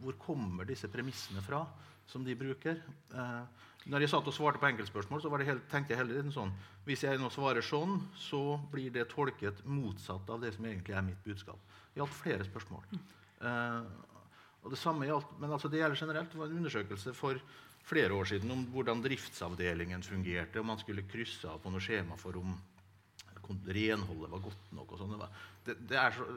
hvor 0.03 0.17
kommer 0.21 0.69
disse 0.69 0.89
premissene 0.91 1.43
fra 1.45 1.63
som 2.09 2.25
de 2.27 2.35
bruker? 2.37 2.81
Eh, 3.15 3.65
når 3.89 4.05
jeg 4.05 4.11
satt 4.13 4.29
og 4.29 4.35
svarte 4.35 4.61
på 4.61 4.69
enkeltspørsmål, 4.69 5.23
så 5.23 5.31
helt, 5.41 5.65
tenkte 5.71 5.95
jeg 5.95 6.03
heller 6.03 6.29
sånn 6.33 6.51
Hvis 6.85 7.01
jeg 7.07 7.17
nå 7.17 7.31
svarer 7.33 7.65
sånn, 7.65 7.97
så 8.17 8.59
blir 8.71 8.93
det 8.93 9.07
tolket 9.09 9.65
motsatt 9.65 10.29
av 10.29 10.41
det 10.43 10.53
som 10.53 10.65
egentlig 10.69 10.95
er 10.97 11.05
mitt 11.05 11.23
budskap. 11.25 11.57
Det 11.91 12.01
gjaldt 12.01 12.17
flere 12.19 12.45
spørsmål. 12.45 12.85
Eh, 13.41 13.83
og 14.61 14.69
det 14.73 14.77
samme 14.77 15.07
gjaldt, 15.09 15.33
men 15.41 15.53
altså 15.55 15.69
det 15.71 15.81
gjelder 15.81 15.97
generelt. 15.97 16.29
Det 16.29 16.37
var 16.37 16.51
en 16.51 16.61
undersøkelse 16.61 17.13
for 17.17 17.41
flere 17.89 18.13
år 18.13 18.29
siden 18.29 18.53
om 18.53 18.61
hvordan 18.73 19.01
driftsavdelingen 19.01 20.03
fungerte. 20.05 20.61
Om 20.61 20.69
man 20.69 20.81
skulle 20.81 21.07
krysse 21.09 21.49
av 21.49 21.63
på 21.63 21.73
noe 21.73 21.81
skjema 21.81 22.17
for 22.21 22.37
om 22.37 22.53
renholdet 23.49 24.31
var 24.31 24.43
godt 24.43 24.73
nok. 24.77 24.91
og 24.91 25.01
sånn. 25.01 25.15
Det, 25.65 25.77
det 25.89 26.07
så, 26.15 26.27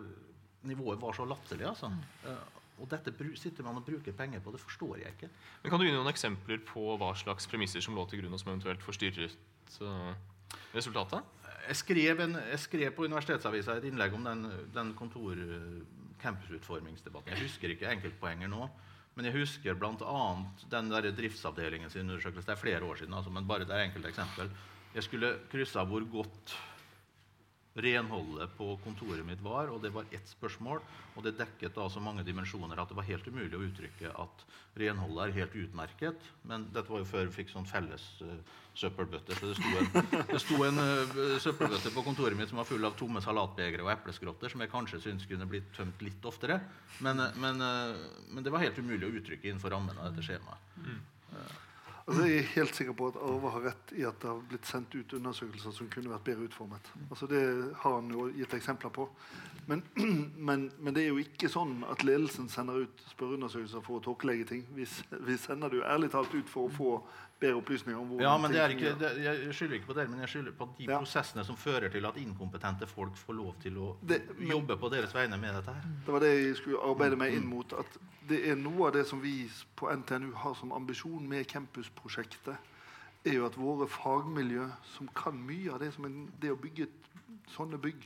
nivået 0.69 1.01
var 1.01 1.17
så 1.17 1.27
latterlig. 1.29 1.67
altså. 1.69 1.90
Uh, 2.25 2.62
og 2.83 2.90
dette 2.90 3.12
sitter 3.38 3.62
man 3.62 3.79
og 3.79 3.87
bruker 3.87 4.17
penger 4.17 4.43
på. 4.43 4.53
Det 4.55 4.61
forstår 4.62 5.03
jeg 5.05 5.14
ikke. 5.14 5.31
Men 5.62 5.71
Kan 5.71 5.81
du 5.81 5.87
gi 5.87 5.95
noen 5.95 6.11
eksempler 6.11 6.62
på 6.67 6.97
hva 6.99 7.12
slags 7.19 7.47
premisser 7.51 7.85
som 7.85 7.95
lå 7.95 8.07
til 8.11 8.23
grunn, 8.23 8.35
og 8.35 8.43
som 8.43 8.51
eventuelt 8.51 8.83
forstyrret 8.83 9.37
uh, 9.81 10.14
resultatet? 10.75 11.23
Jeg 11.64 11.81
skrev, 11.81 12.21
en, 12.21 12.35
jeg 12.51 12.61
skrev, 12.61 12.90
på 12.93 13.07
Universitetsavisa 13.07 13.79
et 13.79 13.87
innlegg 13.88 14.12
om 14.17 14.27
den, 14.27 14.49
den 14.75 14.90
kontor 14.99 15.38
campusutformingsdebatten. 16.21 17.33
Jeg 17.33 17.47
husker 17.47 17.73
ikke 17.73 17.93
enkeltpoenger 17.93 18.51
nå. 18.53 18.67
Men 19.14 19.29
jeg 19.29 19.37
husker 19.37 19.77
bl.a. 19.79 20.21
den 20.73 20.90
der 20.90 21.11
driftsavdelingen 21.14 21.90
sin 21.90 22.09
undersøkelse. 22.09 22.49
Det 22.49 22.55
er 22.57 22.61
flere 22.61 22.85
år 22.85 22.99
siden, 22.99 23.14
altså, 23.14 23.31
men 23.31 23.47
bare 23.47 23.67
det 23.69 23.77
er 23.77 23.87
enkelt 23.87 24.09
eksempel. 24.11 24.51
Jeg 24.95 25.07
skulle 25.07 25.31
krysse 25.51 25.79
av 25.79 25.90
hvor 25.90 26.07
godt 26.11 26.55
renholdet 27.75 28.53
på 28.55 28.77
kontoret 28.85 29.25
mitt 29.27 29.41
var, 29.43 29.71
og 29.73 29.81
det 29.83 29.91
var 29.95 30.07
ett 30.15 30.29
spørsmål. 30.31 30.83
Og 31.15 31.25
det 31.27 31.35
dekket 31.39 31.75
da 31.75 31.87
så 31.91 32.03
mange 32.03 32.25
dimensjoner 32.27 32.79
at 32.79 32.91
det 32.91 32.99
var 32.99 33.07
helt 33.09 33.27
umulig 33.27 33.59
å 33.59 33.65
uttrykke 33.67 34.13
at 34.23 34.45
renholdet 34.79 35.25
er 35.25 35.39
helt 35.41 35.57
utmerket. 35.65 36.29
Men 36.47 36.69
dette 36.75 36.91
var 36.91 37.03
jo 37.03 37.09
før 37.09 37.27
vi 37.31 37.41
fikk 37.41 37.51
sånn 37.51 37.67
felles 37.67 38.05
uh, 38.23 38.37
søppelbøtte. 38.79 39.39
Så 39.39 39.51
det 39.51 39.59
sto 39.59 39.73
en, 39.81 39.91
det 40.31 40.43
sto 40.43 40.61
en 40.67 40.83
uh, 40.83 41.35
søppelbøtte 41.43 41.95
på 41.95 42.07
kontoret 42.07 42.39
mitt 42.39 42.53
som 42.53 42.63
var 42.63 42.71
full 42.71 42.87
av 42.87 42.95
tomme 42.99 43.23
salatbegre 43.25 43.87
og 43.87 43.93
epleskrotter, 43.97 44.55
som 44.55 44.63
jeg 44.63 44.75
kanskje 44.75 45.03
syntes 45.09 45.31
kunne 45.31 45.51
blitt 45.51 45.71
tømt 45.75 46.03
litt 46.07 46.31
oftere. 46.31 46.61
Men, 47.03 47.23
uh, 47.27 47.43
men, 47.43 47.63
men, 48.31 48.47
det 48.47 48.55
var 48.55 48.63
helt 48.63 48.79
umulig 48.79 49.11
å 49.11 49.19
uttrykke 49.19 49.51
innenfor 49.51 49.75
rammen 49.75 49.99
av 49.99 50.13
dette 50.13 50.27
skjemaet. 50.27 50.71
Mm. 50.85 51.03
Altså, 52.05 52.27
jeg 52.29 52.38
er 52.38 52.49
helt 52.53 52.77
sikker 52.77 52.93
på 52.93 53.07
at 53.09 53.17
Arve 53.17 53.51
har 53.55 53.62
rett 53.71 53.93
i 53.97 54.03
at 54.05 54.19
det 54.21 54.29
har 54.29 54.40
blitt 54.51 54.67
sendt 54.69 54.93
ut 54.93 55.12
undersøkelser 55.17 55.73
som 55.73 55.88
kunne 55.88 56.12
vært 56.12 56.27
bedre 56.27 56.49
utformet. 56.51 56.90
Altså, 57.09 57.29
det 57.31 57.40
har 57.81 57.95
han 57.97 58.11
jo 58.12 58.27
gitt 58.37 58.57
eksempler 58.59 58.93
på. 58.93 59.07
Men, 59.71 59.83
men, 60.49 60.67
men, 60.79 60.92
det 60.92 61.07
er 61.07 61.15
jo 61.15 61.23
ikke 61.23 61.48
sånn 61.48 61.79
at 61.88 62.05
ledelsen 62.05 62.50
sender 62.52 62.85
ut 62.85 63.05
spørreundersøkelser 63.15 63.85
for 63.87 64.02
å 64.02 64.05
tåkelegge 64.05 64.50
ting. 64.52 64.67
Vi, 64.77 64.85
vi, 65.15 65.38
sender 65.40 65.73
det 65.73 65.81
jo 65.81 65.87
ærlig 65.88 66.13
talt 66.13 66.35
ut 66.37 66.52
for 66.52 66.69
å 66.69 66.75
få 66.77 66.92
bedre 67.40 67.57
opplysninger 67.63 67.96
om 67.98 68.13
hvordan 68.13 68.29
ja, 68.29 68.35
men 68.40 68.52
det 68.52 68.61
er 68.63 68.75
ikke, 68.77 68.92
det, 69.00 69.09
Jeg 69.25 69.57
skylder 69.57 69.79
ikke 69.79 69.88
på 69.88 69.96
det, 69.96 70.05
men 70.11 70.21
jeg 70.23 70.33
skylder 70.35 70.55
på 70.59 70.69
de 70.77 70.87
ja. 70.87 70.98
prosessene 71.00 71.44
som 71.48 71.57
fører 71.59 71.88
til 71.92 72.05
at 72.09 72.21
inkompetente 72.21 72.88
folk 72.88 73.17
får 73.19 73.40
lov 73.40 73.57
til 73.65 73.81
å 73.81 73.94
det, 74.05 74.21
men, 74.37 74.50
jobbe 74.52 74.77
på 74.81 74.92
deres 74.92 75.17
vegne 75.17 75.40
med 75.40 75.57
dette 75.57 75.73
her. 75.73 75.88
Det 76.05 76.15
var 76.15 76.25
det 76.25 76.35
jeg 76.35 76.59
skulle 76.61 76.85
arbeide 76.85 77.19
meg 77.25 77.37
inn 77.40 77.48
mot. 77.48 77.73
at 77.81 77.98
det 78.29 78.40
er 78.48 78.56
noe 78.56 78.88
av 78.88 78.94
det 78.96 79.04
som 79.08 79.20
vi 79.20 79.44
på 79.77 79.90
NTNU 79.92 80.33
har 80.40 80.54
som 80.56 80.72
ambisjon 80.72 81.27
med 81.29 81.46
campusprosjektet, 81.50 82.56
er 83.25 83.38
jo 83.38 83.46
at 83.46 83.56
våre 83.56 83.88
fagmiljø, 83.88 84.66
som 84.96 85.08
kan 85.16 85.37
mye 85.37 85.72
av 85.72 85.81
det 85.81 85.90
som 85.94 86.06
en, 86.08 86.25
det 86.40 86.52
å 86.52 86.60
bygge 86.60 86.88
sånne 87.54 87.81
bygg 87.81 88.02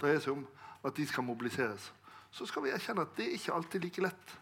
dreier 0.00 0.20
seg 0.20 0.36
om, 0.36 0.46
at 0.82 0.96
de 0.96 1.06
skal 1.08 1.24
mobiliseres. 1.24 1.90
Så 2.32 2.48
skal 2.48 2.64
vi 2.66 2.72
erkjenne 2.72 3.04
at 3.04 3.12
det 3.16 3.26
er 3.26 3.36
ikke 3.36 3.56
alltid 3.56 3.84
like 3.84 4.04
lett. 4.04 4.36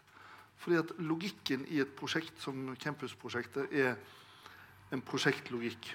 Fordi 0.61 0.77
at 0.79 0.93
logikken 1.01 1.65
i 1.73 1.81
et 1.83 1.91
prosjekt 1.97 2.39
som 2.39 2.71
campusprosjektet 2.79 3.73
er 3.73 3.97
en 4.93 5.03
prosjektlogikk. 5.03 5.91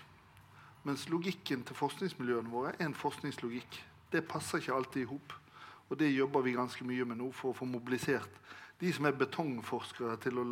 Mens 0.87 1.07
logikken 1.11 1.65
til 1.67 1.79
forskningsmiljøene 1.79 2.53
våre 2.53 2.75
er 2.75 2.87
en 2.87 2.97
forskningslogikk. 2.97 3.81
Det 4.13 4.27
passer 4.29 4.61
ikke 4.61 4.77
alltid 4.77 5.05
i 5.05 5.11
hop. 5.11 5.35
Og 5.89 5.99
det 5.99 6.11
jobber 6.13 6.45
vi 6.45 6.57
ganske 6.57 6.85
mye 6.85 7.07
med 7.07 7.21
nå 7.21 7.31
for 7.35 7.53
å 7.53 7.57
få 7.57 7.69
mobilisert 7.69 8.43
de 8.81 8.93
som 8.93 9.09
er 9.09 9.17
betongforskere, 9.17 10.17
til 10.21 10.41
å 10.43 10.47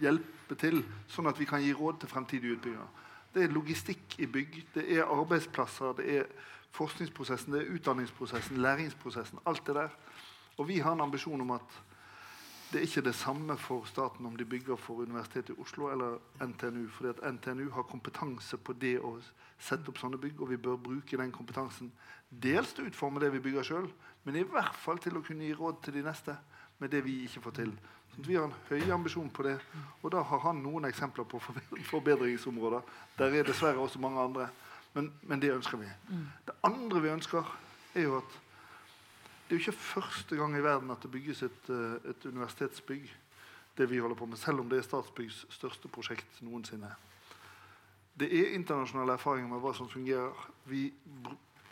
hjelpe 0.00 0.56
til, 0.60 0.80
sånn 1.10 1.28
at 1.28 1.40
vi 1.40 1.48
kan 1.48 1.62
gi 1.62 1.74
råd 1.76 2.00
til 2.00 2.12
fremtidige 2.12 2.56
utbyggere. 2.56 2.86
Det 3.34 3.44
er 3.44 3.52
logistikk 3.52 4.16
i 4.22 4.28
bygg, 4.30 4.62
det 4.74 4.86
er 4.96 5.10
arbeidsplasser, 5.12 5.98
det 5.98 6.06
er 6.20 6.30
forskningsprosessen, 6.76 7.52
det 7.52 7.64
er 7.64 7.76
utdanningsprosessen, 7.76 8.62
læringsprosessen. 8.64 9.42
Alt 9.46 9.66
det 9.66 9.76
der. 9.76 9.92
Og 10.58 10.68
vi 10.68 10.80
har 10.82 10.96
en 10.96 11.04
ambisjon 11.04 11.40
om 11.40 11.52
at 11.56 11.76
det 12.68 12.80
er 12.80 12.84
ikke 12.84 13.06
det 13.06 13.14
samme 13.16 13.56
for 13.56 13.86
staten 13.88 14.26
om 14.28 14.34
de 14.36 14.44
bygger 14.44 14.76
for 14.76 15.00
Universitetet 15.00 15.54
i 15.54 15.60
Oslo 15.60 15.88
eller 15.88 16.18
NTNU. 16.44 16.88
fordi 16.88 17.08
at 17.08 17.34
NTNU 17.34 17.70
har 17.70 17.82
kompetanse 17.82 18.56
på 18.56 18.72
det 18.72 18.98
å 19.00 19.14
sette 19.58 19.88
opp 19.88 19.98
sånne 19.98 20.18
bygg, 20.20 20.40
og 20.40 20.50
vi 20.50 20.56
bør 20.56 20.76
bruke 20.76 21.16
den 21.16 21.32
kompetansen 21.32 21.92
dels 22.28 22.72
til 22.72 22.84
å 22.84 22.90
utforme 22.90 23.20
det 23.20 23.32
vi 23.32 23.40
bygger 23.40 23.64
sjøl, 23.64 23.88
men 24.24 24.36
i 24.36 24.44
hvert 24.44 24.76
fall 24.76 24.98
til 24.98 25.16
å 25.16 25.22
kunne 25.24 25.48
gi 25.48 25.56
råd 25.56 25.80
til 25.82 25.96
de 25.96 26.04
neste 26.04 26.36
med 26.78 26.90
det 26.92 27.04
vi 27.04 27.22
ikke 27.26 27.42
får 27.44 27.56
til. 27.60 27.72
Så 28.14 28.24
vi 28.26 28.34
har 28.34 28.48
en 28.48 28.56
høy 28.70 28.90
ambisjon 28.94 29.30
på 29.30 29.44
det, 29.46 29.58
og 30.02 30.12
da 30.12 30.22
har 30.22 30.42
han 30.46 30.62
noen 30.62 30.88
eksempler 30.88 31.26
på 31.28 31.40
forbedringsområder. 31.90 32.82
Der 33.18 33.34
er 33.34 33.46
dessverre 33.46 33.78
også 33.78 34.00
mange 34.02 34.20
andre, 34.20 34.48
men, 34.94 35.12
men 35.22 35.42
det 35.42 35.52
ønsker 35.54 35.78
vi. 35.78 35.88
Det 36.46 36.54
andre 36.66 37.02
vi 37.02 37.14
ønsker, 37.14 37.56
er 37.94 38.06
jo 38.08 38.18
at 38.18 38.38
det 39.48 39.54
er 39.54 39.60
jo 39.60 39.64
ikke 39.70 39.80
første 39.80 40.36
gang 40.36 40.56
i 40.56 40.62
verden 40.62 40.90
at 40.90 41.02
det 41.02 41.10
bygges 41.10 41.42
et, 41.42 41.70
eh, 41.72 42.10
et 42.10 42.24
universitetsbygg. 42.26 43.16
Det 43.78 43.90
vi 43.90 43.98
holder 43.98 44.16
på 44.16 44.26
med, 44.26 44.36
Selv 44.36 44.60
om 44.60 44.68
det 44.68 44.78
er 44.78 44.82
Statsbyggs 44.82 45.46
største 45.48 45.88
prosjekt 45.88 46.42
noensinne. 46.42 46.90
Det 48.20 48.28
er 48.28 48.54
internasjonale 48.54 49.12
erfaringer 49.12 49.48
med 49.48 49.60
hva 49.62 49.72
som 49.74 49.88
fungerer. 49.88 50.50
Vi, 50.64 50.92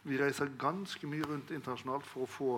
vi 0.03 0.19
reiser 0.23 0.49
ganske 0.59 1.07
mye 1.07 1.27
rundt 1.27 1.51
internasjonalt 1.51 2.07
for 2.07 2.23
å 2.23 2.31
få 2.31 2.51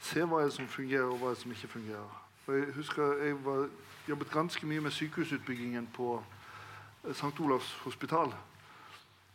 se 0.00 0.24
hva 0.24 0.42
som 0.50 0.68
fungerer, 0.68 1.08
og 1.08 1.18
hva 1.20 1.34
som 1.36 1.52
ikke 1.52 1.68
fungerer. 1.68 2.20
Og 2.46 2.54
jeg 2.56 2.72
husker 2.74 3.22
jeg 3.22 3.36
var, 3.44 3.68
jobbet 4.08 4.32
ganske 4.32 4.66
mye 4.66 4.80
med 4.80 4.90
sykehusutbyggingen 4.90 5.88
på 5.94 6.16
eh, 7.04 7.12
St. 7.12 7.40
Olavs 7.40 7.72
hospital. 7.84 8.32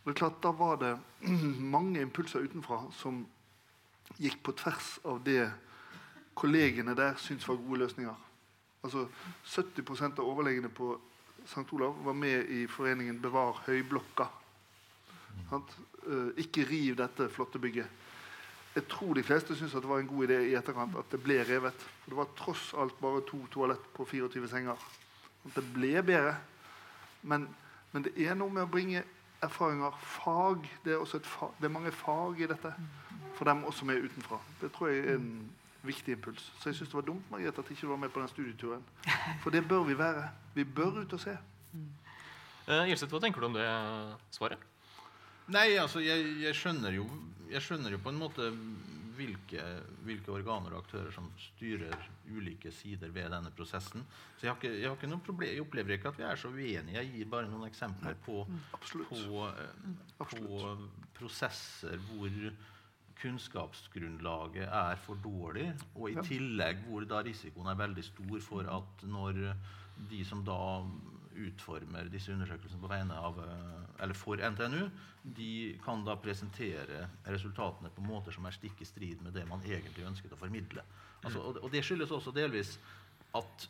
Og 0.03 0.05
det 0.05 0.15
er 0.15 0.19
klart, 0.19 0.43
Da 0.43 0.51
var 0.51 0.75
det 0.75 0.99
mange 1.75 2.01
impulser 2.01 2.39
utenfra 2.39 2.83
som 2.91 3.25
gikk 4.17 4.43
på 4.43 4.51
tvers 4.51 4.99
av 5.05 5.23
det 5.25 5.51
kollegene 6.35 6.95
der 6.95 7.15
syntes 7.17 7.47
var 7.47 7.55
gode 7.55 7.79
løsninger. 7.85 8.15
Altså 8.83 9.07
70% 9.45 10.19
av 10.19 10.27
overlegene 10.27 10.69
på 10.69 10.99
St. 11.45 11.65
Olav 11.71 11.95
var 12.05 12.13
med 12.13 12.49
i 12.49 12.65
foreningen 12.67 13.21
Bevar 13.21 13.63
høyblokka. 13.65 14.27
Eh, 15.53 16.29
ikke 16.41 16.65
riv 16.69 16.97
dette 16.97 17.29
flotte 17.29 17.59
bygget. 17.59 18.04
Jeg 18.75 18.87
tror 18.91 19.13
de 19.15 19.23
fleste 19.23 19.55
syntes 19.55 19.73
det 19.73 19.89
var 19.89 19.99
en 19.99 20.07
god 20.07 20.27
idé 20.27 20.39
i 20.49 20.55
etterkant 20.59 20.97
at 20.99 21.11
det 21.11 21.21
ble 21.23 21.37
revet. 21.47 21.83
For 22.03 22.11
det 22.11 22.17
var 22.17 22.31
tross 22.35 22.73
alt 22.77 22.97
bare 22.99 23.21
to 23.27 23.39
toalett 23.53 23.85
på 23.95 24.05
24 24.09 24.49
senger. 24.51 24.81
At 25.45 25.55
det 25.55 25.63
ble 25.73 25.93
bedre. 26.03 26.35
Men, 27.23 27.47
men 27.93 28.03
det 28.03 28.11
er 28.19 28.35
noe 28.35 28.51
med 28.51 28.65
å 28.65 28.71
bringe 28.71 29.03
erfaringer. 29.45 29.95
Fag. 30.17 30.67
Det 30.83 30.93
er, 30.93 30.99
også 30.99 31.21
et 31.21 31.29
fa 31.29 31.49
det 31.61 31.69
er 31.69 31.75
mange 31.77 31.95
fag 31.95 32.43
i 32.43 32.51
dette. 32.51 32.73
For 33.39 33.47
dem 33.47 33.63
også 33.63 33.87
med 33.87 34.03
utenfra. 34.03 34.41
Det 34.59 34.73
tror 34.75 34.91
jeg 34.91 35.05
er 35.05 35.15
en 35.21 35.31
viktig 35.85 36.17
impuls. 36.17 36.51
Så 36.59 36.69
jeg 36.69 36.81
syns 36.81 36.91
det 36.91 36.99
var 36.99 37.07
dumt 37.07 37.31
Margrethe, 37.31 37.63
at 37.63 37.71
ikke 37.71 37.87
du 37.87 37.93
var 37.93 38.03
med 38.03 38.11
på 38.11 38.19
den 38.19 38.31
studieturen. 38.33 38.83
For 39.43 39.55
det 39.55 39.67
bør 39.67 39.87
vi 39.87 39.97
være. 39.97 40.29
Vi 40.53 40.63
bør 40.63 41.03
ut 41.03 41.13
og 41.13 41.19
se. 41.19 41.37
Eh, 42.65 42.87
Gjelseth, 42.89 43.13
hva 43.13 43.21
tenker 43.23 43.39
du 43.39 43.53
om 43.53 43.55
det 43.55 43.67
svaret? 44.35 44.74
Nei, 45.53 45.75
altså, 45.77 46.01
jeg, 46.01 46.25
jeg, 46.41 46.57
skjønner 46.57 46.95
jo, 46.95 47.05
jeg 47.51 47.61
skjønner 47.61 47.93
jo 47.93 48.01
på 48.01 48.11
en 48.13 48.21
måte 48.21 48.49
hvilke, 49.15 49.63
hvilke 50.03 50.33
organer 50.33 50.73
og 50.73 50.83
aktører 50.83 51.13
som 51.13 51.27
styrer 51.39 51.93
ulike 52.33 52.71
sider 52.73 53.13
ved 53.13 53.29
denne 53.31 53.51
prosessen. 53.55 54.03
Så 54.35 54.47
jeg 54.47 54.51
har 54.51 54.59
ikke, 54.59 54.73
jeg 54.73 54.89
har 54.89 54.97
ikke 54.97 55.11
noen 55.11 55.25
problem, 55.25 55.51
jeg 55.53 55.63
opplever 55.63 55.95
ikke 55.95 56.11
at 56.11 56.19
vi 56.19 56.27
er 56.27 56.41
så 56.41 56.51
uenige. 56.51 56.97
Jeg 56.97 57.11
gir 57.13 57.29
bare 57.31 57.49
noen 57.51 57.67
eksempler 57.69 58.17
på, 58.25 58.41
på, 58.81 59.45
eh, 59.51 59.89
på 60.19 60.63
prosesser 61.15 62.01
hvor 62.09 62.39
kunnskapsgrunnlaget 63.21 64.67
er 64.67 64.99
for 65.05 65.21
dårlig, 65.23 65.69
og 65.95 66.09
i 66.11 66.25
tillegg 66.25 66.83
hvor 66.89 67.05
da 67.07 67.21
risikoen 67.23 67.69
er 67.71 67.79
veldig 67.79 68.03
stor 68.03 68.41
for 68.43 68.67
at 68.67 69.05
når 69.07 69.39
de 70.09 70.25
som 70.27 70.43
da 70.45 70.57
utformer 71.45 72.09
disse 72.11 72.33
undersøkelsene 72.33 72.81
på 72.81 72.91
vegne 72.91 73.15
av 73.15 73.39
eh, 73.43 73.84
eller 73.99 74.17
for 74.17 74.41
NTNU, 74.41 74.89
de 75.35 75.77
kan 75.85 76.03
da 76.05 76.17
presentere 76.21 77.07
resultatene 77.25 77.89
på 77.95 78.03
måter 78.05 78.35
som 78.35 78.45
er 78.45 78.53
stikk 78.55 78.81
i 78.83 78.89
strid 78.89 79.23
med 79.25 79.33
det 79.33 79.45
man 79.49 79.63
egentlig 79.65 80.05
ønsket 80.05 80.35
å 80.35 80.39
formidle. 80.39 80.83
Altså, 81.23 81.41
og, 81.41 81.71
det 81.73 81.81
skyldes 81.85 82.11
også 82.13 82.33
delvis 82.35 82.75
at 83.35 83.67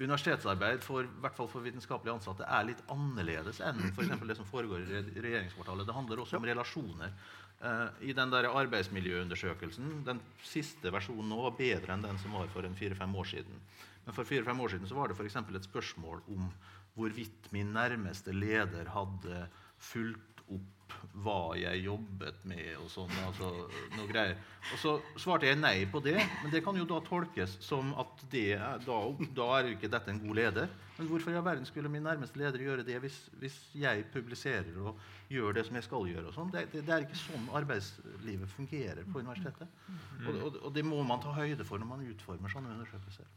universitetsarbeid 0.00 0.82
for, 0.82 1.06
i 1.06 1.22
hvert 1.22 1.36
fall 1.38 1.48
for 1.52 1.62
vitenskapelig 1.62 2.16
ansatte 2.16 2.46
er 2.50 2.66
litt 2.66 2.82
annerledes 2.90 3.60
enn 3.62 3.78
for 3.94 4.26
det 4.26 4.36
som 4.40 4.48
foregår 4.48 4.82
i 4.82 4.88
re- 4.90 5.22
regjeringskvartalet. 5.22 5.86
Det 5.86 5.94
handler 5.94 6.22
også 6.24 6.40
om 6.40 6.48
relasjoner. 6.48 7.14
Eh, 7.62 7.86
I 8.10 8.16
den 8.16 8.32
der 8.32 8.50
arbeidsmiljøundersøkelsen, 8.50 10.00
den 10.08 10.20
siste 10.42 10.90
versjonen 10.92 11.30
nå 11.30 11.38
var 11.46 11.54
bedre 11.60 11.94
enn 11.94 12.02
den 12.04 12.18
som 12.18 12.34
var 12.34 12.50
for 12.52 12.66
en 12.66 12.74
fire-fem 12.74 13.14
år 13.14 13.30
siden. 13.36 13.62
Men 14.04 14.16
for 14.16 14.28
fire-fem 14.28 14.60
år 14.60 14.74
siden 14.74 14.90
så 14.90 14.98
var 14.98 15.08
det 15.08 15.20
eksempel 15.24 15.56
et 15.56 15.70
spørsmål 15.70 16.24
om 16.34 16.50
hvorvidt 16.94 17.50
min 17.54 17.72
nærmeste 17.74 18.32
leder 18.32 18.90
hadde 18.94 19.46
fulgt 19.78 20.44
opp 20.52 20.74
hva 21.24 21.54
jeg 21.56 21.84
jobbet 21.84 22.42
med 22.48 22.74
og 22.80 22.88
sånn. 22.90 23.12
altså 23.24 23.50
noe 23.96 24.06
greier. 24.10 24.38
Og 24.72 24.80
så 24.82 24.94
svarte 25.20 25.48
jeg 25.48 25.58
nei 25.60 25.84
på 25.90 26.00
det, 26.04 26.16
men 26.42 26.52
det 26.52 26.62
kan 26.64 26.76
jo 26.78 26.86
da 26.88 27.00
tolkes 27.06 27.56
som 27.64 27.92
at 28.00 28.24
det 28.32 28.58
da, 28.86 28.98
da 29.36 29.46
er 29.58 29.68
jo 29.68 29.76
ikke 29.76 29.90
dette 29.92 30.10
en 30.10 30.20
god 30.22 30.40
leder. 30.40 30.72
Men 30.98 31.08
hvorfor 31.10 31.32
i 31.32 31.38
all 31.38 31.46
verden 31.46 31.66
skulle 31.66 31.90
min 31.90 32.04
nærmeste 32.06 32.38
leder 32.38 32.62
gjøre 32.62 32.86
det 32.86 32.98
hvis, 33.02 33.16
hvis 33.40 33.56
jeg 33.78 34.04
publiserer 34.14 34.76
og 34.82 35.00
gjør 35.32 35.56
det 35.56 35.66
som 35.68 35.78
jeg 35.78 35.86
skal 35.86 36.10
gjøre? 36.10 36.28
og 36.30 36.36
sånn? 36.36 36.52
Det, 36.54 36.66
det, 36.74 36.84
det 36.86 36.94
er 36.94 37.06
ikke 37.06 37.22
sånn 37.22 37.48
arbeidslivet 37.62 38.52
fungerer 38.54 39.02
på 39.08 39.22
universitetet. 39.22 39.80
Og, 40.26 40.34
og, 40.34 40.60
og 40.68 40.76
det 40.76 40.86
må 40.86 41.00
man 41.06 41.22
ta 41.22 41.34
høyde 41.34 41.66
for 41.66 41.82
når 41.82 41.90
man 41.94 42.06
utformer 42.10 42.52
sånne 42.52 42.74
undersøkelser. 42.76 43.30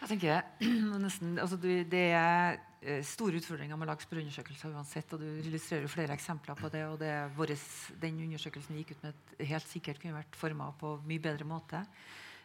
Jeg 0.00 0.10
tenker 0.12 0.42
nesten, 1.06 1.36
altså 1.40 1.58
du, 1.60 1.68
Det 1.88 2.04
er 2.12 2.58
eh, 2.82 3.02
store 3.06 3.40
utfordringer 3.40 3.78
med 3.78 3.88
å 3.88 3.90
lage 3.92 4.06
spørreundersøkelser 4.06 4.74
uansett. 4.76 5.14
og 5.16 5.24
Du 5.24 5.48
illustrerer 5.48 5.90
flere 5.90 6.14
eksempler 6.16 6.58
på 6.58 6.70
det. 6.72 6.84
og 6.86 6.98
det 7.00 7.14
våres, 7.36 7.64
Den 8.00 8.20
undersøkelsen 8.26 8.76
vi 8.76 8.84
gikk 8.84 8.96
ut 8.96 9.08
med, 9.08 9.34
helt 9.40 9.68
sikkert 9.68 10.00
kunne 10.02 10.20
vært 10.20 10.38
forma 10.38 10.70
på 10.78 10.98
mye 11.08 11.22
bedre 11.22 11.48
måte. 11.48 11.82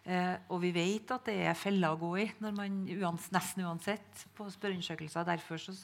Eh, 0.01 0.35
og 0.49 0.63
vi 0.63 0.71
vet 0.73 1.11
at 1.13 1.27
det 1.29 1.37
er 1.45 1.59
feller 1.59 1.93
å 1.93 1.99
gå 2.01 2.15
i 2.23 2.29
når 2.41 2.55
man 2.57 2.79
uans, 2.89 3.27
nesten 3.35 3.67
uansett 3.67 4.25
på 4.37 4.47
spørreundersøkelser. 4.49 5.27
Derfor 5.27 5.61
så 5.61 5.75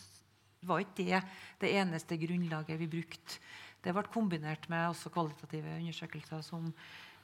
var 0.66 0.82
ikke 0.82 1.04
det 1.04 1.22
det 1.62 1.74
eneste 1.78 2.18
grunnlaget 2.18 2.80
vi 2.80 2.90
brukte. 2.90 3.38
Det 3.84 3.94
ble 3.94 4.10
kombinert 4.10 4.66
med 4.72 4.90
også 4.90 5.12
kvalitative 5.14 5.78
undersøkelser 5.78 6.42
som 6.42 6.72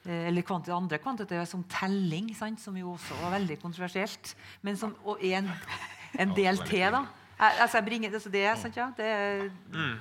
eller 0.04 0.44
kvanti 0.44 0.72
andre 0.74 0.98
kvantitative 1.00 1.46
som 1.48 1.64
telling, 1.70 2.30
sant? 2.36 2.60
som 2.60 2.76
jo 2.76 2.94
også 2.94 3.18
var 3.22 3.36
veldig 3.38 3.58
kontroversielt. 3.62 4.34
Men 4.62 4.76
som 4.80 4.94
og 5.04 5.22
er 5.24 5.40
en, 5.42 5.52
en 6.20 6.34
del 6.36 6.60
til, 6.68 6.88
da. 6.92 7.04
Altså 7.34 7.80
jeg 7.80 7.86
bringer, 7.88 8.12
altså 8.14 8.30
det, 8.30 8.44
er 8.46 8.58
sant, 8.58 8.76
ja, 8.78 8.86
det 8.94 9.06
er 9.10 9.48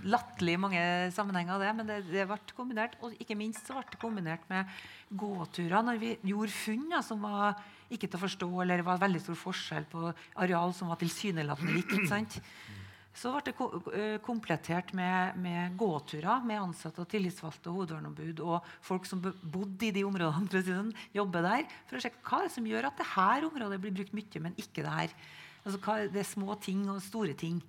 latterlig 0.05 0.53
mange 0.61 0.81
sammenhenger, 1.15 1.57
det, 1.57 1.71
men 1.75 1.87
det, 1.89 1.97
det 2.11 2.27
ble 2.29 2.37
kombinert. 2.53 2.97
Og 3.01 3.15
ikke 3.17 3.37
minst 3.39 3.65
så 3.65 3.77
ble 3.77 3.85
det 3.89 4.01
kombinert 4.01 4.43
med 4.51 4.69
gåturer 5.17 5.81
når 5.87 6.01
vi 6.01 6.13
gjorde 6.29 6.53
funn 6.53 6.93
ja, 6.93 7.01
som 7.05 7.25
var 7.25 7.57
ikke 7.93 8.07
til 8.07 8.19
å 8.19 8.23
forstå, 8.23 8.51
eller 8.61 8.81
det 8.81 8.87
var 8.87 9.01
veldig 9.01 9.21
stor 9.23 9.39
forskjell 9.39 9.89
på 9.89 10.05
areal 10.45 10.75
som 10.77 10.93
var 10.93 11.01
tilsynelatende 11.01 11.79
likt. 11.79 11.97
sant? 12.11 12.39
Så 13.13 13.29
ble 13.29 13.43
det 13.45 13.53
eh, 13.93 14.17
komplettert 14.25 14.89
med, 14.97 15.37
med 15.37 15.77
gåturer 15.77 16.45
med 16.47 16.61
ansatte 16.63 17.03
og 17.03 17.09
tillitsvalgte 17.11 17.69
og 17.69 17.79
hovedverneombud 17.79 18.41
og 18.41 18.69
folk 18.81 19.05
som 19.05 19.21
bodde 19.21 19.89
i 19.89 19.93
de 19.93 20.05
områdene, 20.07 20.49
siden 20.49 20.79
sånn, 20.79 20.93
jobber 21.13 21.45
der, 21.45 21.65
for 21.89 21.99
å 21.99 22.03
sjekke 22.03 22.23
hva 22.25 22.49
som 22.49 22.67
gjør 22.67 22.89
at 22.89 23.01
dette 23.03 23.49
området 23.49 23.81
blir 23.83 23.97
brukt 23.99 24.17
mye, 24.17 24.43
men 24.47 24.57
ikke 24.57 24.81
det 24.81 24.95
her. 24.97 25.17
Altså, 25.63 25.99
det 26.11 26.23
er 26.23 26.27
små 26.27 26.57
ting 26.59 26.87
og 26.91 27.03
store 27.05 27.37
ting. 27.37 27.61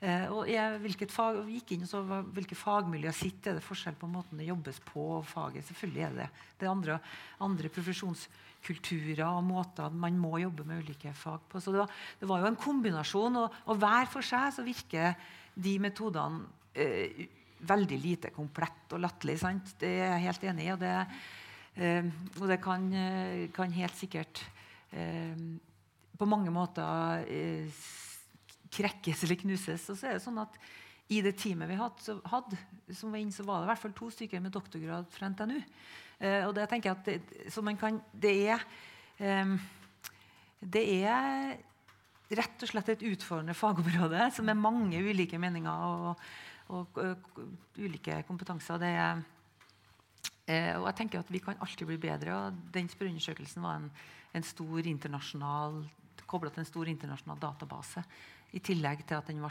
Eh, 0.00 0.28
og 0.32 0.48
jeg, 0.48 0.78
hvilket 0.80 1.12
fag, 1.12 1.42
gikk 1.50 1.74
inn 1.74 1.84
og 1.84 1.90
så 1.90 2.00
hvilke 2.32 2.56
fagmiljøer 2.56 3.16
sitter. 3.16 3.52
Er 3.52 3.58
det 3.58 3.66
forskjell 3.66 3.98
på 4.00 4.08
måten 4.08 4.40
det 4.40 4.48
jobbes 4.48 4.78
på 4.86 5.02
og 5.18 5.26
faget? 5.28 5.66
Selvfølgelig 5.68 6.04
er 6.06 6.14
det 6.14 6.22
det. 6.22 6.46
Det 6.60 6.68
er 6.68 6.72
andre, 6.72 7.00
andre 7.44 7.72
profesjonskulturer 8.60 9.26
og 9.26 9.44
måter 9.44 9.90
man 9.90 10.18
må 10.18 10.38
jobbe 10.40 10.64
med 10.64 10.84
ulike 10.84 11.12
fag 11.14 11.40
på. 11.48 11.60
Så 11.60 11.72
det 11.72 11.80
var, 11.80 11.90
det 12.20 12.28
var 12.28 12.40
jo 12.40 12.50
en 12.50 12.60
kombinasjon. 12.60 13.36
Og, 13.36 13.54
og 13.66 13.78
hver 13.80 14.08
for 14.10 14.22
seg 14.22 14.52
så 14.54 14.64
virker 14.64 15.14
de 15.54 15.78
metodene 15.80 16.44
eh, 16.74 17.26
veldig 17.60 17.98
lite 18.00 18.30
komplett 18.32 18.92
og 18.94 19.02
latterlig. 19.02 19.38
sant? 19.40 19.74
Det 19.80 19.90
er 20.00 20.14
jeg 20.14 20.26
helt 20.28 20.44
enig 20.44 20.66
i. 20.66 20.72
Og 20.74 20.80
det, 20.80 20.94
eh, 21.76 22.10
og 22.38 22.46
det 22.48 22.60
kan, 22.62 22.92
eh, 22.92 23.48
kan 23.52 23.72
helt 23.72 23.96
sikkert 23.96 24.42
eh, 24.92 25.36
på 26.18 26.28
mange 26.28 26.52
måter 26.52 27.24
eh, 27.28 27.82
krekkes 28.70 29.24
eller 29.24 29.40
knuses. 29.40 29.88
Og 29.90 29.98
så 29.98 30.10
er 30.10 30.18
det 30.18 30.24
sånn 30.24 30.40
at 30.42 30.60
i 31.10 31.18
det 31.24 31.34
teamet 31.40 31.70
vi 31.70 31.78
hadde, 31.78 32.58
som 32.94 33.10
var 33.10 33.18
inn, 33.18 33.32
så 33.34 33.44
var 33.46 33.60
det 33.60 33.66
i 33.66 33.70
hvert 33.72 33.82
fall 33.82 33.96
to 33.98 34.10
stykker 34.14 34.42
med 34.42 34.54
doktorgrad 34.54 35.08
fra 35.10 35.30
NTNU. 35.32 35.58
Eh, 36.20 36.44
og 36.46 36.54
det 36.54 36.68
tenker 36.70 36.90
jeg 36.90 36.98
at 36.98 37.08
det, 37.08 37.50
så 37.50 37.64
man 37.66 37.78
kan, 37.80 37.98
det 38.12 38.34
er 38.52 38.62
eh, 39.18 39.56
det 40.60 40.84
er 41.00 41.56
rett 42.36 42.62
og 42.62 42.70
slett 42.70 42.92
et 42.92 43.04
utfordrende 43.10 43.56
fagområde 43.56 44.28
som 44.36 44.48
er 44.48 44.58
mange 44.58 45.00
ulike 45.02 45.38
meninger 45.40 45.84
og, 45.88 46.24
og, 46.70 47.00
og 47.00 47.40
ulike 47.80 48.20
kompetanser. 48.28 48.78
Det 48.78 48.90
er, 48.92 49.22
eh, 50.46 50.74
og 50.76 50.86
jeg 50.90 50.98
tenker 51.00 51.24
at 51.24 51.32
Vi 51.32 51.40
kan 51.42 51.58
alltid 51.58 51.88
bli 51.88 51.96
bedre. 51.98 52.36
og 52.36 52.60
Den 52.72 52.88
spørreundersøkelsen 52.92 53.64
var 53.64 53.80
en, 53.80 53.90
en 54.34 54.46
stor 54.46 54.86
internasjonal 54.86 55.82
kobla 56.30 56.52
til 56.52 56.62
en 56.62 56.68
stor 56.68 56.86
internasjonal 56.86 57.40
database. 57.42 58.04
I 58.54 58.60
tillegg 58.62 59.02
til 59.06 59.18
at 59.18 59.26
den 59.26 59.40
ble 59.42 59.50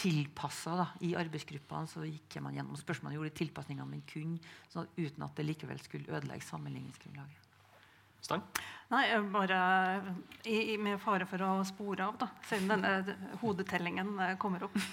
tilpassa 0.00 0.88
i 1.04 1.12
arbeidsgruppene. 1.18 1.90
så 1.90 2.06
gikk 2.06 2.40
man 2.40 2.56
gjennom 2.56 2.78
spørsmålene 2.78 3.18
gjorde 3.18 3.34
de 3.34 3.40
tilpasningene 3.42 3.90
man 3.90 4.08
kunne, 4.08 4.40
sånn 4.72 4.88
uten 4.96 5.26
at 5.26 5.36
det 5.36 5.46
likevel 5.48 5.80
skulle 5.84 6.10
ødelegge 6.10 6.46
sammenligningsgrunnlaget. 6.48 7.46
Stang? 8.20 8.42
Nei, 8.90 9.04
bare 9.32 9.58
i, 10.44 10.74
i, 10.74 10.78
Med 10.78 10.98
fare 11.00 11.24
for 11.28 11.40
å 11.40 11.50
spore 11.64 12.04
av, 12.04 12.18
da, 12.20 12.26
siden 12.44 12.68
denne 12.68 13.16
hodetellingen 13.40 14.12
eh, 14.20 14.36
kommer 14.40 14.68
opp. 14.68 14.76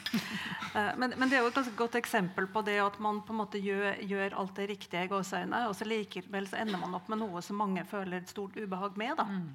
Eh, 0.77 0.91
men, 0.99 1.13
men, 1.15 1.29
det 1.31 1.37
er 1.37 1.45
jo 1.45 1.49
et 1.49 1.69
godt 1.79 1.95
eksempel 1.97 2.45
på 2.51 2.61
det 2.67 2.75
at 2.83 2.97
man 3.01 3.21
på 3.25 3.31
en 3.33 3.39
måte 3.39 3.57
gjør, 3.57 3.95
gjør 4.03 4.35
alt 4.37 4.51
det 4.59 4.65
riktige 4.73 5.05
i 5.07 5.09
gåseøynene, 5.09 5.61
og 5.71 5.73
så 5.79 5.87
likevel 5.87 6.45
så 6.51 6.59
ender 6.59 6.77
man 6.81 6.93
opp 6.93 7.07
med 7.09 7.21
noe 7.21 7.41
som 7.41 7.57
mange 7.57 7.81
føler 7.87 8.19
et 8.19 8.29
stort 8.29 8.53
ubehag 8.59 8.99
med. 8.99 9.15
da. 9.17 9.25
Mm. 9.31 9.47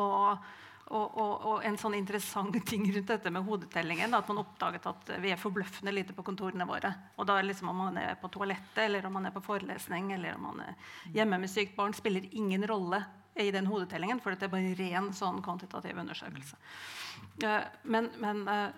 Og 0.00 0.48
og, 0.90 1.14
og, 1.16 1.32
og, 1.46 1.64
en 1.64 1.78
sånn 1.78 1.94
interessant 1.96 2.56
ting 2.70 2.84
rundt 2.92 3.08
dette 3.08 3.32
med 3.32 3.46
hodetellingen 3.46 4.14
at 4.18 4.28
man 4.28 4.42
oppdaget 4.42 4.88
at 4.90 5.12
vi 5.22 5.32
er 5.32 5.40
forbløffende 5.40 5.94
lite 5.94 6.16
på 6.16 6.24
kontorene 6.26 6.66
våre. 6.68 6.92
Og 7.16 7.28
da 7.28 7.38
liksom 7.42 7.70
Om 7.72 7.80
man 7.86 7.98
er 8.02 8.14
på 8.20 8.28
toalettet, 8.32 8.84
eller 8.84 9.06
om 9.06 9.16
man 9.16 9.26
er 9.26 9.34
på 9.34 9.44
forelesning 9.44 10.12
eller 10.12 10.36
om 10.36 10.48
man 10.50 10.62
er 10.66 10.74
hjemme 11.14 11.38
med 11.38 11.50
sykt 11.50 11.76
barn, 11.76 11.94
spiller 11.94 12.26
ingen 12.32 12.66
rolle 12.68 13.02
i 13.40 13.50
den 13.50 13.66
hodetellingen, 13.66 14.20
for 14.20 14.36
det 14.36 14.44
er 14.44 14.52
bare 14.52 14.68
en 14.68 14.76
ren 14.76 15.12
sånn 15.16 15.40
kvantitativ 15.44 15.96
undersøkelse. 16.02 16.58
Uh, 17.40 17.62
men, 17.88 18.10
men 18.20 18.42
uh, 18.44 18.74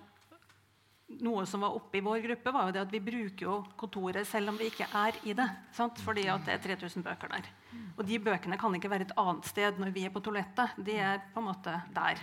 noe 1.24 1.44
som 1.48 1.62
var 1.64 1.76
oppe 1.76 1.98
i 1.98 2.04
vår 2.04 2.22
gruppe, 2.24 2.52
var 2.54 2.68
jo 2.68 2.76
det 2.76 2.84
at 2.84 2.94
vi 2.94 3.02
bruker 3.04 3.46
jo 3.46 3.56
kontoret 3.80 4.26
selv 4.28 4.52
om 4.52 4.60
vi 4.60 4.70
ikke 4.70 4.88
er 4.90 5.18
i 5.28 5.34
det. 5.36 5.48
Sant? 5.76 6.00
Fordi 6.04 6.26
at 6.32 6.46
det 6.46 6.56
er 6.56 6.64
3000 6.76 7.04
bøker 7.06 7.34
der. 7.34 7.50
Og 7.94 8.06
de 8.08 8.20
bøkene 8.22 8.58
kan 8.60 8.74
ikke 8.74 8.90
være 8.90 9.08
et 9.08 9.18
annet 9.20 9.50
sted 9.50 9.78
når 9.80 9.92
vi 9.94 10.06
er 10.06 10.14
på 10.14 10.22
toalettet. 10.24 10.78
De 10.86 10.96
er 10.98 11.22
på 11.34 11.42
en 11.42 11.48
måte 11.50 11.76
der. 11.94 12.22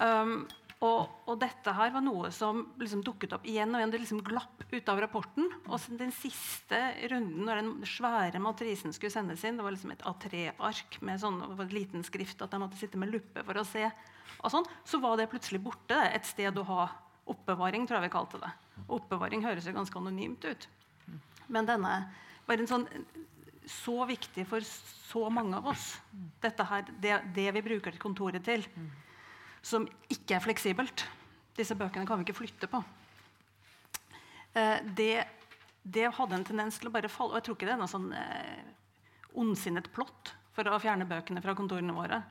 Um, 0.00 0.38
og, 0.84 1.22
og, 1.24 1.38
dette 1.40 1.72
her 1.72 1.92
var 1.94 2.02
noe 2.04 2.28
som 2.36 2.58
liksom 2.76 3.00
dukket 3.04 3.32
opp 3.32 3.46
igjen 3.48 3.72
og 3.72 3.80
igjen. 3.80 3.92
Det 3.94 4.00
liksom 4.02 4.20
glapp 4.26 4.66
ut 4.68 4.90
av 4.92 5.00
rapporten. 5.00 5.48
Og 5.70 5.86
den 5.96 6.12
siste 6.12 6.80
runden, 7.08 7.46
når 7.48 7.62
den 7.62 7.88
svære 7.88 8.42
matrisen 8.44 8.92
skulle 8.92 9.14
sendes 9.14 9.44
inn, 9.46 9.56
det 9.56 9.64
var 9.64 9.72
liksom 9.72 9.94
et 9.94 10.04
A3-ark 10.04 11.00
med 11.06 11.22
sånn 11.22 11.40
liten 11.72 12.04
skrift 12.06 12.44
at 12.44 12.52
jeg 12.52 12.62
måtte 12.62 12.80
sitte 12.80 13.00
med 13.00 13.14
luppe 13.14 13.44
for 13.46 13.56
å 13.56 13.64
se, 13.64 13.88
sånn, 14.52 14.68
så 14.86 15.00
var 15.00 15.16
det 15.16 15.30
plutselig 15.32 15.62
borte. 15.64 15.96
Et 16.12 16.28
sted 16.28 16.60
å 16.60 16.68
ha 16.68 16.86
Oppbevaring, 17.26 17.86
tror 17.86 17.98
jeg 17.98 18.06
vi 18.06 18.14
kalte 18.14 18.40
det. 18.42 18.52
Oppbevaring 18.86 19.42
høres 19.42 19.66
jo 19.66 19.74
ganske 19.74 19.98
anonymt 19.98 20.44
ut. 20.46 20.68
Men 21.50 21.66
denne 21.66 21.94
var 22.46 22.60
en 22.60 22.70
sånn 22.70 22.86
så 23.66 24.04
viktig 24.06 24.44
for 24.46 24.62
så 24.62 25.26
mange 25.32 25.58
av 25.58 25.66
oss, 25.72 25.96
dette 26.42 26.66
her, 26.68 26.86
det, 27.02 27.16
det 27.34 27.48
vi 27.56 27.64
bruker 27.66 27.98
kontoret 27.98 28.44
til, 28.46 28.62
som 29.58 29.88
ikke 30.12 30.36
er 30.36 30.44
fleksibelt. 30.44 31.02
Disse 31.58 31.74
bøkene 31.74 32.06
kan 32.06 32.20
vi 32.20 32.28
ikke 32.28 32.38
flytte 32.38 32.70
på. 32.70 32.82
Eh, 34.54 34.78
det, 34.94 35.26
det, 35.82 36.06
hadde 36.14 36.38
en 36.38 36.46
tendens 36.46 36.78
til 36.78 36.90
å 36.90 36.94
bare 36.94 37.10
falle 37.10 37.34
Og 37.34 37.40
jeg 37.40 37.46
tror 37.46 37.56
ikke 37.56 37.66
det 37.68 37.74
er 37.74 37.80
noe 37.80 37.90
sånn 37.90 38.06
eh, 38.14 38.68
ondsinnet 39.36 39.90
plott 39.92 40.30
for 40.56 40.68
å 40.70 40.78
fjerne 40.80 41.08
bøkene 41.08 41.42
fra 41.42 41.56
kontorene 41.58 41.96
våre. 41.96 42.22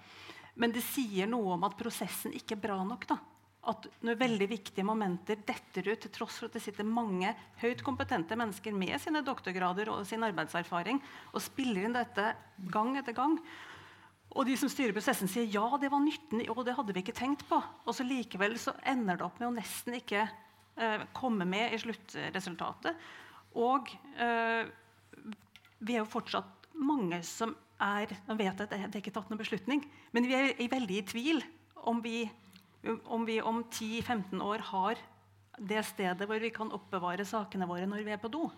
Men 0.55 0.71
det 0.71 0.85
sier 0.87 1.27
noe 1.27 1.57
om 1.57 1.67
at 1.67 1.75
prosessen 1.77 2.33
ikke 2.37 2.55
er 2.55 2.63
bra 2.69 2.79
nok. 2.87 3.09
da 3.11 3.19
at 3.69 3.87
når 4.05 4.17
veldig 4.19 4.47
viktige 4.49 4.85
momenter 4.85 5.39
detter 5.47 5.91
ut, 5.91 6.01
til 6.01 6.13
tross 6.13 6.39
for 6.39 6.49
at 6.49 6.57
det 6.57 6.63
sitter 6.63 6.87
mange 6.87 7.31
høyt 7.61 7.81
kompetente 7.85 8.37
mennesker 8.37 8.75
med 8.77 8.97
sine 9.01 9.23
doktorgrader 9.25 9.89
og 9.93 10.05
sin 10.07 10.25
arbeidserfaring 10.25 11.01
og 11.33 11.43
spiller 11.43 11.87
inn 11.87 11.97
dette 11.97 12.31
gang 12.71 12.93
etter 12.99 13.15
gang, 13.17 13.39
og 14.35 14.43
de 14.49 14.55
som 14.59 14.69
styrer 14.71 14.95
prosessen, 14.95 15.29
sier 15.31 15.47
ja, 15.47 15.63
det 15.79 15.89
var 15.91 16.01
nytten, 16.03 16.41
og 16.51 16.65
det 16.67 16.75
hadde 16.75 16.95
vi 16.95 17.05
ikke 17.05 17.15
tenkt 17.15 17.45
på. 17.47 17.59
Og 17.85 17.95
så 17.95 18.03
likevel 18.03 18.57
så 18.59 18.73
ender 18.83 19.19
det 19.19 19.23
opp 19.23 19.37
med 19.39 19.47
å 19.47 19.53
nesten 19.55 19.95
ikke 19.95 20.25
eh, 20.25 21.05
komme 21.15 21.47
med 21.47 21.71
i 21.71 21.79
sluttresultatet. 21.79 22.99
Og 23.55 23.93
eh, 24.19 24.67
vi 25.79 25.95
er 25.95 26.01
jo 26.01 26.09
fortsatt 26.11 26.67
mange 26.75 27.21
som 27.23 27.55
er 27.75 28.07
Nå 28.23 28.37
vet 28.39 28.47
jeg 28.47 28.69
at 28.69 28.71
det 28.71 28.77
er 28.87 29.01
ikke 29.01 29.11
tatt 29.11 29.27
noen 29.27 29.39
beslutning, 29.41 29.81
men 30.15 30.27
vi 30.29 30.35
er 30.35 30.71
veldig 30.71 30.95
i 30.95 31.07
tvil 31.11 31.41
om 31.91 31.99
vi 32.03 32.21
om 33.05 33.25
vi 33.27 33.39
om 33.41 33.63
10-15 33.63 34.41
år 34.43 34.63
har 34.71 35.01
det 35.55 35.85
stedet 35.87 36.27
hvor 36.27 36.39
vi 36.41 36.51
kan 36.53 36.71
oppbevare 36.75 37.25
sakene 37.27 37.67
våre 37.67 37.87
når 37.87 38.03
vi 38.05 38.13
er 38.15 38.21
på 38.21 38.31
do. 38.31 38.49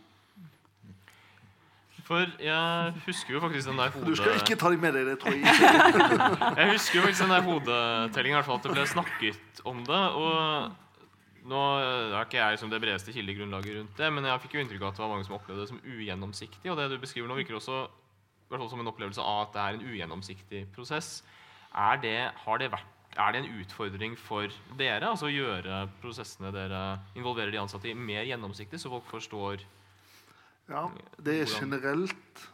For 2.07 2.23
jeg 2.39 2.93
husker 3.03 3.35
jo 3.35 3.39
faktisk 3.43 3.67
den 3.67 3.79
der 3.81 3.91
hode... 3.91 4.07
Du 4.07 4.15
skal 4.15 4.37
ikke 4.39 4.55
ta 4.55 4.69
dem 4.71 4.79
med 4.79 4.95
deg 4.95 5.09
det, 5.09 5.17
tror 5.19 5.33
jeg. 5.35 5.43
jeg 6.61 6.71
husker 6.71 6.99
jo 6.99 7.03
faktisk 7.03 7.23
den 7.25 7.33
der 7.35 7.43
hodetellingen, 7.43 8.39
at 8.39 8.63
det 8.63 8.71
ble 8.71 8.85
snakket 8.87 9.63
om 9.67 9.81
det. 9.87 10.03
og 10.15 10.75
nå 11.47 11.63
er 11.79 12.25
ikke 12.25 12.39
jeg 12.39 12.59
som 12.59 12.71
det 12.71 12.79
bredeste 12.83 13.13
kildegrunnlaget 13.15 13.77
rundt 13.77 13.99
det, 13.99 14.07
men 14.11 14.25
jeg 14.27 14.43
fikk 14.43 14.55
jo 14.55 14.63
inntrykk 14.63 14.81
av 14.83 14.89
at 14.89 14.97
det 14.97 15.03
var 15.03 15.11
mange 15.13 15.27
som 15.27 15.35
opplevde 15.37 15.63
det 15.63 15.69
som 15.69 15.83
ugjennomsiktig. 15.83 16.71
Og 16.71 16.79
det 16.79 16.89
du 16.91 16.97
beskriver 16.99 17.29
nå, 17.29 17.37
virker 17.39 17.59
også 17.59 17.85
som 18.47 18.83
en 18.83 18.91
opplevelse 18.91 19.23
av 19.23 19.45
at 19.45 19.53
det 19.53 19.63
er 19.63 19.77
en 19.77 19.85
ugjennomsiktig 19.91 20.65
prosess. 20.75 21.21
Det, 22.03 22.17
har 22.43 22.59
det 22.59 22.71
vært 22.71 22.96
er 23.17 23.33
det 23.33 23.41
en 23.41 23.61
utfordring 23.61 24.17
for 24.19 24.53
dere 24.77 25.09
altså 25.09 25.27
å 25.27 25.33
gjøre 25.33 25.81
prosessene 26.01 26.51
dere 26.53 26.83
involverer 27.17 27.51
de 27.53 27.61
ansatte 27.61 27.89
i, 27.89 27.95
mer 27.97 28.27
gjennomsiktig, 28.29 28.79
så 28.79 28.91
folk 28.93 29.09
forstår 29.09 29.65
Ja, 30.69 30.87
det 31.23 31.41
er 31.41 31.51
generelt 31.51 32.47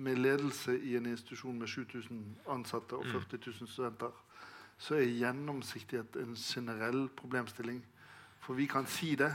med 0.00 0.18
ledelse 0.18 0.76
i 0.78 0.96
en 0.96 1.06
institusjon 1.10 1.58
med 1.58 1.68
7000 1.68 2.20
ansatte 2.48 2.96
og 2.96 3.06
40 3.06 3.36
mm. 3.36 3.40
000 3.60 3.68
studenter, 3.68 4.12
så 4.80 4.96
er 4.96 5.10
gjennomsiktighet 5.12 6.16
en 6.16 6.36
generell 6.38 7.08
problemstilling. 7.16 7.82
For 8.40 8.56
vi 8.56 8.66
kan 8.66 8.86
si 8.88 9.12
det, 9.18 9.32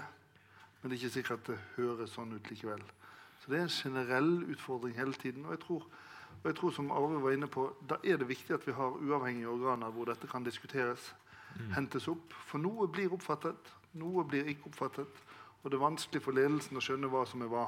men 0.82 0.90
det 0.90 0.98
er 0.98 1.04
ikke 1.04 1.18
sikkert 1.20 1.44
at 1.44 1.52
det 1.52 1.60
høres 1.76 2.16
sånn 2.16 2.34
ut 2.34 2.50
likevel. 2.50 2.82
Så 3.44 3.52
det 3.52 3.60
er 3.60 3.68
en 3.68 3.76
generell 3.76 4.32
utfordring 4.56 4.96
hele 4.98 5.14
tiden. 5.14 5.46
Og 5.46 5.54
jeg 5.54 5.62
tror 5.68 5.86
og 6.46 6.52
jeg 6.52 6.58
tror 6.60 6.74
som 6.76 6.92
Arve 6.94 7.24
var 7.24 7.34
inne 7.34 7.48
på, 7.48 7.74
Da 7.90 7.96
er 8.04 8.18
det 8.18 8.28
viktig 8.30 8.54
at 8.54 8.68
vi 8.68 8.72
har 8.72 9.00
uavhengige 9.02 9.50
organer 9.50 9.90
hvor 9.90 10.06
dette 10.06 10.28
kan 10.28 10.44
diskuteres, 10.44 11.16
mm. 11.56 11.72
hentes 11.74 12.08
opp. 12.08 12.34
For 12.46 12.62
noe 12.62 12.86
blir 12.88 13.14
oppfattet, 13.14 13.72
noe 13.94 14.24
blir 14.24 14.46
ikke 14.46 14.70
oppfattet. 14.70 15.08
Og 15.64 15.72
det 15.72 15.80
er 15.80 15.82
vanskelig 15.82 16.22
for 16.22 16.38
ledelsen 16.38 16.78
å 16.78 16.84
skjønne 16.86 17.10
hva 17.10 17.24
som 17.26 17.42
er 17.42 17.50
hva, 17.50 17.64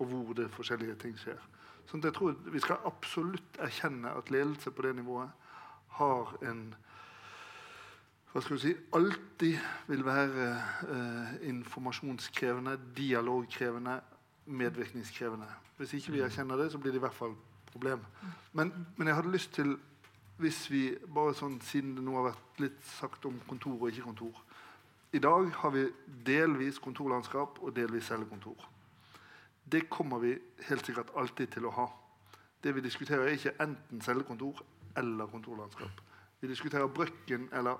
og 0.00 0.10
hvor 0.10 0.32
det 0.34 0.48
forskjellige 0.50 0.96
ting 1.04 1.14
skjer. 1.22 1.38
Sånn 1.86 2.02
jeg 2.02 2.16
tror 2.16 2.34
Vi 2.50 2.62
skal 2.64 2.82
absolutt 2.84 3.60
erkjenne 3.62 4.10
at 4.10 4.30
ledelse 4.30 4.72
på 4.74 4.82
det 4.82 4.96
nivået 4.96 5.30
har 6.00 6.32
en 6.42 6.74
hva 8.32 8.42
skal 8.42 8.56
vi 8.56 8.62
si, 8.62 8.74
alltid 8.94 9.56
vil 9.86 10.02
være 10.06 10.48
eh, 10.94 11.30
informasjonskrevende, 11.50 12.76
dialogkrevende, 12.96 13.96
medvirkningskrevende. 14.46 15.46
Hvis 15.76 15.94
ikke 15.94 16.12
vi 16.12 16.18
mm. 16.18 16.26
erkjenner 16.26 16.56
det, 16.56 16.68
så 16.72 16.78
blir 16.78 16.92
det 16.92 17.02
i 17.02 17.06
hvert 17.06 17.18
fall 17.18 17.34
problem. 17.72 18.04
Men, 18.52 18.72
men, 18.96 19.06
jeg 19.06 19.16
hadde 19.16 19.32
lyst 19.32 19.52
til, 19.54 19.76
hvis 20.40 20.62
vi, 20.70 20.82
bare 21.14 21.34
sånn 21.36 21.58
siden 21.64 21.94
det 21.98 22.04
nå 22.04 22.16
har 22.16 22.30
vært 22.30 22.62
litt 22.64 22.82
sagt 22.96 23.26
om 23.28 23.36
kontor 23.48 23.76
og 23.76 23.90
ikke 23.90 24.06
kontor 24.06 24.38
I 25.12 25.20
dag 25.20 25.50
har 25.60 25.72
vi 25.74 25.82
delvis 26.26 26.78
kontorlandskap 26.78 27.58
og 27.60 27.74
delvis 27.76 28.08
cellekontor. 28.08 28.68
Det 29.72 29.88
kommer 29.90 30.22
vi 30.22 30.36
helt 30.68 30.86
sikkert 30.86 31.10
alltid 31.18 31.50
til 31.56 31.66
å 31.66 31.74
ha. 31.74 31.86
Det 32.62 32.72
vi 32.74 32.84
diskuterer, 32.84 33.26
er 33.26 33.36
ikke 33.36 33.56
enten 33.62 34.00
cellekontor 34.00 34.62
eller 34.96 35.26
kontorlandskap. 35.26 36.00
Vi 36.40 36.48
diskuterer 36.48 36.86
brøkken 36.86 37.48
eller 37.52 37.78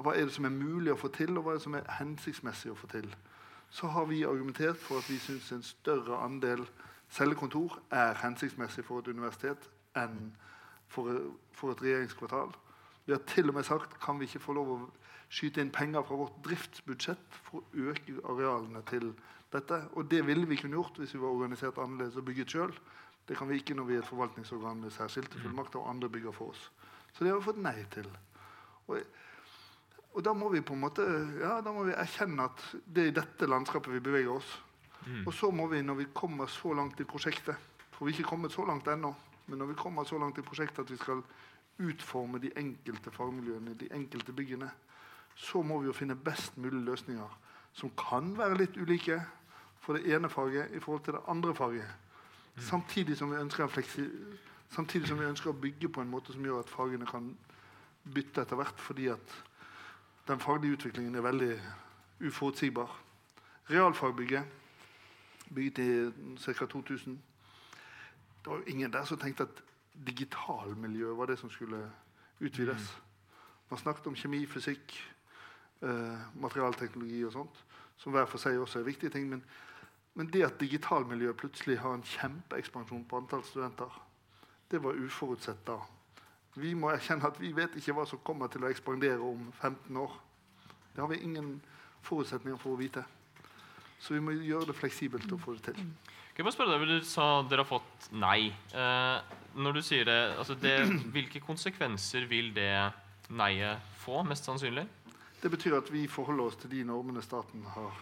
hva 0.00 0.14
er 0.16 0.26
det 0.26 0.34
som 0.34 0.46
er 0.48 0.54
mulig 0.54 0.92
å 0.92 0.98
få 0.98 1.10
til, 1.12 1.36
og 1.36 1.44
hva 1.44 1.54
er 1.54 1.58
det 1.58 1.64
som 1.64 1.76
er 1.76 1.90
hensiktsmessig 1.98 2.72
å 2.72 2.78
få 2.78 2.88
til. 2.92 3.08
Så 3.70 3.90
har 3.92 4.06
vi 4.10 4.22
argumentert 4.24 4.78
for 4.80 4.98
at 4.98 5.10
vi 5.10 5.18
syns 5.22 5.50
en 5.52 5.62
større 5.62 6.18
andel 6.24 6.64
Cellekontor 7.10 7.80
er 7.90 8.18
hensiktsmessig 8.22 8.84
for 8.86 9.02
et 9.02 9.10
universitet 9.10 9.66
enn 9.98 10.30
for, 10.90 11.10
for 11.52 11.74
et 11.74 11.82
regjeringskvartal. 11.82 12.54
Vi 13.06 13.12
har 13.12 13.22
til 13.26 13.50
og 13.50 13.56
med 13.56 13.66
sagt 13.66 13.96
kan 14.02 14.20
vi 14.20 14.28
ikke 14.28 14.42
få 14.42 14.54
lov 14.54 14.72
å 14.74 14.78
skyte 15.30 15.62
inn 15.62 15.72
penger 15.74 16.04
fra 16.06 16.18
vårt 16.18 16.38
driftsbudsjett 16.46 17.38
for 17.46 17.62
å 17.62 17.90
øke 17.90 18.18
arealene 18.30 18.82
til 18.90 19.12
dette. 19.50 19.80
Og 19.98 20.10
det 20.10 20.22
ville 20.26 20.46
vi 20.46 20.58
kunne 20.60 20.78
gjort 20.78 20.98
hvis 20.98 21.14
vi 21.14 21.22
var 21.22 21.34
organisert 21.34 21.78
annerledes 21.82 22.18
og 22.18 22.26
bygget 22.26 22.54
sjøl. 22.54 22.74
Det 23.26 23.38
kan 23.38 23.50
vi 23.50 23.60
ikke 23.60 23.76
når 23.78 23.86
vi 23.88 23.96
er 23.96 24.04
et 24.04 24.10
forvaltningsorgan 24.10 24.82
med 24.82 24.94
særskilte 24.94 25.38
fullmakter 25.38 25.82
og 25.82 25.90
andre 25.90 26.10
bygger 26.10 26.34
for 26.34 26.54
oss. 26.54 26.70
Så 27.12 27.24
det 27.24 27.32
har 27.32 27.38
vi 27.38 27.46
fått 27.46 27.62
nei 27.62 27.76
til. 27.90 28.06
Og, 28.90 28.98
og 30.14 30.24
da 30.26 30.34
må 30.34 30.48
vi 30.50 30.62
på 30.66 30.74
en 30.74 30.82
måte, 30.82 31.06
ja, 31.42 31.60
da 31.62 31.74
må 31.74 31.86
vi 31.86 31.94
erkjenne 31.94 32.46
at 32.50 32.64
det 32.86 33.04
er 33.04 33.12
i 33.12 33.18
dette 33.20 33.50
landskapet 33.50 33.94
vi 33.94 34.02
beveger 34.02 34.34
oss. 34.34 34.50
Mm. 35.06 35.26
Og 35.26 35.34
så 35.34 35.50
må 35.50 35.66
vi, 35.66 35.82
når 35.82 35.94
vi 35.94 36.06
kommer 36.14 36.46
så 36.46 36.74
langt 36.76 37.00
i 37.00 37.04
prosjektet 37.08 37.56
For 37.90 38.04
vi 38.04 38.12
er 38.12 38.18
ikke 38.18 38.28
kommet 38.30 38.52
så 38.52 38.64
langt 38.64 38.88
ennå. 38.88 39.14
Men 39.46 39.58
når 39.58 39.66
vi 39.66 39.74
kommer 39.74 40.04
så 40.04 40.18
langt 40.18 40.38
i 40.38 40.42
prosjektet 40.42 40.84
at 40.84 40.90
vi 40.90 40.96
skal 40.96 41.22
utforme 41.80 42.38
de 42.38 42.50
enkelte 42.56 43.10
fagmiljøene, 43.10 43.74
de 43.74 43.88
enkelte 43.92 44.32
byggene, 44.32 44.70
så 45.36 45.62
må 45.62 45.78
vi 45.80 45.86
jo 45.86 45.92
finne 45.96 46.16
best 46.16 46.56
mulig 46.56 46.80
løsninger 46.84 47.36
som 47.72 47.92
kan 47.96 48.32
være 48.38 48.58
litt 48.60 48.76
ulike 48.76 49.20
for 49.80 49.96
det 49.96 50.12
ene 50.14 50.28
faget 50.28 50.72
i 50.76 50.80
forhold 50.80 51.04
til 51.04 51.16
det 51.16 51.24
andre 51.28 51.54
faget. 51.54 51.90
Samtidig 52.60 53.16
som 53.16 53.30
vi 53.30 53.40
ønsker, 53.40 53.66
fleksi, 53.66 54.04
samtidig 54.70 55.08
som 55.08 55.18
vi 55.18 55.28
ønsker 55.28 55.50
å 55.50 55.56
bygge 55.56 55.88
på 55.88 56.02
en 56.02 56.10
måte 56.10 56.34
som 56.34 56.44
gjør 56.44 56.60
at 56.60 56.72
fagene 56.72 57.06
kan 57.08 57.30
bytte 58.04 58.42
etter 58.42 58.58
hvert, 58.58 58.80
fordi 58.80 59.08
at 59.12 59.36
den 60.28 60.40
faglige 60.40 60.76
utviklingen 60.78 61.14
er 61.14 61.24
veldig 61.24 61.54
uforutsigbar. 62.28 62.92
Realfagbygget, 63.70 64.44
bygget 65.54 65.78
i 65.78 66.12
ca. 66.38 66.66
2000 66.66 67.22
Det 68.44 68.50
var 68.50 68.56
jo 68.56 68.64
ingen 68.66 68.92
der 68.92 69.04
som 69.04 69.18
tenkte 69.18 69.42
at 69.42 69.62
digitalmiljøet 70.06 71.16
var 71.16 71.26
det 71.26 71.38
som 71.38 71.50
skulle 71.50 71.90
utvides. 72.40 73.02
Man 73.70 73.78
snakket 73.78 74.06
om 74.06 74.14
kjemi, 74.14 74.46
fysikk, 74.46 75.14
eh, 75.82 76.18
materialteknologi 76.34 77.24
og 77.24 77.32
sånt, 77.32 77.64
som 77.96 78.12
hver 78.12 78.26
for 78.26 78.38
seg 78.38 78.58
også 78.58 78.78
er 78.78 78.88
viktige 78.88 79.10
ting. 79.10 79.28
Men, 79.28 79.44
men 80.14 80.32
det 80.32 80.42
at 80.46 80.60
digitalmiljøet 80.60 81.36
plutselig 81.36 81.78
har 81.78 81.94
en 81.94 82.02
kjempeekspansjon 82.02 83.04
på 83.04 83.16
antall 83.16 83.44
studenter, 83.44 84.06
det 84.70 84.82
var 84.82 84.92
uforutsett 84.92 85.66
da. 85.66 85.78
Vi 86.54 86.74
må 86.74 86.90
erkjenne 86.90 87.26
at 87.26 87.40
vi 87.40 87.52
vet 87.54 87.76
ikke 87.76 87.94
hva 87.94 88.06
som 88.06 88.18
kommer 88.26 88.50
til 88.50 88.64
å 88.64 88.70
ekspandere 88.70 89.20
om 89.20 89.52
15 89.52 89.96
år. 89.96 90.16
Det 90.94 91.00
har 91.02 91.08
vi 91.08 91.22
ingen 91.22 91.60
forutsetninger 92.02 92.58
for 92.58 92.74
å 92.74 92.80
vite. 92.80 93.04
Så 94.00 94.14
vi 94.16 94.22
må 94.24 94.32
gjøre 94.32 94.70
det 94.70 94.76
fleksibelt 94.78 95.28
og 95.36 95.40
få 95.42 95.54
det 95.58 95.70
til. 95.70 95.80
Kan 96.30 96.40
jeg 96.40 96.46
bare 96.46 96.54
spørre 96.56 96.78
deg, 96.78 96.88
Du 96.88 97.04
sa 97.04 97.26
dere 97.44 97.64
har 97.64 97.68
fått 97.68 98.06
nei. 98.16 98.48
Eh, 98.72 99.36
når 99.60 99.76
du 99.76 99.82
sier 99.84 100.06
det, 100.08 100.18
altså 100.40 100.54
det, 100.56 100.76
Hvilke 101.12 101.42
konsekvenser 101.44 102.24
vil 102.30 102.52
det 102.56 102.70
nei-et 103.36 103.82
få, 104.00 104.22
mest 104.24 104.48
sannsynlig? 104.48 104.86
Det 105.42 105.50
betyr 105.52 105.76
at 105.78 105.90
vi 105.92 106.06
forholder 106.08 106.48
oss 106.50 106.56
til 106.60 106.72
de 106.72 106.84
normene 106.84 107.22
staten 107.24 107.62
har 107.74 107.92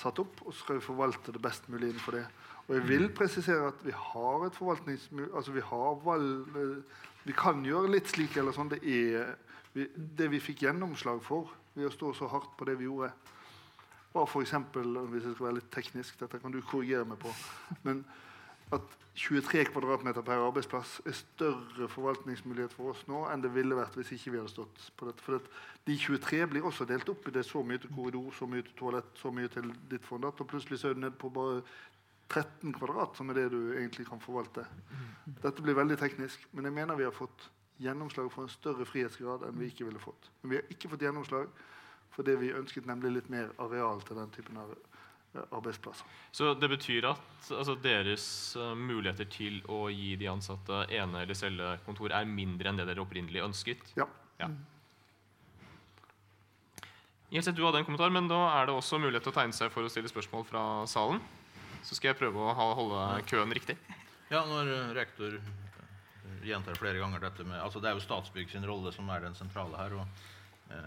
satt 0.00 0.18
opp, 0.20 0.40
og 0.44 0.52
så 0.52 0.64
skal 0.64 0.78
vi 0.80 0.84
forvalte 0.84 1.32
det 1.32 1.40
best 1.44 1.68
mulig 1.72 1.92
innenfor 1.92 2.16
det. 2.18 2.24
Og 2.64 2.74
jeg 2.78 2.86
vil 2.88 3.06
presisere 3.14 3.68
at 3.68 3.82
vi 3.84 3.92
har 3.94 4.46
et 4.46 4.56
forvaltningsmul... 4.56 5.28
Altså 5.36 5.52
vi 5.52 5.64
har 5.64 5.98
valg... 6.04 6.56
eh, 6.56 7.02
Vi 7.24 7.32
kan 7.32 7.62
gjøre 7.64 7.88
litt 7.88 8.08
slik 8.12 8.34
eller 8.36 8.52
sånn. 8.52 8.68
Det 8.68 8.82
er 8.84 9.30
vi, 9.72 9.86
det 9.96 10.26
vi 10.32 10.40
fikk 10.44 10.66
gjennomslag 10.66 11.22
for 11.24 11.52
ved 11.74 11.86
å 11.88 11.92
stå 11.94 12.10
så 12.18 12.28
hardt 12.28 12.50
på 12.58 12.66
det 12.68 12.74
vi 12.80 12.84
gjorde, 12.88 13.08
var 14.14 14.28
f.eks. 14.28 14.54
Hvis 14.54 15.24
jeg 15.24 15.34
skal 15.34 15.48
være 15.48 15.58
litt 15.60 15.72
teknisk, 15.74 16.18
dette 16.20 16.40
kan 16.42 16.54
du 16.54 16.60
korrigere 16.62 17.06
meg 17.08 17.18
på, 17.22 17.32
men 17.86 18.04
at 18.74 18.94
23 19.14 19.68
kvadratmeter 19.68 20.24
per 20.26 20.42
arbeidsplass 20.42 20.96
er 21.06 21.14
større 21.14 21.86
forvaltningsmulighet 21.92 22.72
for 22.74 22.90
oss 22.90 23.04
nå 23.06 23.20
enn 23.30 23.44
det 23.44 23.52
ville 23.54 23.76
vært 23.78 23.94
hvis 23.98 24.10
ikke 24.16 24.32
vi 24.32 24.40
hadde 24.40 24.50
stått 24.50 24.86
på 24.98 25.06
dette. 25.06 25.22
For 25.22 25.38
de 25.86 25.98
23 26.00 26.40
blir 26.50 26.66
også 26.66 26.86
delt 26.88 27.10
opp 27.12 27.28
i 27.28 27.34
det 27.36 27.44
så 27.46 27.62
mye 27.62 27.82
til 27.82 27.92
korridor, 27.94 28.32
så 28.34 28.48
mye 28.50 28.64
til 28.66 28.74
toalett, 28.78 29.12
så 29.20 29.30
mye 29.34 29.52
til 29.54 29.68
ditt 29.90 30.06
fond, 30.06 30.26
og 30.26 30.48
plutselig 30.50 30.80
så 30.80 30.90
er 30.90 30.98
du 30.98 31.04
nede 31.04 31.18
på 31.20 31.30
bare 31.34 31.60
13 32.32 32.72
kvadrat, 32.74 33.14
som 33.14 33.30
er 33.30 33.38
det 33.38 33.50
du 33.52 33.60
egentlig 33.76 34.08
kan 34.08 34.22
forvalte. 34.22 34.64
Dette 35.44 35.62
blir 35.62 35.78
veldig 35.78 36.00
teknisk, 36.00 36.48
men 36.52 36.66
jeg 36.66 36.74
mener 36.74 36.98
vi 36.98 37.06
har 37.06 37.14
fått 37.14 37.50
gjennomslag 37.84 38.30
for 38.32 38.46
en 38.46 38.52
større 38.52 38.86
frihetsgrad 38.88 39.46
enn 39.46 39.58
vi 39.60 39.70
ikke 39.70 39.86
ville 39.86 40.02
fått. 40.02 40.30
Men 40.42 40.54
vi 40.54 40.58
har 40.58 40.74
ikke 40.74 40.90
fått 40.90 41.04
gjennomslag 41.06 41.50
for 42.14 42.26
det 42.26 42.36
vi 42.40 42.52
ønsket, 42.54 42.86
nemlig 42.86 43.16
litt 43.18 43.30
mer 43.32 43.50
areal 43.62 44.02
til 44.06 44.18
den 44.20 44.30
typen 44.34 44.58
av 44.60 44.70
eh, 44.74 45.40
arbeidsplasser. 45.54 46.06
Så 46.34 46.52
det 46.58 46.70
betyr 46.70 47.08
at 47.10 47.48
altså, 47.50 47.74
deres 47.82 48.26
eh, 48.58 48.74
muligheter 48.78 49.28
til 49.30 49.60
å 49.70 49.88
gi 49.92 50.14
de 50.20 50.30
ansatte 50.30 50.84
ene- 50.94 51.24
eller 51.24 51.38
cellekontor 51.38 52.14
er 52.14 52.28
mindre 52.30 52.70
enn 52.70 52.78
det 52.80 52.86
dere 52.90 53.02
opprinnelig 53.02 53.42
ønsket? 53.48 53.82
Ja. 53.98 54.06
Ja. 54.38 54.50
Gjelseth, 57.34 57.56
du 57.58 57.64
hadde 57.66 57.80
en 57.82 57.86
kommentar, 57.88 58.12
men 58.14 58.28
da 58.30 58.44
er 58.60 58.68
det 58.68 58.76
også 58.78 59.00
mulighet 59.02 59.26
til 59.26 59.34
å 59.34 59.38
tegne 59.40 59.56
seg 59.56 59.72
for 59.74 59.82
å 59.86 59.90
stille 59.90 60.10
spørsmål 60.10 60.46
fra 60.46 60.62
salen. 60.90 61.18
Så 61.84 61.96
skal 61.98 62.12
jeg 62.12 62.20
prøve 62.20 62.38
å 62.40 62.54
holde 62.78 63.00
køen 63.28 63.52
riktig. 63.54 63.74
Ja, 64.30 64.44
når 64.46 64.70
eh, 64.70 64.92
rektor 64.96 65.40
gjentar 66.44 66.76
flere 66.76 67.00
ganger 67.00 67.22
dette 67.24 67.44
med 67.46 67.56
altså 67.56 67.80
Det 67.80 67.88
er 67.88 67.96
jo 67.96 68.02
Statsbygg 68.04 68.50
sin 68.52 68.66
rolle 68.68 68.90
som 68.92 69.08
er 69.12 69.22
den 69.24 69.36
sentrale 69.36 69.78
her. 69.80 69.94
og 69.96 70.24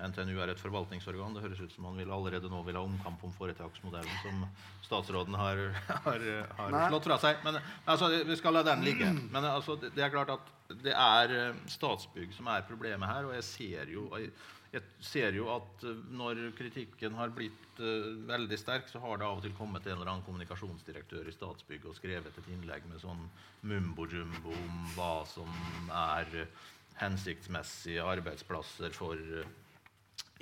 NTNU 0.07 0.35
er 0.41 0.51
et 0.51 0.61
forvaltningsorgan. 0.61 1.35
Det 1.35 1.43
høres 1.45 1.61
ut 1.63 1.73
som 1.73 1.87
man 1.87 1.99
vil 1.99 2.11
allerede 2.13 2.49
nå 2.51 2.61
vil 2.67 2.79
ha 2.79 2.83
omkamp 2.85 3.23
om 3.27 3.33
foretaksmodellen 3.37 4.19
som 4.23 4.43
statsråden 4.85 5.37
har, 5.37 5.63
har, 6.07 6.27
har 6.59 6.77
slått 6.89 7.09
fra 7.09 7.19
seg. 7.23 7.41
Men 7.45 7.59
altså, 7.85 8.11
vi 8.27 8.37
skal 8.39 8.57
la 8.57 8.65
den 8.67 8.85
ligge. 8.87 9.09
Men 9.31 9.47
altså, 9.47 9.77
det, 9.81 9.95
er 9.97 10.13
klart 10.13 10.35
at 10.37 10.53
det 10.83 10.93
er 10.93 11.33
eh, 11.35 11.65
Statsbygg 11.71 12.35
som 12.35 12.51
er 12.51 12.67
problemet 12.67 13.09
her. 13.09 13.29
Og 13.29 13.35
jeg 13.37 13.47
ser 13.47 13.91
jo, 13.93 14.07
jeg, 14.17 14.83
ser 15.03 15.35
jo 15.37 15.49
at 15.55 15.87
eh, 15.87 16.05
når 16.19 16.47
kritikken 16.57 17.17
har 17.19 17.33
blitt 17.35 17.81
uh, 17.81 18.13
veldig 18.27 18.57
sterk, 18.59 18.89
så 18.91 19.01
har 19.03 19.19
det 19.19 19.27
av 19.27 19.39
og 19.39 19.45
til 19.45 19.55
kommet 19.57 19.85
en 19.87 19.97
eller 19.97 20.11
annen 20.11 20.25
kommunikasjonsdirektør 20.27 21.29
i 21.29 21.35
Statsbygg 21.35 21.85
og 21.87 21.97
skrevet 21.99 22.41
et 22.41 22.49
innlegg 22.53 22.87
med 22.89 23.01
sånn 23.03 23.27
mumbo-jumbo 23.67 24.53
om 24.53 24.89
hva 24.95 25.13
som 25.29 25.49
er 25.91 26.43
eh, 26.43 26.65
hensiktsmessige 27.01 28.05
arbeidsplasser 28.05 28.93
for 28.95 29.17
eh, 29.17 29.55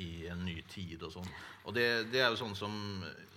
i 0.02 0.28
en 0.32 0.44
ny 0.46 0.58
tid 0.72 1.04
og 1.06 1.14
sånn. 1.16 1.32
Og 1.66 1.76
det, 1.78 1.88
det 2.12 2.22
er 2.24 2.32
jo 2.34 2.42
sånn 2.44 2.58
som 2.58 2.76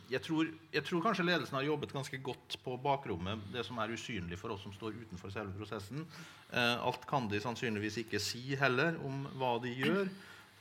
jeg 0.08 0.22
tror, 0.24 0.48
jeg 0.72 0.84
tror 0.88 1.02
kanskje 1.04 1.26
ledelsen 1.26 1.58
har 1.58 1.66
jobbet 1.66 1.92
ganske 1.92 2.20
godt 2.24 2.56
på 2.64 2.76
bakrommet, 2.80 3.42
det 3.52 3.64
som 3.66 3.76
er 3.82 3.92
usynlig 3.92 4.38
for 4.40 4.54
oss 4.54 4.62
som 4.64 4.72
står 4.72 4.96
utenfor 5.02 5.32
selve 5.34 5.52
prosessen. 5.58 6.06
Eh, 6.48 6.76
alt 6.80 7.04
kan 7.08 7.28
de 7.28 7.40
sannsynligvis 7.44 8.00
ikke 8.04 8.20
si 8.22 8.56
heller 8.56 8.96
om 9.04 9.26
hva 9.36 9.58
de 9.60 9.74
gjør. 9.76 10.08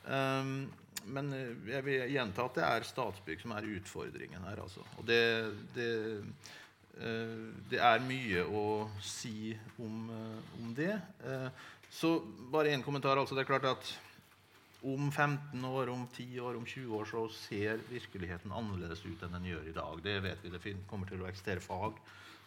Um, 0.08 0.68
men 1.08 1.32
eh, 1.32 1.54
jeg 1.72 1.86
vil 1.86 2.12
gjenta 2.12 2.44
at 2.44 2.58
det 2.58 2.66
er 2.66 2.86
Statsbygg 2.90 3.40
som 3.40 3.54
er 3.56 3.70
utfordringen 3.78 4.44
her. 4.50 4.60
Altså. 4.66 4.84
Og 5.00 5.08
det, 5.08 5.22
det, 5.76 5.88
eh, 7.00 7.48
det 7.72 7.80
er 7.80 8.04
mye 8.04 8.44
å 8.44 8.66
si 9.00 9.54
om, 9.80 10.10
eh, 10.12 10.52
om 10.60 10.76
det. 10.76 10.92
Eh, 11.24 11.48
så 11.88 12.18
bare 12.52 12.74
én 12.76 12.84
kommentar. 12.84 13.16
Altså, 13.16 13.36
det 13.36 13.46
er 13.46 13.52
klart 13.54 13.70
at 13.70 13.94
om 14.82 15.10
15 15.10 15.64
år, 15.64 15.88
om 15.88 16.06
10 16.14 16.40
år, 16.40 16.56
om 16.56 16.66
20 16.66 16.94
år 16.94 17.08
så 17.10 17.24
ser 17.34 17.80
virkeligheten 17.90 18.52
annerledes 18.54 19.02
ut 19.06 19.22
enn 19.26 19.34
den 19.34 19.48
gjør 19.50 19.66
i 19.66 19.74
dag. 19.74 20.02
Det 20.04 20.18
vet 20.22 20.44
vi. 20.44 20.52
Det 20.54 20.74
kommer 20.90 21.10
til 21.10 21.22
å 21.22 21.30
eksistere 21.30 21.64
fag 21.64 21.98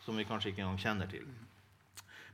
som 0.01 0.17
vi 0.17 0.27
kanskje 0.27 0.53
ikke 0.53 0.63
engang 0.63 0.79
kjenner 0.81 1.11
til. 1.11 1.27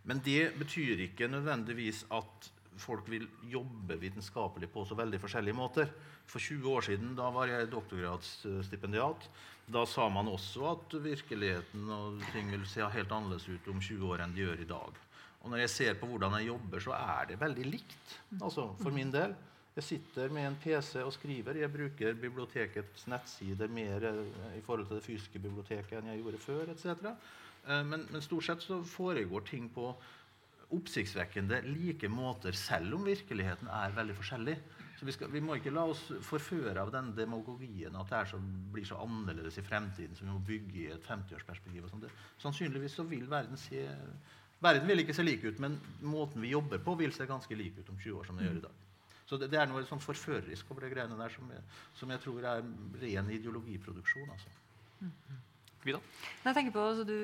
Men 0.07 0.21
det 0.23 0.53
betyr 0.59 1.01
ikke 1.07 1.27
nødvendigvis 1.31 2.05
at 2.15 2.51
folk 2.77 3.09
vil 3.09 3.25
jobbe 3.49 3.97
vitenskapelig 3.99 4.69
på 4.71 4.85
så 4.85 4.95
veldig 4.95 5.19
forskjellige 5.19 5.57
måter. 5.57 5.89
For 6.29 6.43
20 6.43 6.69
år 6.77 6.85
siden 6.85 7.15
da 7.17 7.31
var 7.33 7.49
jeg 7.49 7.71
doktorgradsstipendiat. 7.71 9.27
Da 9.73 9.83
sa 9.89 10.07
man 10.13 10.29
også 10.31 10.69
at 10.69 10.95
virkeligheten 11.03 11.89
og 11.91 12.21
ting 12.31 12.53
vil 12.53 12.63
se 12.69 12.85
helt 12.85 13.11
annerledes 13.11 13.49
ut 13.49 13.67
om 13.73 13.81
20 13.81 14.13
år 14.13 14.23
enn 14.23 14.35
de 14.35 14.45
gjør 14.45 14.63
i 14.63 14.69
dag. 14.69 15.03
Og 15.41 15.51
når 15.51 15.65
jeg 15.65 15.73
ser 15.73 15.99
på 15.99 16.07
hvordan 16.07 16.37
jeg 16.37 16.49
jobber, 16.51 16.83
så 16.83 16.95
er 16.95 17.29
det 17.31 17.41
veldig 17.41 17.67
likt. 17.67 18.15
Altså 18.39 18.69
for 18.79 18.95
min 18.95 19.11
del. 19.11 19.35
Jeg 19.77 19.85
sitter 19.85 20.31
med 20.33 20.47
en 20.47 20.55
PC 20.57 21.03
og 21.05 21.11
skriver. 21.13 21.59
Jeg 21.61 21.69
bruker 21.69 22.15
bibliotekets 22.17 23.03
nettsider 23.11 23.69
mer 23.69 24.07
eh, 24.09 24.55
i 24.57 24.61
forhold 24.65 24.87
til 24.89 24.97
det 24.97 25.05
fysiske 25.05 25.41
biblioteket 25.43 25.99
enn 25.99 26.09
jeg 26.09 26.23
gjorde 26.23 26.39
før. 26.41 26.71
etc. 26.73 27.11
Eh, 27.67 27.83
Men, 27.85 28.07
men 28.09 28.23
stort 28.25 28.47
sett 28.47 28.65
så 28.65 28.79
foregår 28.83 29.45
ting 29.45 29.67
på 29.73 29.91
oppsiktsvekkende 30.73 31.61
like 31.69 32.09
måter, 32.09 32.57
selv 32.57 32.97
om 32.97 33.05
virkeligheten 33.05 33.69
er 33.69 33.93
veldig 33.95 34.15
forskjellig. 34.17 34.57
Så 34.97 35.05
vi, 35.05 35.13
skal, 35.13 35.29
vi 35.31 35.43
må 35.45 35.59
ikke 35.59 35.71
la 35.75 35.85
oss 35.91 36.01
forføre 36.25 36.81
av 36.81 36.89
den 36.91 37.13
demagogien 37.15 37.95
at 38.01 38.09
det 38.09 38.23
så, 38.31 38.41
blir 38.73 38.89
så 38.89 38.97
annerledes 39.05 39.61
i 39.61 39.65
fremtiden 39.67 40.17
som 40.17 40.25
vi 40.25 40.33
må 40.33 40.41
bygge 40.47 40.81
i 40.81 40.89
et 40.95 41.05
50-årsperspektiv. 41.05 41.85
og 41.85 41.93
sånt. 41.93 42.09
Sannsynligvis 42.41 42.97
så 42.97 43.05
vil 43.05 43.29
verden 43.29 43.61
se 43.61 43.85
Verden 44.57 44.89
vil 44.89 45.03
ikke 45.03 45.13
se 45.13 45.21
lik 45.21 45.43
ut, 45.45 45.59
men 45.61 45.75
måten 46.01 46.41
vi 46.41 46.49
jobber 46.49 46.81
på, 46.81 46.95
vil 46.97 47.13
se 47.13 47.29
ganske 47.29 47.55
lik 47.55 47.77
ut 47.77 47.91
om 47.93 47.99
20 48.01 48.15
år 48.17 48.25
som 48.25 48.39
det 48.39 48.47
gjør 48.47 48.55
i 48.57 48.63
dag. 48.63 48.86
Så 49.27 49.39
det, 49.39 49.49
det 49.51 49.59
er 49.59 49.67
noe 49.67 49.83
sånn 49.87 50.01
forførerisk 50.03 50.69
over 50.71 50.85
det 50.85 50.93
greiene 50.93 51.17
der 51.19 51.33
som 51.33 51.49
jeg, 51.51 51.63
som 51.99 52.13
jeg 52.13 52.23
tror 52.23 52.47
er 52.47 52.63
ren 53.01 53.33
ideologiproduksjon. 53.35 54.29
altså. 54.31 54.53
Vida? 55.87 55.99
Jeg 56.43 56.55
tenker 56.55 56.73
på, 56.75 56.83
altså, 56.83 57.03
du 57.07 57.17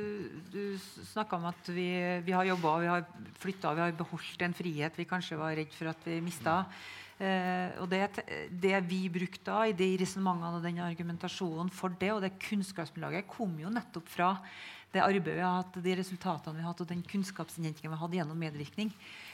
du 0.53 1.05
snakka 1.09 1.39
om 1.39 1.47
at 1.49 1.69
vi, 1.73 1.87
vi 2.23 2.35
har 2.35 2.47
jobba, 2.47 2.75
vi 2.83 2.91
har 2.91 3.07
flytta, 3.41 3.73
vi 3.75 3.85
har 3.85 3.95
beholdt 3.97 4.43
en 4.45 4.55
frihet 4.55 4.99
vi 4.99 5.07
kanskje 5.09 5.39
var 5.39 5.55
redd 5.57 5.73
for 5.75 5.91
at 5.91 6.05
vi 6.07 6.19
mista. 6.23 6.59
Eh, 7.23 7.73
og 7.79 7.87
det, 7.91 8.23
det 8.49 8.77
vi 8.89 9.05
brukte 9.11 9.45
da 9.47 9.63
i 9.69 9.75
de 9.77 9.89
resonnementene 10.01 10.59
og 10.59 10.63
den 10.65 10.79
argumentasjonen 10.83 11.69
for 11.71 11.93
det, 11.99 12.11
og 12.11 12.23
det 12.25 12.35
kunnskapsgrunnlaget, 12.41 13.29
kom 13.29 13.53
jo 13.61 13.71
nettopp 13.71 14.09
fra 14.11 14.31
det 14.93 15.01
arbeidet 15.01 15.39
vi 15.39 15.43
har 15.43 15.57
hatt, 15.57 15.77
de 15.81 15.95
resultatene 15.97 16.59
vi 16.59 16.63
har 16.63 16.69
hatt, 16.69 16.83
og 16.85 16.89
den 16.91 17.01
kunnskapsinnhentingen 17.09 17.89
vi 17.89 17.95
har 17.95 18.03
hatt 18.03 18.17
gjennom 18.19 18.39
medvirkning. 18.39 18.91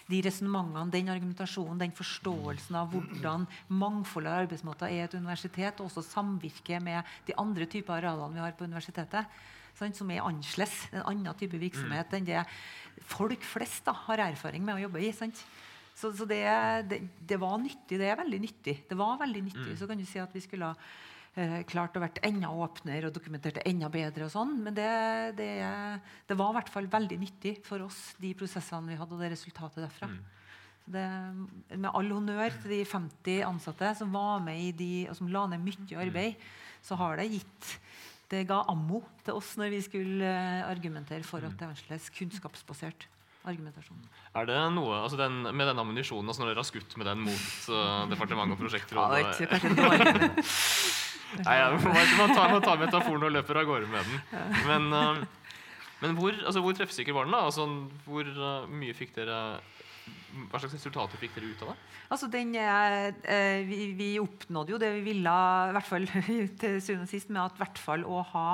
De 0.07 0.22
resonnementene, 0.24 0.93
den 0.93 1.12
argumentasjonen, 1.12 1.82
den 1.82 1.95
forståelsen 1.95 2.78
av 2.80 2.93
hvordan 2.93 3.47
mangfoldet 3.68 4.32
av 4.32 4.43
arbeidsmåter 4.45 4.93
er 4.93 5.05
et 5.05 5.18
universitet, 5.20 5.82
og 5.82 5.89
også 5.89 6.05
samvirke 6.07 6.80
med 6.84 7.03
de 7.28 7.36
andre 7.41 7.68
typer 7.70 7.97
arealene 7.99 8.38
vi 8.38 8.43
har 8.45 8.55
på 8.55 8.70
universitetet, 8.70 9.39
sant, 9.76 9.99
som 9.99 10.12
er 10.12 10.24
annerledes. 10.24 10.78
En 10.93 11.05
annen 11.12 11.39
type 11.39 11.60
virksomhet 11.60 12.16
enn 12.16 12.28
det 12.28 12.45
folk 13.10 13.43
flest 13.47 13.84
da, 13.88 13.95
har 14.07 14.24
erfaring 14.30 14.64
med 14.66 14.80
å 14.80 14.86
jobbe 14.88 15.03
i. 15.03 15.12
Sant? 15.16 15.43
Så, 15.99 16.14
så 16.16 16.24
det, 16.24 16.41
det, 16.88 17.03
det, 17.28 17.38
var 17.39 17.60
nyttig. 17.60 17.99
Det 17.99 18.07
er 18.07 18.20
veldig 18.20 18.39
nyttig. 18.47 18.76
Det 18.88 18.97
var 18.97 19.20
veldig 19.20 19.43
nyttig. 19.49 19.76
Så 19.76 19.88
kan 19.88 19.99
du 19.99 20.07
si 20.07 20.22
at 20.24 20.32
vi 20.36 20.43
skulle 20.43 20.72
ha 20.72 20.91
eh, 21.36 21.59
klart 21.69 21.97
å 21.97 22.03
vært 22.03 22.21
enda 22.25 22.49
åpnere 22.49 23.09
og 23.09 23.15
dokumentert 23.15 23.59
det 23.59 23.67
enda 23.69 23.89
bedre. 23.93 24.25
og 24.25 24.34
sånn, 24.34 24.57
Men 24.63 24.75
det, 24.77 24.89
det, 25.38 25.51
det, 26.30 26.38
var 26.38 26.51
i 26.53 26.59
hvert 26.59 26.73
fall 26.73 26.89
veldig 26.89 27.19
nyttig 27.21 27.55
for 27.65 27.86
oss, 27.86 28.15
de 28.17 28.34
prosessene 28.38 28.93
vi 28.93 28.99
hadde, 28.99 29.15
og 29.15 29.23
det 29.23 29.34
resultatet 29.36 29.84
derfra. 29.86 30.09
Mm. 30.09 30.19
Det, 30.89 31.05
med 31.77 31.91
all 31.93 32.09
honnør 32.15 32.55
til 32.63 32.80
de 32.80 32.84
50 32.88 33.43
ansatte 33.45 33.93
som 33.99 34.13
var 34.15 34.41
med 34.41 34.57
i 34.57 34.71
de, 34.73 34.93
og 35.11 35.19
som 35.19 35.30
la 35.30 35.45
ned 35.51 35.61
mye 35.61 36.01
arbeid, 36.01 36.49
så 36.82 36.97
har 36.97 37.19
det 37.19 37.30
gitt 37.36 37.75
det 38.30 38.43
ga 38.49 38.61
ammo 38.69 39.01
til 39.25 39.39
oss 39.39 39.55
når 39.57 39.71
vi 39.73 39.80
skulle 39.82 40.25
eh, 40.25 40.65
argumentere 40.69 41.25
for 41.25 41.41
at 41.41 41.55
det 41.57 41.65
er 41.65 41.71
annerledes 41.73 42.11
kunnskapsbasert 42.13 43.07
argumentasjon. 43.47 44.01
Er 44.38 44.45
det 44.49 44.57
noe, 44.75 44.99
altså 44.99 45.17
den, 45.17 45.41
Med 45.55 45.69
den 45.69 45.80
ammunisjonen, 45.82 46.27
altså 46.30 46.43
når 46.43 46.51
dere 46.51 46.61
har 46.61 46.67
skutt 46.67 46.97
med 46.99 47.07
den 47.07 47.23
mot 47.23 47.69
uh, 47.71 48.03
departement 48.11 48.53
og 48.53 48.59
prosjektrådet 48.59 49.21
ja, 49.41 49.47
Nei, 51.38 51.57
ja, 51.59 51.67
man, 51.75 52.34
tar, 52.34 52.47
man 52.55 52.63
tar 52.65 52.80
metaforen 52.82 53.27
og 53.27 53.36
løper 53.36 53.61
av 53.61 53.67
gårde 53.69 53.89
med 53.91 54.07
den. 54.09 54.55
Men, 54.65 55.27
men 56.01 56.15
hvor, 56.17 56.34
altså, 56.34 56.63
hvor, 56.65 56.73
treffsikker 56.77 57.13
var 57.13 57.27
den? 57.27 57.36
da? 57.38 57.43
Altså, 57.45 57.67
hvor 58.07 58.25
uh, 58.25 58.65
mye 58.71 58.95
fikk 58.97 59.13
dere 59.19 59.59
hva 60.49 60.59
slags 60.61 60.75
resultater 60.77 61.19
fikk 61.19 61.36
dere 61.36 61.51
ut 61.51 61.63
av 61.65 61.71
det? 61.71 61.77
Altså, 62.09 62.30
den, 62.32 62.53
eh, 62.57 63.61
vi, 63.67 63.80
vi, 63.97 64.09
oppnådde 64.21 64.73
jo 64.73 64.82
det 64.82 64.91
vi 64.97 65.05
ville, 65.11 65.36
i 65.69 65.75
hvert 65.75 65.89
fall 65.89 66.05
til 66.61 66.77
syvende 66.82 67.07
og 67.07 67.11
sist, 67.11 67.32
med 67.34 67.43
at 67.43 67.57
hvert 67.59 67.82
fall 67.82 68.05
å 68.05 68.21
ha 68.32 68.45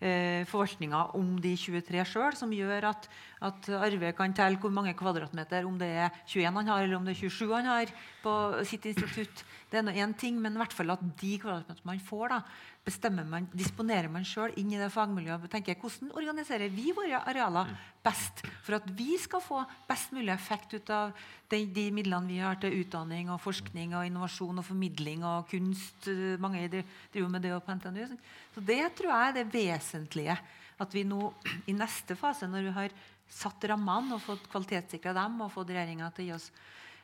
eh, 0.00 0.42
forvaltninga 0.50 1.04
om 1.18 1.34
de 1.42 1.54
23 1.58 2.04
sjøl, 2.12 2.38
som 2.38 2.54
gjør 2.54 2.90
at, 2.92 3.08
at 3.42 3.68
Arve 3.76 4.12
kan 4.16 4.34
telle 4.36 4.60
hvor 4.60 4.72
mange 4.72 4.94
kvadratmeter, 4.98 5.66
om 5.66 5.78
det 5.80 5.90
er 6.04 6.10
21 6.26 6.60
han 6.60 6.70
har, 6.70 6.84
eller 6.84 6.98
om 6.98 7.04
det 7.04 7.16
er 7.16 7.22
27 7.28 7.54
han 7.54 7.70
har 7.72 7.92
på 8.22 8.34
sitt 8.68 8.86
institutt. 8.90 9.44
Det 9.70 9.80
er 9.80 10.04
én 10.04 10.14
ting, 10.16 10.38
men 10.40 10.54
i 10.54 10.62
hvert 10.62 10.76
fall 10.76 10.94
at 10.94 11.02
de 11.02 11.32
kvadratmeterne 11.42 11.90
man 11.90 12.00
får, 12.00 12.28
da, 12.30 12.40
bestemmer 12.84 13.24
man, 13.24 13.46
disponerer 13.56 14.10
man 14.12 14.26
sjøl 14.28 14.52
inn 14.60 14.72
i 14.74 14.80
det 14.80 14.90
fagmiljøet. 14.92 15.46
tenker 15.52 15.78
Hvordan 15.80 16.12
organiserer 16.12 16.72
vi 16.72 16.92
våre 16.96 17.22
arealer 17.24 17.70
best 18.04 18.44
for 18.64 18.76
at 18.76 18.88
vi 18.96 19.16
skal 19.20 19.42
få 19.42 19.62
best 19.88 20.12
mulig 20.12 20.32
effekt 20.34 20.76
ut 20.76 20.92
av 20.92 21.14
de, 21.50 21.62
de 21.64 21.86
midlene 21.94 22.28
vi 22.28 22.42
har 22.44 22.60
til 22.60 22.76
utdanning 22.82 23.32
og 23.32 23.40
forskning 23.40 23.96
og 23.96 24.04
innovasjon 24.08 24.60
og 24.60 24.68
formidling 24.68 25.24
og 25.24 25.48
kunst? 25.48 26.10
Mange 26.40 26.68
driver 26.68 27.32
med 27.32 27.46
det 27.46 27.56
på 27.64 27.78
NTNU. 27.80 28.18
Så 28.54 28.60
Det 28.60 28.82
tror 28.98 29.14
jeg 29.14 29.30
er 29.30 29.38
det 29.40 29.48
vesentlige. 29.54 30.38
At 30.74 30.90
vi 30.90 31.04
nå 31.06 31.28
i 31.70 31.72
neste 31.72 32.16
fase, 32.18 32.48
når 32.50 32.66
vi 32.66 32.72
har 32.74 32.94
satt 33.30 33.66
rammene 33.70 34.16
og 34.16 34.22
fått 34.22 34.48
kvalitetssikra 34.52 35.14
dem 35.16 35.40
og 35.44 35.52
fått 35.52 35.72
regjeringa 35.74 36.10
til 36.14 36.24
å 36.24 36.28
gi 36.28 36.34
oss 36.36 36.48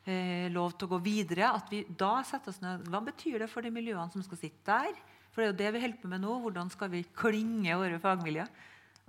eh, 0.05 0.49
lov 0.53 0.75
til 0.75 0.89
å 0.89 0.93
gå 0.95 1.01
videre, 1.05 1.53
at 1.53 1.71
vi 1.73 1.85
da 1.89 2.19
setter 2.27 2.53
oss 2.53 2.61
ned 2.65 2.89
Hva 2.91 3.03
betyr 3.05 3.45
det 3.45 3.51
for 3.53 3.67
de 3.67 3.73
miljøene 3.75 4.11
som 4.13 4.25
skal 4.27 4.41
sitte 4.41 4.67
der? 4.67 4.99
For 5.31 5.43
det 5.43 5.47
er 5.47 5.53
jo 5.53 5.61
det 5.61 5.71
vi 5.77 5.85
holder 5.85 6.03
på 6.03 6.11
med 6.11 6.25
nå. 6.25 6.35
Hvordan 6.43 6.73
skal 6.73 6.91
vi 6.91 7.05
klinge 7.15 7.79
våre 7.79 8.01
fagmiljø? 8.03 8.47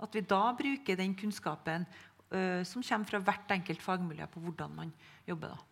At 0.02 0.14
vi 0.14 0.22
da 0.26 0.44
bruker 0.58 0.98
den 0.98 1.16
kunnskapen 1.18 1.86
eh, 2.30 2.62
som 2.68 2.84
kommer 2.84 3.10
fra 3.10 3.22
hvert 3.26 3.54
enkelt 3.58 3.82
fagmiljø, 3.82 4.30
på 4.30 4.42
hvordan 4.46 4.78
man 4.78 4.94
jobber. 5.26 5.54
da. 5.56 5.68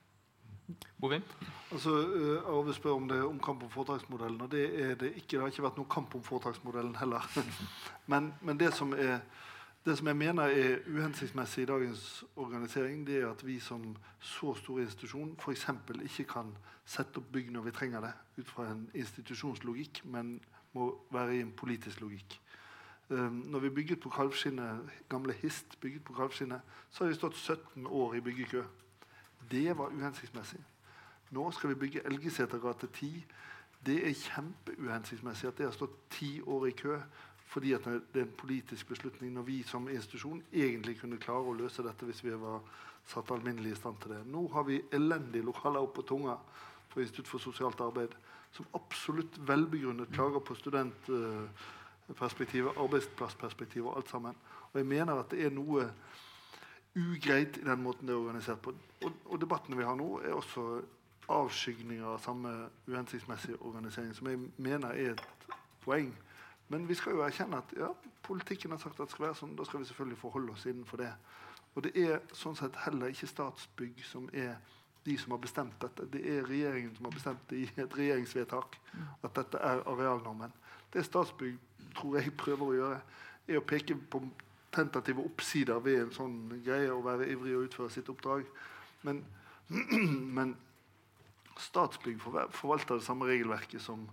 Bovin? 1.00 1.22
Altså, 1.72 1.94
jeg 1.98 2.64
vil 2.66 2.74
spør 2.74 2.98
om 2.98 3.06
det 3.10 3.18
er 3.18 3.28
omkamp 3.28 3.62
om 3.66 3.70
foretaksmodellen. 3.70 4.40
og 4.40 4.50
det 4.50 4.64
er 4.82 4.94
det 4.94 5.12
ikke. 5.16 5.30
Det 5.30 5.40
har 5.40 5.52
ikke 5.54 5.66
vært 5.66 5.78
noen 5.80 5.90
kamp 5.90 6.14
om 6.14 6.22
foretaksmodellen 6.22 6.96
heller. 7.00 7.26
men, 8.12 8.32
men 8.42 8.60
det, 8.60 8.72
som 8.74 8.92
er, 8.94 9.20
det, 9.84 9.98
som 9.98 10.06
jeg 10.06 10.16
mener 10.16 10.42
er 10.42 10.82
uhensiktsmessig 10.86 11.62
i 11.62 11.66
dagens 11.66 12.24
organisering, 12.36 13.06
det 13.06 13.22
er 13.22 13.30
at 13.30 13.46
vi 13.46 13.58
som 13.60 13.96
så 14.20 14.54
stor 14.54 14.80
institusjon 14.80 15.36
f.eks. 15.40 15.66
ikke 16.02 16.24
kan 16.32 16.52
sette 16.84 17.22
opp 17.22 17.30
bygg 17.32 17.48
når 17.52 17.62
vi 17.62 17.70
trenger 17.70 18.04
det, 18.04 18.12
ut 18.36 18.50
fra 18.50 18.66
en 18.70 18.90
institusjonslogikk, 18.94 20.02
men 20.04 20.40
må 20.72 20.90
være 21.10 21.36
i 21.36 21.40
en 21.40 21.52
politisk 21.56 22.00
logikk. 22.00 22.40
Um, 23.10 23.42
når 23.50 23.58
vi 23.58 23.70
bygget 23.70 24.00
på 24.00 24.08
Kalvskinnet, 24.08 24.90
gamle 25.08 25.32
Hist 25.32 25.80
bygget 25.80 26.04
på 26.04 26.12
Kalvskinnet, 26.12 26.60
så 26.90 27.04
har 27.04 27.08
vi 27.08 27.14
stått 27.14 27.36
17 27.36 27.86
år 27.86 28.14
i 28.14 28.20
byggekø. 28.20 28.62
Det 29.50 29.78
var 29.78 29.88
uhensiktsmessig. 29.88 30.60
Nå 31.30 31.50
skal 31.50 31.70
vi 31.70 31.74
bygge 31.74 32.06
Elgeseter 32.06 32.58
gate 32.58 32.86
10. 32.86 33.24
Det 33.86 34.08
er 34.08 34.14
kjempeuhensiktsmessig 34.14 35.48
at 35.48 35.58
det 35.58 35.66
har 35.66 35.72
stått 35.72 35.96
ti 36.10 36.40
år 36.40 36.66
i 36.66 36.70
kø 36.76 37.00
fordi 37.50 37.74
det 37.74 37.86
er 38.14 38.22
en 38.22 38.38
politisk 38.38 38.88
beslutning 38.92 39.32
når 39.34 39.42
vi 39.42 39.62
som 39.66 39.88
institusjon 39.90 40.42
egentlig 40.52 41.00
kunne 41.00 41.18
klare 41.18 41.50
å 41.50 41.54
løse 41.58 41.82
dette 41.82 42.06
hvis 42.06 42.24
vi 42.24 42.30
var 42.38 42.60
satt 43.10 43.30
alminnelig 43.34 43.72
i 43.74 43.78
stand 43.78 43.96
til 44.02 44.10
det. 44.14 44.20
Nå 44.30 44.44
har 44.54 44.64
vi 44.68 44.84
elendige 44.94 45.46
lokaler 45.46 45.80
opp 45.82 45.94
på 45.98 46.06
tunga 46.06 46.36
for 46.90 47.00
Institutt 47.02 47.28
for 47.30 47.38
sosialt 47.42 47.80
arbeid, 47.82 48.12
som 48.54 48.66
absolutt 48.74 49.34
velbegrunnet 49.46 50.12
klager 50.14 50.40
på 50.42 50.54
studentperspektivet, 50.58 52.76
arbeidsplassperspektivet 52.76 53.88
og 53.88 53.96
alt 53.98 54.10
sammen. 54.10 54.34
Og 54.72 54.80
jeg 54.80 54.86
mener 54.86 55.14
at 55.18 55.30
det 55.30 55.44
er 55.46 55.50
noe 55.54 55.92
ugreit 56.98 57.56
i 57.58 57.66
den 57.66 57.82
måten 57.82 58.06
det 58.06 58.14
er 58.14 58.22
organisert 58.22 58.62
på. 58.62 58.70
Og, 59.02 59.12
og 59.26 59.40
debattene 59.42 59.78
vi 59.78 59.84
har 59.86 59.96
nå, 59.98 60.08
er 60.22 60.32
også 60.34 60.82
avskygninger 61.30 62.06
av 62.10 62.18
samme 62.22 62.68
uhensiktsmessige 62.88 63.62
organisering, 63.62 64.14
som 64.14 64.26
jeg 64.30 64.38
mener 64.58 64.88
er 64.94 65.10
et 65.14 65.22
poeng. 65.84 66.10
Men 66.70 66.86
vi 66.88 66.94
skal 66.94 67.16
jo 67.16 67.22
erkjenne 67.26 67.58
at 67.58 67.72
ja, 67.76 67.88
politikken 68.22 68.70
har 68.70 68.78
sagt 68.78 69.00
at 69.00 69.08
det 69.08 69.14
skal 69.14 69.26
være 69.26 69.38
sånn. 69.40 69.56
Da 69.58 69.66
skal 69.66 69.82
vi 69.82 69.88
selvfølgelig 69.88 70.20
forholde 70.20 70.54
oss 70.54 70.66
innenfor 70.70 71.02
det. 71.02 71.10
Og 71.74 71.86
det 71.86 71.94
er 71.98 72.20
sånn 72.34 72.58
sett 72.58 72.76
heller 72.84 73.10
ikke 73.10 73.28
Statsbygg 73.30 74.04
som 74.06 74.28
er 74.30 74.54
de 75.04 75.16
som 75.18 75.34
har 75.34 75.40
bestemt 75.42 75.78
dette. 75.82 76.06
Det 76.12 76.20
er 76.28 76.46
regjeringen 76.46 76.94
som 76.96 77.08
har 77.08 77.14
bestemt 77.14 77.42
det 77.50 77.62
i 77.62 77.68
et 77.80 77.96
regjeringsvedtak 77.96 78.78
at 79.26 79.34
dette 79.38 79.58
er 79.64 79.82
arealnormen. 79.88 80.52
Det 80.92 81.04
Statsbygg 81.06 81.58
tror 81.96 82.18
jeg 82.18 82.36
prøver 82.38 82.66
å 82.66 82.78
gjøre, 82.78 83.02
er 83.50 83.58
å 83.58 83.66
peke 83.66 83.96
på 84.12 84.22
tentative 84.74 85.22
oppsider 85.26 85.80
ved 85.82 86.04
en 86.04 86.12
sånn 86.14 86.36
greie 86.66 86.90
å 86.92 87.02
være 87.02 87.30
ivrig 87.32 87.56
og 87.56 87.70
utføre 87.70 87.94
sitt 87.94 88.10
oppdrag. 88.12 88.46
Men, 89.06 89.24
men 90.36 90.54
Statsbygg 91.60 92.20
forvalter 92.22 93.00
det 93.00 93.06
samme 93.06 93.28
regelverket 93.28 93.82
som, 93.84 94.06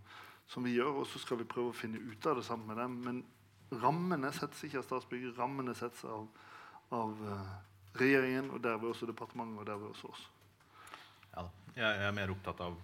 som, 0.47 0.63
vi 0.63 0.75
gjør, 0.77 1.01
og 1.01 1.07
så 1.11 1.19
skal 1.19 1.41
vi 1.41 1.47
prøve 1.49 1.73
å 1.73 1.77
finne 1.77 1.99
ut 1.99 2.27
av 2.29 2.39
det 2.39 2.45
sammen 2.47 2.71
med 2.71 2.79
dem. 2.81 2.97
Men 3.05 3.81
rammene 3.83 4.31
settes 4.35 4.63
ikke 4.67 4.81
av 4.81 4.87
Statsbygg, 4.87 5.29
rammene 5.37 5.75
settes 5.77 6.05
av, 6.07 6.27
av 6.95 7.23
uh, 7.27 7.55
regjeringen, 7.99 8.51
og 8.55 8.63
derved 8.63 8.93
også 8.93 9.09
departementet, 9.09 9.61
og 9.61 9.69
derved 9.69 9.91
også 9.91 10.11
oss. 10.13 10.27
Ja, 11.33 11.47
jeg 11.77 12.07
er 12.07 12.15
mer 12.15 12.31
opptatt 12.33 12.63
av 12.65 12.77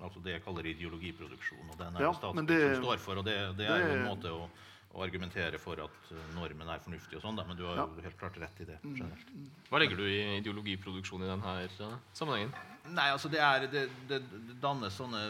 altså 0.00 0.22
det 0.24 0.36
jeg 0.36 0.44
kaller 0.44 0.66
ideologiproduksjon. 0.70 1.70
og 1.72 1.78
Den 1.78 1.96
er 1.96 2.06
ja, 2.06 2.10
det 2.10 2.46
det, 2.48 2.60
som 2.74 2.84
står 2.84 3.00
for, 3.04 3.20
og 3.20 3.26
det, 3.26 3.36
det 3.58 3.68
er 3.68 3.82
jo 3.84 3.90
en 3.98 4.06
måte 4.06 4.32
å, 4.32 4.46
å, 4.94 5.02
argumentere 5.04 5.60
for 5.60 5.82
at 5.84 6.10
uh, 6.12 6.22
normen 6.36 6.72
er 6.72 6.82
fornuftig. 6.84 7.18
og 7.18 7.24
sånn, 7.26 7.42
Men 7.46 7.58
du 7.58 7.66
har 7.68 7.82
jo 7.82 8.04
helt 8.06 8.18
klart 8.20 8.38
rett 8.40 8.64
i 8.64 8.68
det. 8.70 8.78
Mm, 8.84 8.96
generelt. 9.02 9.34
Mm. 9.34 9.50
Hva 9.68 9.82
legger 9.82 10.00
du 10.00 10.06
i 10.06 10.20
ideologiproduksjon 10.38 11.26
i 11.26 11.30
denne 11.30 11.54
uh, 11.68 11.98
sammenhengen? 12.16 12.54
Nei, 12.88 13.10
altså 13.12 13.28
Det, 13.32 13.42
er, 13.44 13.68
det, 13.70 13.86
det 14.08 14.22
dannes 14.62 14.96
sånne, 14.96 15.24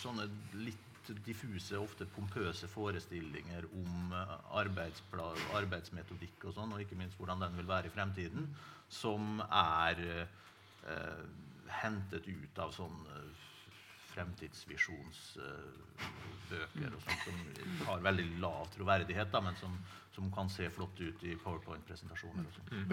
sånne, 0.00 0.28
litt 0.64 0.80
diffuse, 1.26 1.76
ofte 1.78 2.06
pompøse 2.14 2.68
forestillinger 2.70 3.66
om 3.76 4.14
uh, 4.14 4.36
arbeidsmetodikk 4.60 6.48
og 6.48 6.56
sånn, 6.56 6.72
og 6.72 6.84
ikke 6.84 6.98
minst 6.98 7.18
hvordan 7.20 7.42
den 7.44 7.58
vil 7.58 7.68
være 7.68 7.90
i 7.90 7.94
fremtiden, 7.94 8.42
som 8.88 9.40
er 9.48 10.00
eh, 10.04 11.22
hentet 11.82 12.26
ut 12.28 12.58
av 12.60 12.72
sånne 12.76 13.14
fremtidsvisjonsbøker 14.14 16.90
og 16.94 17.00
sånt, 17.02 17.22
som 17.24 17.34
har 17.88 17.98
veldig 18.04 18.26
lav 18.42 18.64
troverdighet, 18.74 19.30
da, 19.32 19.38
men 19.42 19.54
som, 19.58 19.72
som, 20.14 20.24
kan 20.34 20.48
se 20.52 20.64
flott 20.70 21.00
ut 21.00 21.24
i 21.26 21.36
powerpoint-presentasjoner. 21.42 22.44
Mm. 22.70 22.84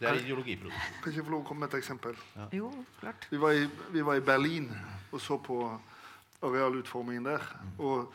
Det 0.00 0.06
er 0.08 0.14
ideologiproduksjon. 0.22 0.96
Kan 1.02 1.08
ikke 1.10 1.20
jeg 1.20 1.28
få 1.28 1.34
lov 1.34 1.42
å 1.44 1.48
komme 1.50 1.60
med 1.66 1.70
et 1.74 1.80
eksempel? 1.82 2.14
Ja. 2.38 2.46
Jo, 2.62 2.68
klart. 3.02 3.20
Vi 3.32 3.38
var, 3.42 3.50
i, 3.58 3.62
vi 3.92 4.00
var, 4.06 4.14
i, 4.16 4.28
Berlin 4.32 4.66
og 5.10 5.20
så 5.20 5.34
på 5.44 5.56
arealutformingen 6.42 7.26
der. 7.30 7.44
Og 7.78 8.12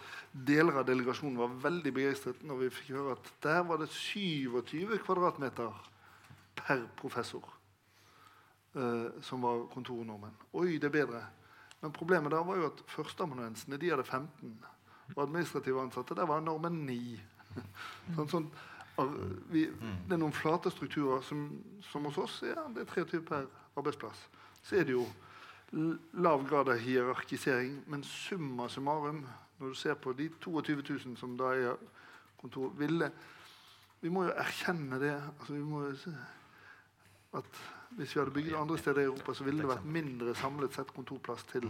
deler 0.47 0.81
av 0.81 0.87
delegasjonen 0.87 1.39
var 1.39 1.59
veldig 1.63 1.93
begeistret 1.95 2.43
når 2.45 2.63
vi 2.63 2.73
fikk 2.79 2.95
høre 2.97 3.17
at 3.17 3.31
der 3.43 3.61
var 3.67 3.81
det 3.81 3.89
27 3.93 4.97
kvadratmeter 5.05 5.73
per 6.57 6.87
professor. 6.99 7.53
Uh, 8.77 9.09
som 9.25 9.41
var 9.41 9.63
kontornormen. 9.73 10.35
Oi, 10.53 10.77
det 10.77 10.91
er 10.91 10.97
bedre. 10.99 11.21
Men 11.81 11.93
problemet 11.93 12.33
da 12.33 12.43
var 12.45 12.59
jo 12.59 12.67
at 12.69 12.81
førsteamanuensene 12.91 13.77
de 13.81 13.89
hadde 13.89 14.03
15. 14.05 14.57
Og 15.15 15.23
administrative 15.23 15.81
ansatte 15.81 16.17
der 16.17 16.27
var 16.29 16.43
normen 16.45 16.83
9. 16.85 16.97
sånn, 18.17 18.29
sånn, 18.29 18.49
vi, 19.49 19.67
det 19.69 20.13
er 20.13 20.21
noen 20.21 20.35
flate 20.35 20.69
strukturer 20.73 21.23
som, 21.25 21.47
som, 21.89 22.05
hos 22.09 22.19
oss 22.21 22.41
ja, 22.45 22.67
det 22.73 22.83
er 22.83 22.91
23 22.91 23.23
per 23.25 23.47
arbeidsplass. 23.77 24.27
Så 24.65 24.77
er 24.77 24.87
det 24.89 24.97
jo 24.97 25.05
lav 25.71 26.47
grad 26.49 26.69
av 26.69 26.79
hierarkisering, 26.79 27.83
men 27.87 28.03
summa 28.03 28.69
summarum, 28.69 29.25
når 29.59 29.73
du 29.73 29.75
ser 29.75 29.93
på 29.93 30.13
de 30.13 30.29
22 30.43 30.75
000 31.05 31.17
som 31.17 31.37
da 31.37 31.53
er 31.55 31.75
kontor, 32.41 32.69
ville 32.77 33.11
Vi 34.01 34.09
må 34.13 34.27
jo 34.27 34.33
erkjenne 34.37 34.99
det. 35.01 35.15
Altså, 35.39 35.53
vi 35.53 35.63
må 35.65 35.79
jo 35.87 35.95
se 35.97 36.11
at 37.33 37.61
Hvis 37.97 38.15
vi 38.15 38.19
hadde 38.19 38.31
bygd 38.31 38.53
andre 38.55 38.77
steder 38.77 39.01
i 39.01 39.03
Europa, 39.03 39.33
så 39.33 39.43
ville 39.43 39.61
det 39.63 39.69
vært 39.69 39.85
mindre 39.85 40.35
samlet 40.35 40.75
sett 40.75 40.91
kontorplass 40.93 41.43
til 41.49 41.65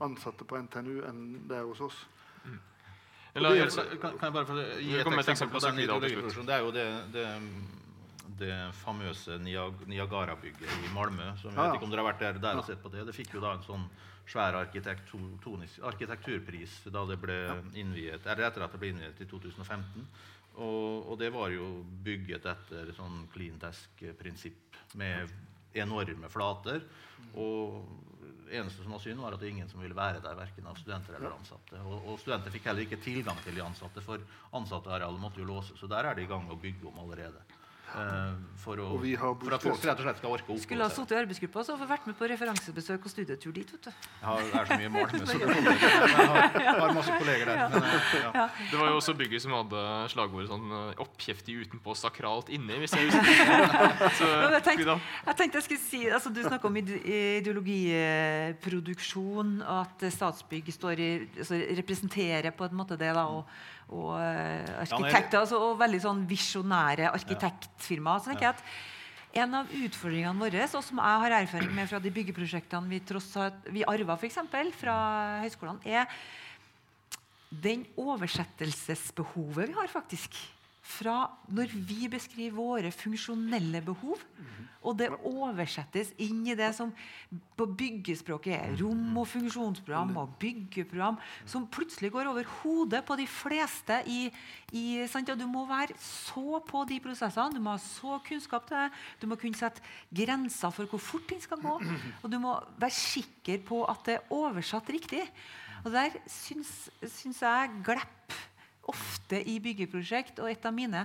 ansatte 0.00 0.44
på 0.44 0.58
NTNU 0.58 1.00
enn 1.08 1.48
det 1.48 1.56
er 1.56 1.64
hos 1.64 1.80
oss. 1.80 2.06
Det 3.34 3.46
altså, 3.62 3.84
Kan, 4.00 4.18
kan 4.18 4.26
jeg 4.26 4.32
bare 4.32 4.46
få 4.46 4.54
gi 4.80 4.94
et 4.96 5.06
et 5.06 5.28
eksempel 5.28 5.60
på 5.60 5.66
den 5.66 5.78
ideologiproduksjonen? 5.78 6.46
Det 6.48 6.54
er 6.54 6.60
jo 6.64 6.70
det, 6.70 6.86
det, 7.12 7.26
det 8.38 8.54
famøse 8.82 9.38
Niagara-bygget 9.42 10.86
i 10.86 10.92
Malmö. 10.94 11.32
Som 11.40 11.52
jeg 11.52 11.60
vet 11.60 11.78
ikke 11.78 11.88
om 11.88 11.94
dere 11.94 12.04
har 12.04 12.12
vært 12.12 12.24
der, 12.24 12.42
der 12.42 12.60
og 12.60 12.68
sett 12.68 12.82
på 12.82 12.92
det. 12.92 13.06
Det 13.08 13.16
fikk 13.16 13.30
jo 13.36 13.44
da 13.44 13.50
en 13.56 13.66
sånn 13.66 13.86
svær 14.26 14.52
arkitekturpris 14.58 16.80
da 16.90 17.04
det 17.06 17.18
ble 17.22 17.36
innviet, 17.78 18.24
eller 18.26 18.48
etter 18.48 18.64
at 18.66 18.72
det 18.74 18.80
ble 18.82 18.90
innviet 18.94 19.22
i 19.22 19.28
2015. 19.30 20.08
Og, 20.56 21.12
og 21.12 21.18
det 21.20 21.28
var 21.34 21.52
jo 21.52 21.66
bygget 22.04 22.48
etter 22.48 22.84
sånn 22.96 23.26
clean 23.34 23.58
desk-prinsipp 23.60 24.80
med 24.96 25.32
enorme 25.76 26.30
flater. 26.32 26.80
Og 27.36 27.84
eneste 28.50 28.82
som 28.82 28.94
var 28.94 29.02
synd, 29.02 29.20
var 29.20 29.34
at 29.34 29.40
det 29.40 29.48
var 29.48 29.54
ingen 29.54 29.68
som 29.68 29.82
ville 29.82 29.96
være 29.96 30.22
der, 30.24 30.38
verken 30.38 30.68
av 30.70 30.78
studenter 30.80 31.18
eller 31.18 31.34
ansatte. 31.34 31.80
Og, 31.82 32.08
og 32.08 32.20
studenter 32.22 32.54
fikk 32.54 32.70
heller 32.70 32.86
ikke 32.86 33.02
tilgang 33.04 33.38
til 33.44 33.58
de 33.58 33.64
ansatte, 33.64 34.02
for 34.04 34.22
ansattearealet 34.56 35.22
måtte 35.22 35.42
jo 35.42 35.50
låse. 35.50 35.76
Så 35.78 35.90
der 35.90 36.08
er 36.08 36.16
de 36.16 36.24
i 36.24 36.30
gang 36.30 36.46
med 36.46 36.56
å 36.56 36.62
bygge 36.62 36.88
om 36.88 37.02
allerede. 37.04 37.42
Eh, 37.94 38.34
for, 38.58 38.74
å, 38.82 38.88
Og 38.96 39.02
vi 39.04 39.12
har 39.14 39.36
for 39.38 39.52
at 39.54 39.62
folk 39.62 39.84
rett 39.86 40.00
og 40.02 40.06
slett 40.08 40.16
skal 40.18 40.32
orke 40.34 40.50
å 40.50 40.58
Skulle 40.58 40.82
ha 40.84 40.90
sittet 40.90 41.12
i 41.14 41.16
arbeidsgruppa 41.20 41.62
og 41.70 41.78
vært 41.86 42.06
med 42.10 42.16
på 42.18 42.26
referansebesøk 42.32 42.98
og 43.06 43.10
studietur 43.12 43.52
dit. 43.54 43.68
vet 43.72 43.84
du. 43.86 43.90
Jeg 43.94 44.26
har, 44.26 44.40
det 44.42 44.58
er 44.58 44.66
så 44.66 44.78
mye 44.80 44.90
mål 44.96 45.06
med 45.12 45.18
så 45.30 45.36
det 45.38 45.46
kommer 45.46 45.70
ikke. 45.76 45.90
Jeg 45.94 46.00
har, 46.18 46.26
har 46.80 46.90
masse 46.96 47.12
kolleger 47.20 47.46
der. 47.52 47.58
Men, 47.70 47.82
eh, 47.86 48.10
ja. 48.26 48.46
det 48.72 48.76
var 48.80 48.86
jo 48.90 48.96
også 48.98 49.12
bygget 49.20 49.40
som 49.44 49.52
hadde 49.54 49.80
slagordet 50.12 50.48
sånn 50.50 50.66
eh, 50.80 50.98
'oppkjeftig 51.06 51.52
utenpå, 51.62 51.90
sakralt 52.00 52.48
inni'. 52.56 52.78
hvis 52.82 52.94
jeg 52.98 53.04
husker 53.06 53.22
Så, 54.18 54.26
jeg, 54.26 54.62
tenkte, 54.66 54.98
jeg 55.30 55.36
tenkte 55.38 55.54
jeg 55.60 55.66
skulle 55.68 55.86
si, 55.86 56.00
altså 56.10 56.28
Du 56.34 56.42
snakker 56.42 56.66
om 56.68 56.76
ideologiproduksjon, 56.82 59.62
og 59.62 59.78
at 59.86 59.98
Statsbygg 60.12 60.66
står 60.74 60.94
i, 60.98 61.30
altså 61.38 61.54
representerer 61.78 62.50
på 62.50 62.64
en 62.66 62.74
måte 62.82 62.98
det. 62.98 63.14
da, 63.14 63.30
og, 63.30 63.46
og 63.94 64.16
eh, 64.18 64.66
arkitekter, 64.82 65.40
altså, 65.44 65.60
og 65.62 65.78
veldig 65.80 66.02
sånn 66.02 66.24
visjonære 66.28 67.12
arkitektfirmaer. 67.12 68.22
Så 68.22 68.32
tenker 68.32 68.48
jeg 68.48 68.56
at 68.56 69.42
en 69.42 69.54
av 69.58 69.70
utfordringene 69.76 70.40
våre, 70.40 70.64
og 70.64 70.82
som 70.84 71.02
jeg 71.02 71.22
har 71.22 71.36
erfaring 71.42 71.72
med 71.76 71.90
fra 71.90 72.00
de 72.02 72.12
byggeprosjektene 72.14 72.90
vi, 72.90 73.02
tross 73.04 73.30
vi 73.74 73.84
arva 73.86 74.16
eksempel, 74.26 74.72
fra 74.74 74.96
høyskolene, 75.44 75.84
er 75.86 76.08
den 77.50 77.84
oversettelsesbehovet 78.00 79.70
vi 79.70 79.76
har 79.76 79.92
faktisk 79.92 80.34
fra 80.86 81.16
når 81.50 81.72
vi 81.88 82.06
beskriver 82.10 82.54
våre 82.54 82.92
funksjonelle 82.94 83.82
behov, 83.84 84.20
og 84.86 84.94
det 85.00 85.08
oversettes 85.26 86.12
inn 86.22 86.44
i 86.46 86.54
det 86.54 86.68
som 86.76 86.92
på 87.58 87.66
byggespråket 87.78 88.54
er 88.54 88.76
rom- 88.78 89.18
og 89.18 89.26
funksjonsprogram 89.32 90.12
og 90.20 90.36
byggeprogram, 90.38 91.18
som 91.48 91.66
plutselig 91.66 92.12
går 92.14 92.30
over 92.30 92.46
hodet 92.60 93.02
på 93.08 93.16
de 93.18 93.26
fleste 93.26 93.98
i, 94.06 94.30
i 94.70 94.84
Du 95.26 95.46
må 95.50 95.66
være 95.66 95.96
så 95.98 96.60
på 96.62 96.84
de 96.86 97.00
prosessene, 97.02 97.56
du 97.56 97.60
må 97.60 97.74
ha 97.74 97.82
så 97.82 98.20
kunnskap 98.28 98.68
til 98.68 98.76
det, 98.76 98.90
du 99.20 99.26
må 99.26 99.36
kunne 99.40 99.58
sette 99.58 99.82
grenser 100.14 100.70
for 100.70 100.86
hvor 100.86 101.02
fort 101.02 101.26
ting 101.26 101.42
skal 101.42 101.58
gå, 101.58 101.80
og 102.22 102.30
du 102.30 102.38
må 102.38 102.54
være 102.78 102.94
sikker 102.94 103.58
på 103.66 103.82
at 103.90 104.06
det 104.06 104.20
er 104.20 104.30
oversatt 104.30 104.88
riktig. 104.90 105.24
Og 105.84 105.90
der 105.94 106.14
syns, 106.30 106.90
syns 107.02 107.42
jeg 107.42 107.82
glepp 107.86 108.34
ofte 108.92 109.40
i 109.48 109.58
byggeprosjekt. 109.62 110.40
Og 110.42 110.50
et 110.50 110.68
av 110.68 110.74
mine 110.74 111.04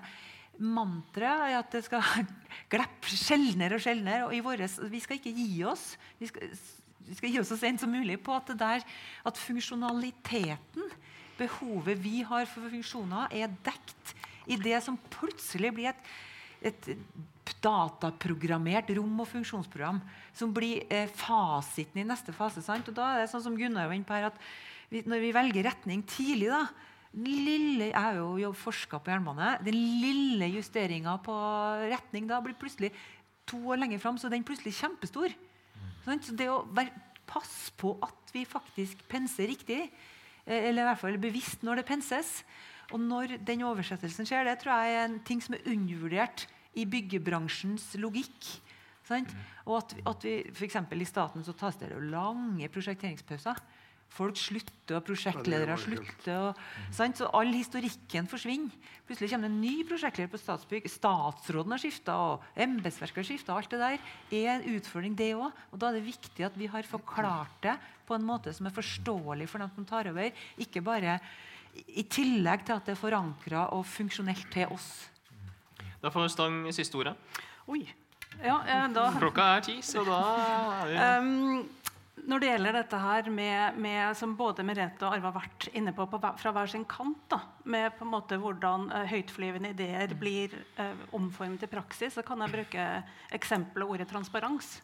mantra 0.62 1.34
er 1.48 1.58
at 1.62 1.74
det 1.74 1.84
skal 1.88 2.04
glippe 2.74 3.16
sjeldnere 3.16 3.80
og 3.80 3.84
sjeldnere. 3.84 4.28
Og 4.28 4.36
i 4.38 4.44
våres, 4.46 4.78
vi 4.92 5.02
skal 5.04 5.20
ikke 5.20 5.36
gi 5.36 5.64
oss. 5.68 5.92
Vi 6.20 6.30
skal, 6.32 6.54
vi 7.08 7.18
skal 7.18 7.34
gi 7.34 7.42
oss 7.42 7.52
så 7.54 7.60
sent 7.60 7.84
som 7.84 7.92
mulig 7.94 8.20
på 8.24 8.36
at, 8.36 8.54
der, 8.60 8.86
at 9.28 9.44
funksjonaliteten, 9.48 10.92
behovet 11.40 11.98
vi 12.04 12.22
har 12.28 12.46
for 12.50 12.70
funksjoner, 12.70 13.32
er 13.34 13.54
dekt 13.66 14.16
i 14.52 14.58
det 14.60 14.78
som 14.84 14.98
plutselig 15.14 15.72
blir 15.74 15.92
et, 15.92 16.10
et 16.72 16.90
dataprogrammert 17.62 18.90
rom- 18.98 19.22
og 19.22 19.30
funksjonsprogram 19.30 20.00
som 20.38 20.54
blir 20.54 20.86
eh, 20.90 21.10
fasiten 21.10 22.02
i 22.02 22.08
neste 22.08 22.34
fase. 22.36 22.64
Sant? 22.66 22.90
Og 22.90 22.98
da 22.98 23.14
er 23.14 23.24
det 23.24 23.32
sånn 23.32 23.44
som 23.46 23.58
Gunnar 23.58 23.90
var 23.90 23.98
inne 23.98 24.08
på 24.08 24.18
her, 24.18 24.30
at 24.32 24.40
vi, 24.92 25.04
når 25.08 25.24
vi 25.24 25.36
velger 25.36 25.68
retning 25.70 26.04
tidlig 26.10 26.50
da, 26.52 26.66
lille, 27.14 27.91
Jeg 27.91 27.99
har 27.99 28.16
jo 28.16 28.53
forska 28.55 28.99
på 28.99 29.12
jernbane. 29.12 29.57
Den 29.64 29.76
lille 29.76 30.47
justeringa 30.55 31.18
på 31.24 31.36
retning 31.91 32.28
da 32.28 32.39
blir 32.41 32.55
plutselig 32.55 32.91
to 33.45 33.57
år 33.68 33.82
lenger 33.82 33.99
fram, 33.99 34.18
så 34.18 34.30
den 34.30 34.43
plutselig 34.43 34.74
kjempestor. 34.78 35.34
Sant? 36.05 36.26
Så 36.26 36.36
det 36.36 36.47
å 36.49 36.64
være, 36.72 36.93
passe 37.32 37.72
på 37.80 37.93
at 38.03 38.34
vi 38.34 38.43
faktisk 38.47 39.03
penser 39.12 39.47
riktig, 39.47 39.86
eh, 40.45 40.68
eller 40.70 40.84
i 40.84 40.88
hvert 40.89 40.99
fall 40.99 41.18
bevisst 41.22 41.64
når 41.64 41.82
det 41.82 41.88
penses, 41.88 42.43
og 42.91 42.99
når 42.99 43.38
den 43.47 43.64
oversettelsen 43.64 44.28
skjer, 44.28 44.43
det 44.47 44.57
tror 44.59 44.82
jeg 44.82 44.95
er 44.97 45.05
en 45.05 45.20
ting 45.24 45.39
som 45.43 45.55
er 45.55 45.68
undervurdert 45.72 46.47
i 46.76 46.84
byggebransjens 46.88 47.93
logikk. 47.99 48.49
Sant? 49.07 49.32
Og 49.66 49.78
at, 49.80 49.95
at 50.07 50.26
vi, 50.28 50.36
eksempel 50.68 51.03
I 51.03 51.07
staten 51.07 51.43
så 51.43 51.55
tas 51.57 51.80
det 51.80 51.91
lange 52.12 52.68
prosjekteringspauser. 52.72 53.59
Folk 54.12 54.36
slutter, 54.36 54.97
og 54.97 55.05
prosjektledere 55.07 55.78
slutter. 55.80 56.49
Og, 56.49 56.57
sant? 56.91 57.20
Så 57.22 57.30
all 57.38 57.53
historikken 57.55 58.28
forsvinner. 58.28 58.74
Plutselig 59.07 59.32
kommer 59.32 59.47
det 59.47 59.53
en 59.53 59.62
ny 59.64 59.86
prosjektleder 59.88 60.32
på 60.34 60.39
Statsbygg. 60.41 60.89
Statsråden 60.91 61.76
har 61.76 61.82
skifta, 61.82 62.18
og 62.20 62.59
embetsverket 62.59 63.22
har 63.22 63.28
skifta. 63.30 63.55
Alt 63.55 63.72
det 63.72 63.80
der 63.80 63.95
er 64.41 64.49
en 64.57 64.68
utfordring, 64.76 65.16
det 65.16 65.32
òg. 65.38 65.55
Og 65.72 65.80
da 65.80 65.89
er 65.89 65.99
det 65.99 66.09
viktig 66.09 66.47
at 66.47 66.59
vi 66.59 66.68
har 66.72 66.88
forklart 66.88 67.55
det 67.64 67.78
på 68.07 68.18
en 68.18 68.28
måte 68.28 68.51
som 68.55 68.68
er 68.68 68.76
forståelig 68.76 69.47
for 69.47 69.64
dem 69.64 69.72
som 69.78 69.88
tar 69.88 70.12
over. 70.12 70.43
Ikke 70.59 70.84
bare 70.84 71.18
i 71.88 72.03
tillegg 72.03 72.68
til 72.68 72.76
at 72.76 72.88
det 72.88 72.97
er 72.97 72.99
forankra 72.99 73.70
og 73.78 73.86
funksjonelt 73.88 74.51
til 74.51 74.76
oss. 74.76 74.91
Da 76.01 76.12
får 76.12 76.34
Stang 76.34 76.66
siste 76.76 76.99
ordet. 76.99 77.16
Oi. 77.72 77.86
Ja, 78.41 78.57
eh, 78.64 78.88
da 78.95 79.09
Klokka 79.20 79.43
er 79.57 79.64
ti, 79.66 79.82
så 79.86 80.03
da 80.07 80.20
er 80.39 80.88
vi 80.88 80.95
Um, 81.01 81.70
når 82.30 82.42
det 82.42 82.50
gjelder 82.50 82.76
dette 82.76 83.00
her 83.02 83.28
med, 83.34 83.78
med 83.82 84.18
som 84.18 84.36
både 84.38 84.66
Merete 84.68 85.06
og 85.08 85.16
Arve 85.16 85.30
har 85.30 85.36
vært 85.36 85.68
inne 85.78 85.94
på, 85.96 86.06
på 86.10 86.20
fra 86.22 86.54
hver 86.56 86.70
sin 86.70 86.86
kant, 86.90 87.22
da, 87.32 87.42
med 87.64 87.96
på 87.98 88.06
en 88.06 88.14
måte 88.14 88.38
hvordan 88.42 88.88
uh, 88.92 89.04
høytflyvende 89.10 89.74
ideer 89.74 90.14
blir 90.20 90.54
uh, 90.80 90.94
omformet 91.18 91.66
i 91.66 91.72
praksis, 91.72 92.16
så 92.18 92.26
kan 92.26 92.44
jeg 92.44 92.54
bruke 92.54 92.88
eksempelet 93.38 93.94
ordet 93.96 94.10
transparens. 94.12 94.78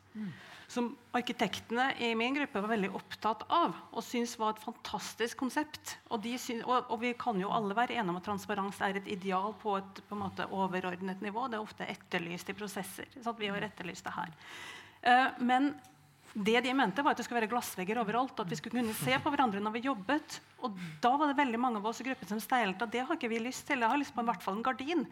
Som 0.67 0.89
arkitektene 1.15 1.93
i 2.03 2.09
min 2.19 2.35
gruppe 2.35 2.59
var 2.59 2.73
veldig 2.73 2.89
opptatt 2.97 3.45
av 3.55 3.75
og 3.93 4.03
syntes 4.03 4.35
var 4.39 4.55
et 4.55 4.63
fantastisk 4.65 5.39
konsept. 5.39 5.93
Og, 6.09 6.19
de 6.25 6.33
syn, 6.41 6.59
og, 6.65 6.89
og 6.91 6.99
vi 7.05 7.13
kan 7.19 7.39
jo 7.39 7.51
alle 7.55 7.77
være 7.77 7.95
enige 7.95 8.11
om 8.11 8.19
at 8.19 8.27
transparens 8.27 8.81
er 8.83 8.99
et 8.99 9.07
ideal 9.13 9.55
på 9.61 9.77
et 9.79 10.01
på 10.09 10.17
en 10.17 10.25
måte, 10.25 10.49
overordnet 10.51 11.23
nivå. 11.23 11.47
Det 11.47 11.59
er 11.59 11.63
ofte 11.63 11.87
etterlyst 11.87 12.51
i 12.51 12.57
prosesser. 12.57 13.07
Så 13.15 13.35
Vi 13.39 13.47
har 13.47 13.63
etterlyst 13.69 14.09
det 14.09 14.17
her. 14.17 14.35
Uh, 15.07 15.39
men 15.47 15.71
det 16.37 16.61
de 16.61 16.73
mente 16.77 17.01
var 17.01 17.15
at 17.15 17.21
det 17.21 17.25
skulle 17.25 17.39
være 17.41 17.49
glassvegger 17.49 17.97
overalt. 18.01 18.37
At 18.37 18.51
vi 18.51 18.57
skulle 18.59 18.77
kunne 18.77 18.93
se 18.97 19.15
på 19.21 19.31
hverandre 19.33 19.61
når 19.63 19.73
vi 19.73 19.87
jobbet. 19.87 20.37
Og 20.65 20.75
da 21.01 21.15
var 21.17 21.31
det 21.31 21.39
veldig 21.39 21.61
mange 21.61 21.81
av 21.81 21.87
oss 21.89 22.01
i 22.03 22.05
gruppen 22.05 22.29
som 22.29 22.41
steilte 22.43 22.85
at 22.85 22.93
det 22.93 23.01
har 23.07 23.17
ikke 23.17 23.31
vi 23.31 23.41
lyst 23.41 23.65
til. 23.69 23.81
Jeg 23.81 23.89
har 23.89 23.97
lyst 23.97 24.13
på 24.13 24.21
i 24.21 24.29
hvert 24.29 24.45
fall 24.45 24.59
en 24.59 24.65
gardin. 24.65 25.05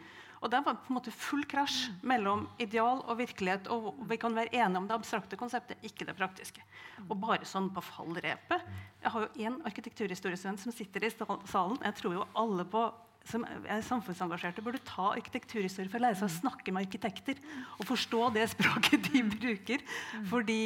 Og 0.44 0.52
det 0.52 0.60
var 0.62 0.76
på 0.78 0.92
en 0.92 0.98
måte 1.00 1.14
full 1.16 1.46
krasj 1.50 1.88
mellom 2.06 2.44
ideal 2.62 3.02
og 3.08 3.18
virkelighet. 3.18 3.72
Og 3.74 4.04
vi 4.10 4.20
kan 4.22 4.36
være 4.38 4.54
enige 4.54 4.84
om 4.84 4.90
det 4.90 4.98
abstrakte 5.00 5.40
konseptet, 5.40 5.82
ikke 5.88 6.06
det 6.06 6.18
praktiske. 6.20 6.62
Og 7.08 7.18
bare 7.18 7.48
sånn 7.48 7.72
på 7.74 7.82
fallrepet 7.84 8.70
Jeg 9.02 9.14
har 9.14 9.26
jo 9.26 9.48
én 9.48 9.58
arkitekturhistoriestudent 9.66 10.62
som 10.62 10.76
sitter 10.76 11.08
i 11.08 11.12
salen. 11.16 11.82
Jeg 11.82 11.98
tror 12.02 12.20
jo 12.20 12.30
alle 12.38 12.68
på 12.70 12.86
som 13.26 13.42
er 13.42 13.82
samfunnsengasjerte, 13.82 14.62
burde 14.62 14.84
ta 14.86 15.08
arkitekturhistorie 15.16 15.90
for 15.90 15.98
å 15.98 16.06
lære 16.06 16.20
seg 16.20 16.30
å 16.30 16.36
snakke 16.36 16.70
med 16.70 16.86
arkitekter 16.86 17.40
og 17.80 17.88
forstå 17.90 18.28
det 18.36 18.44
språket 18.52 19.10
de 19.10 19.24
bruker. 19.32 19.82
Fordi 20.30 20.60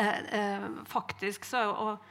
eh, 0.00 0.18
eh, 0.38 0.66
faktisk 0.90 1.46
så 1.48 1.66
og 1.70 2.08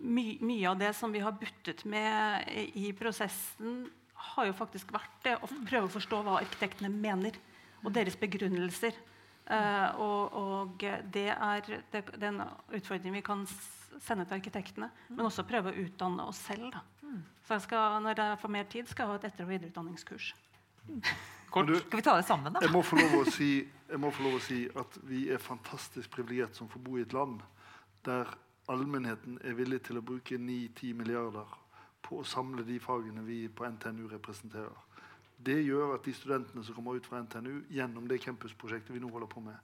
my, 0.00 0.26
mye 0.40 0.68
av 0.70 0.78
det 0.80 0.92
som 0.96 1.12
vi 1.12 1.22
har 1.24 1.36
buttet 1.36 1.84
med 1.88 2.48
i, 2.74 2.92
prosessen, 2.96 3.86
har 4.34 4.48
jo 4.48 4.56
faktisk 4.56 4.92
vært 4.94 5.16
det 5.24 5.36
å 5.38 5.48
prøve 5.66 5.86
å 5.86 5.92
forstå 5.92 6.22
hva 6.26 6.38
arkitektene 6.40 6.90
mener, 6.92 7.38
og 7.84 7.92
deres 7.94 8.18
begrunnelser. 8.18 8.96
Uh, 9.48 9.88
og, 10.04 10.34
og 10.36 10.82
det 11.14 11.30
er 11.32 11.68
det, 11.92 12.02
utfordringen 12.76 13.16
vi 13.16 13.24
kan 13.24 13.46
sende 13.48 14.26
til 14.28 14.36
arkitektene, 14.36 14.90
men 15.08 15.24
også 15.24 15.46
prøve 15.48 15.72
å 15.72 15.84
utdanne 15.86 16.26
oss 16.28 16.42
selv. 16.50 16.68
Da. 16.74 16.82
Så 17.46 17.56
jeg 17.56 17.64
skal, 17.64 18.02
når 18.04 18.20
jeg 18.20 18.40
får 18.42 18.52
mer 18.52 18.68
tid, 18.68 18.90
skal 18.90 19.06
jeg 19.06 19.10
ha 19.10 19.18
et 19.18 19.26
etter- 19.30 19.46
og 19.46 19.52
videreutdanningskurs. 19.54 20.34
kort. 21.50 21.66
Du, 21.66 21.78
Skal 21.80 21.96
vi 21.96 22.04
ta 22.04 22.16
det 22.18 22.26
sammen, 22.28 22.52
da? 22.52 22.60
jeg 22.60 22.74
må 22.74 22.82
få 22.84 22.98
lov 23.00 23.14
å 23.22 23.24
si, 23.32 23.52
jeg 23.88 24.00
må 24.00 24.10
få 24.12 24.26
lov 24.26 24.36
å 24.36 24.42
si 24.44 24.64
at 24.76 24.98
vi 25.08 25.26
er 25.32 25.40
fantastisk 25.40 26.12
privilegert 26.12 26.56
som 26.56 26.68
får 26.68 26.82
bo 26.84 26.98
i 26.98 27.04
et 27.06 27.14
land 27.16 27.40
der 28.04 28.28
allmennheten 28.68 29.38
er 29.44 29.56
villig 29.56 29.80
til 29.86 30.00
å 30.00 30.04
bruke 30.04 30.36
9-10 30.36 30.92
milliarder 30.98 31.48
på 32.04 32.20
å 32.20 32.26
samle 32.28 32.64
de 32.68 32.76
fagene 32.80 33.24
vi 33.24 33.46
på 33.48 33.64
NTNU 33.64 34.06
representerer. 34.12 34.76
Det 35.38 35.56
gjør 35.62 35.94
at 35.96 36.04
de 36.04 36.12
studentene 36.16 36.64
som 36.64 36.76
kommer 36.76 36.98
ut 36.98 37.06
fra 37.06 37.22
NTNU 37.22 37.70
gjennom 37.72 38.08
det 38.10 38.20
campusprosjektet 38.24 38.94
vi 38.94 39.00
nå 39.02 39.10
holder 39.12 39.30
på 39.30 39.42
med, 39.44 39.56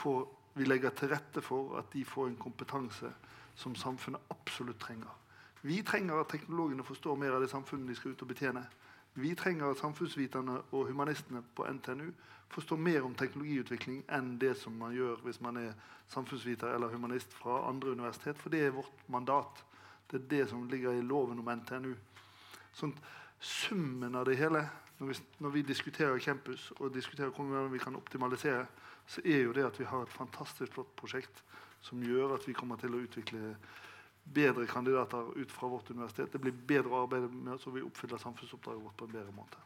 får, 0.00 0.26
vi 0.56 0.66
legger 0.68 0.94
til 0.96 1.12
rette 1.12 1.42
for 1.44 1.78
at 1.80 1.92
de 1.92 2.04
får 2.06 2.30
en 2.30 2.40
kompetanse 2.40 3.10
som 3.58 3.76
samfunnet 3.76 4.32
absolutt 4.32 4.80
trenger. 4.80 5.10
Vi 5.66 5.80
trenger 5.82 6.20
at 6.20 6.30
teknologene 6.30 6.86
forstår 6.86 7.18
mer 7.18 7.34
av 7.34 7.42
det 7.42 7.50
samfunnet 7.50 7.90
de 7.90 7.96
skal 7.98 8.14
ut 8.14 8.22
og 8.22 8.30
betjene. 8.30 8.62
Vi 9.18 9.34
trenger 9.34 9.70
at 9.70 9.80
samfunnsviterne 9.80 10.60
og 10.70 10.86
humanistene 10.86 11.42
på 11.56 11.66
NTNU 11.66 12.10
forstår 12.48 12.78
mer 12.80 13.02
om 13.02 13.14
teknologiutvikling 13.18 14.04
enn 14.14 14.36
det 14.40 14.54
som 14.60 14.76
man 14.78 14.94
gjør 14.94 15.24
hvis 15.24 15.40
man 15.42 15.58
er 15.58 15.72
samfunnsviter 16.12 16.70
eller 16.74 16.92
humanist 16.92 17.34
fra 17.40 17.58
andre 17.68 17.96
universitet, 17.96 18.38
for 18.38 18.54
det 18.54 18.62
er 18.64 18.76
vårt 18.76 19.08
mandat. 19.10 19.64
Det 20.10 20.20
er 20.20 20.28
det 20.30 20.44
som 20.50 20.68
ligger 20.70 20.94
i 20.94 21.02
loven 21.02 21.42
om 21.42 21.50
NTNU. 21.50 21.92
Sånn, 22.78 22.94
summen 23.40 24.14
av 24.14 24.28
det 24.28 24.38
hele, 24.38 24.62
når 24.98 25.10
vi, 25.10 25.18
når 25.44 25.54
vi 25.56 25.66
diskuterer 25.66 26.22
campus 26.22 26.70
og 26.78 26.94
diskuterer 26.94 27.34
hvordan 27.34 27.72
vi 27.72 27.82
kan 27.82 27.98
optimalisere, 27.98 28.64
så 29.08 29.22
er 29.24 29.44
jo 29.44 29.52
det 29.56 29.66
at 29.66 29.80
vi 29.80 29.88
har 29.88 30.06
et 30.06 30.14
fantastisk 30.14 30.72
flott 30.78 30.94
prosjekt 30.96 31.42
som 31.82 32.02
gjør 32.02 32.36
at 32.36 32.46
vi 32.48 32.56
kommer 32.56 32.78
til 32.80 32.94
å 32.94 33.02
utvikle 33.02 33.54
bedre 34.34 34.66
kandidater 34.66 35.32
ut 35.38 35.52
fra 35.52 35.68
vårt 35.68 35.90
universitet. 35.90 36.32
Det 36.32 36.40
blir 36.42 36.52
bedre 36.52 36.92
å 36.92 37.02
arbeide 37.06 37.30
med, 37.32 37.60
så 37.60 37.72
vi 37.74 37.84
oppfyller 37.84 38.20
samfunnsoppdraget 38.22 38.84
vårt 38.84 38.96
på 38.96 39.08
en 39.08 39.16
bedre 39.16 39.34
måte. 39.36 39.62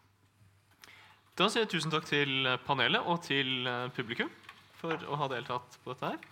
Da 1.39 1.49
sier 1.49 1.65
jeg 1.65 1.73
tusen 1.73 1.93
takk 1.93 2.07
til 2.11 2.49
panelet 2.67 3.09
og 3.09 3.23
til 3.25 3.67
eh, 3.67 3.89
publikum 3.97 4.31
for 4.81 5.09
å 5.09 5.19
ha 5.23 5.31
deltatt 5.33 5.81
på 5.85 5.95
dette 5.95 6.13
her. 6.13 6.31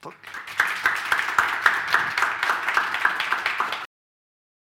Takk. 0.00 0.59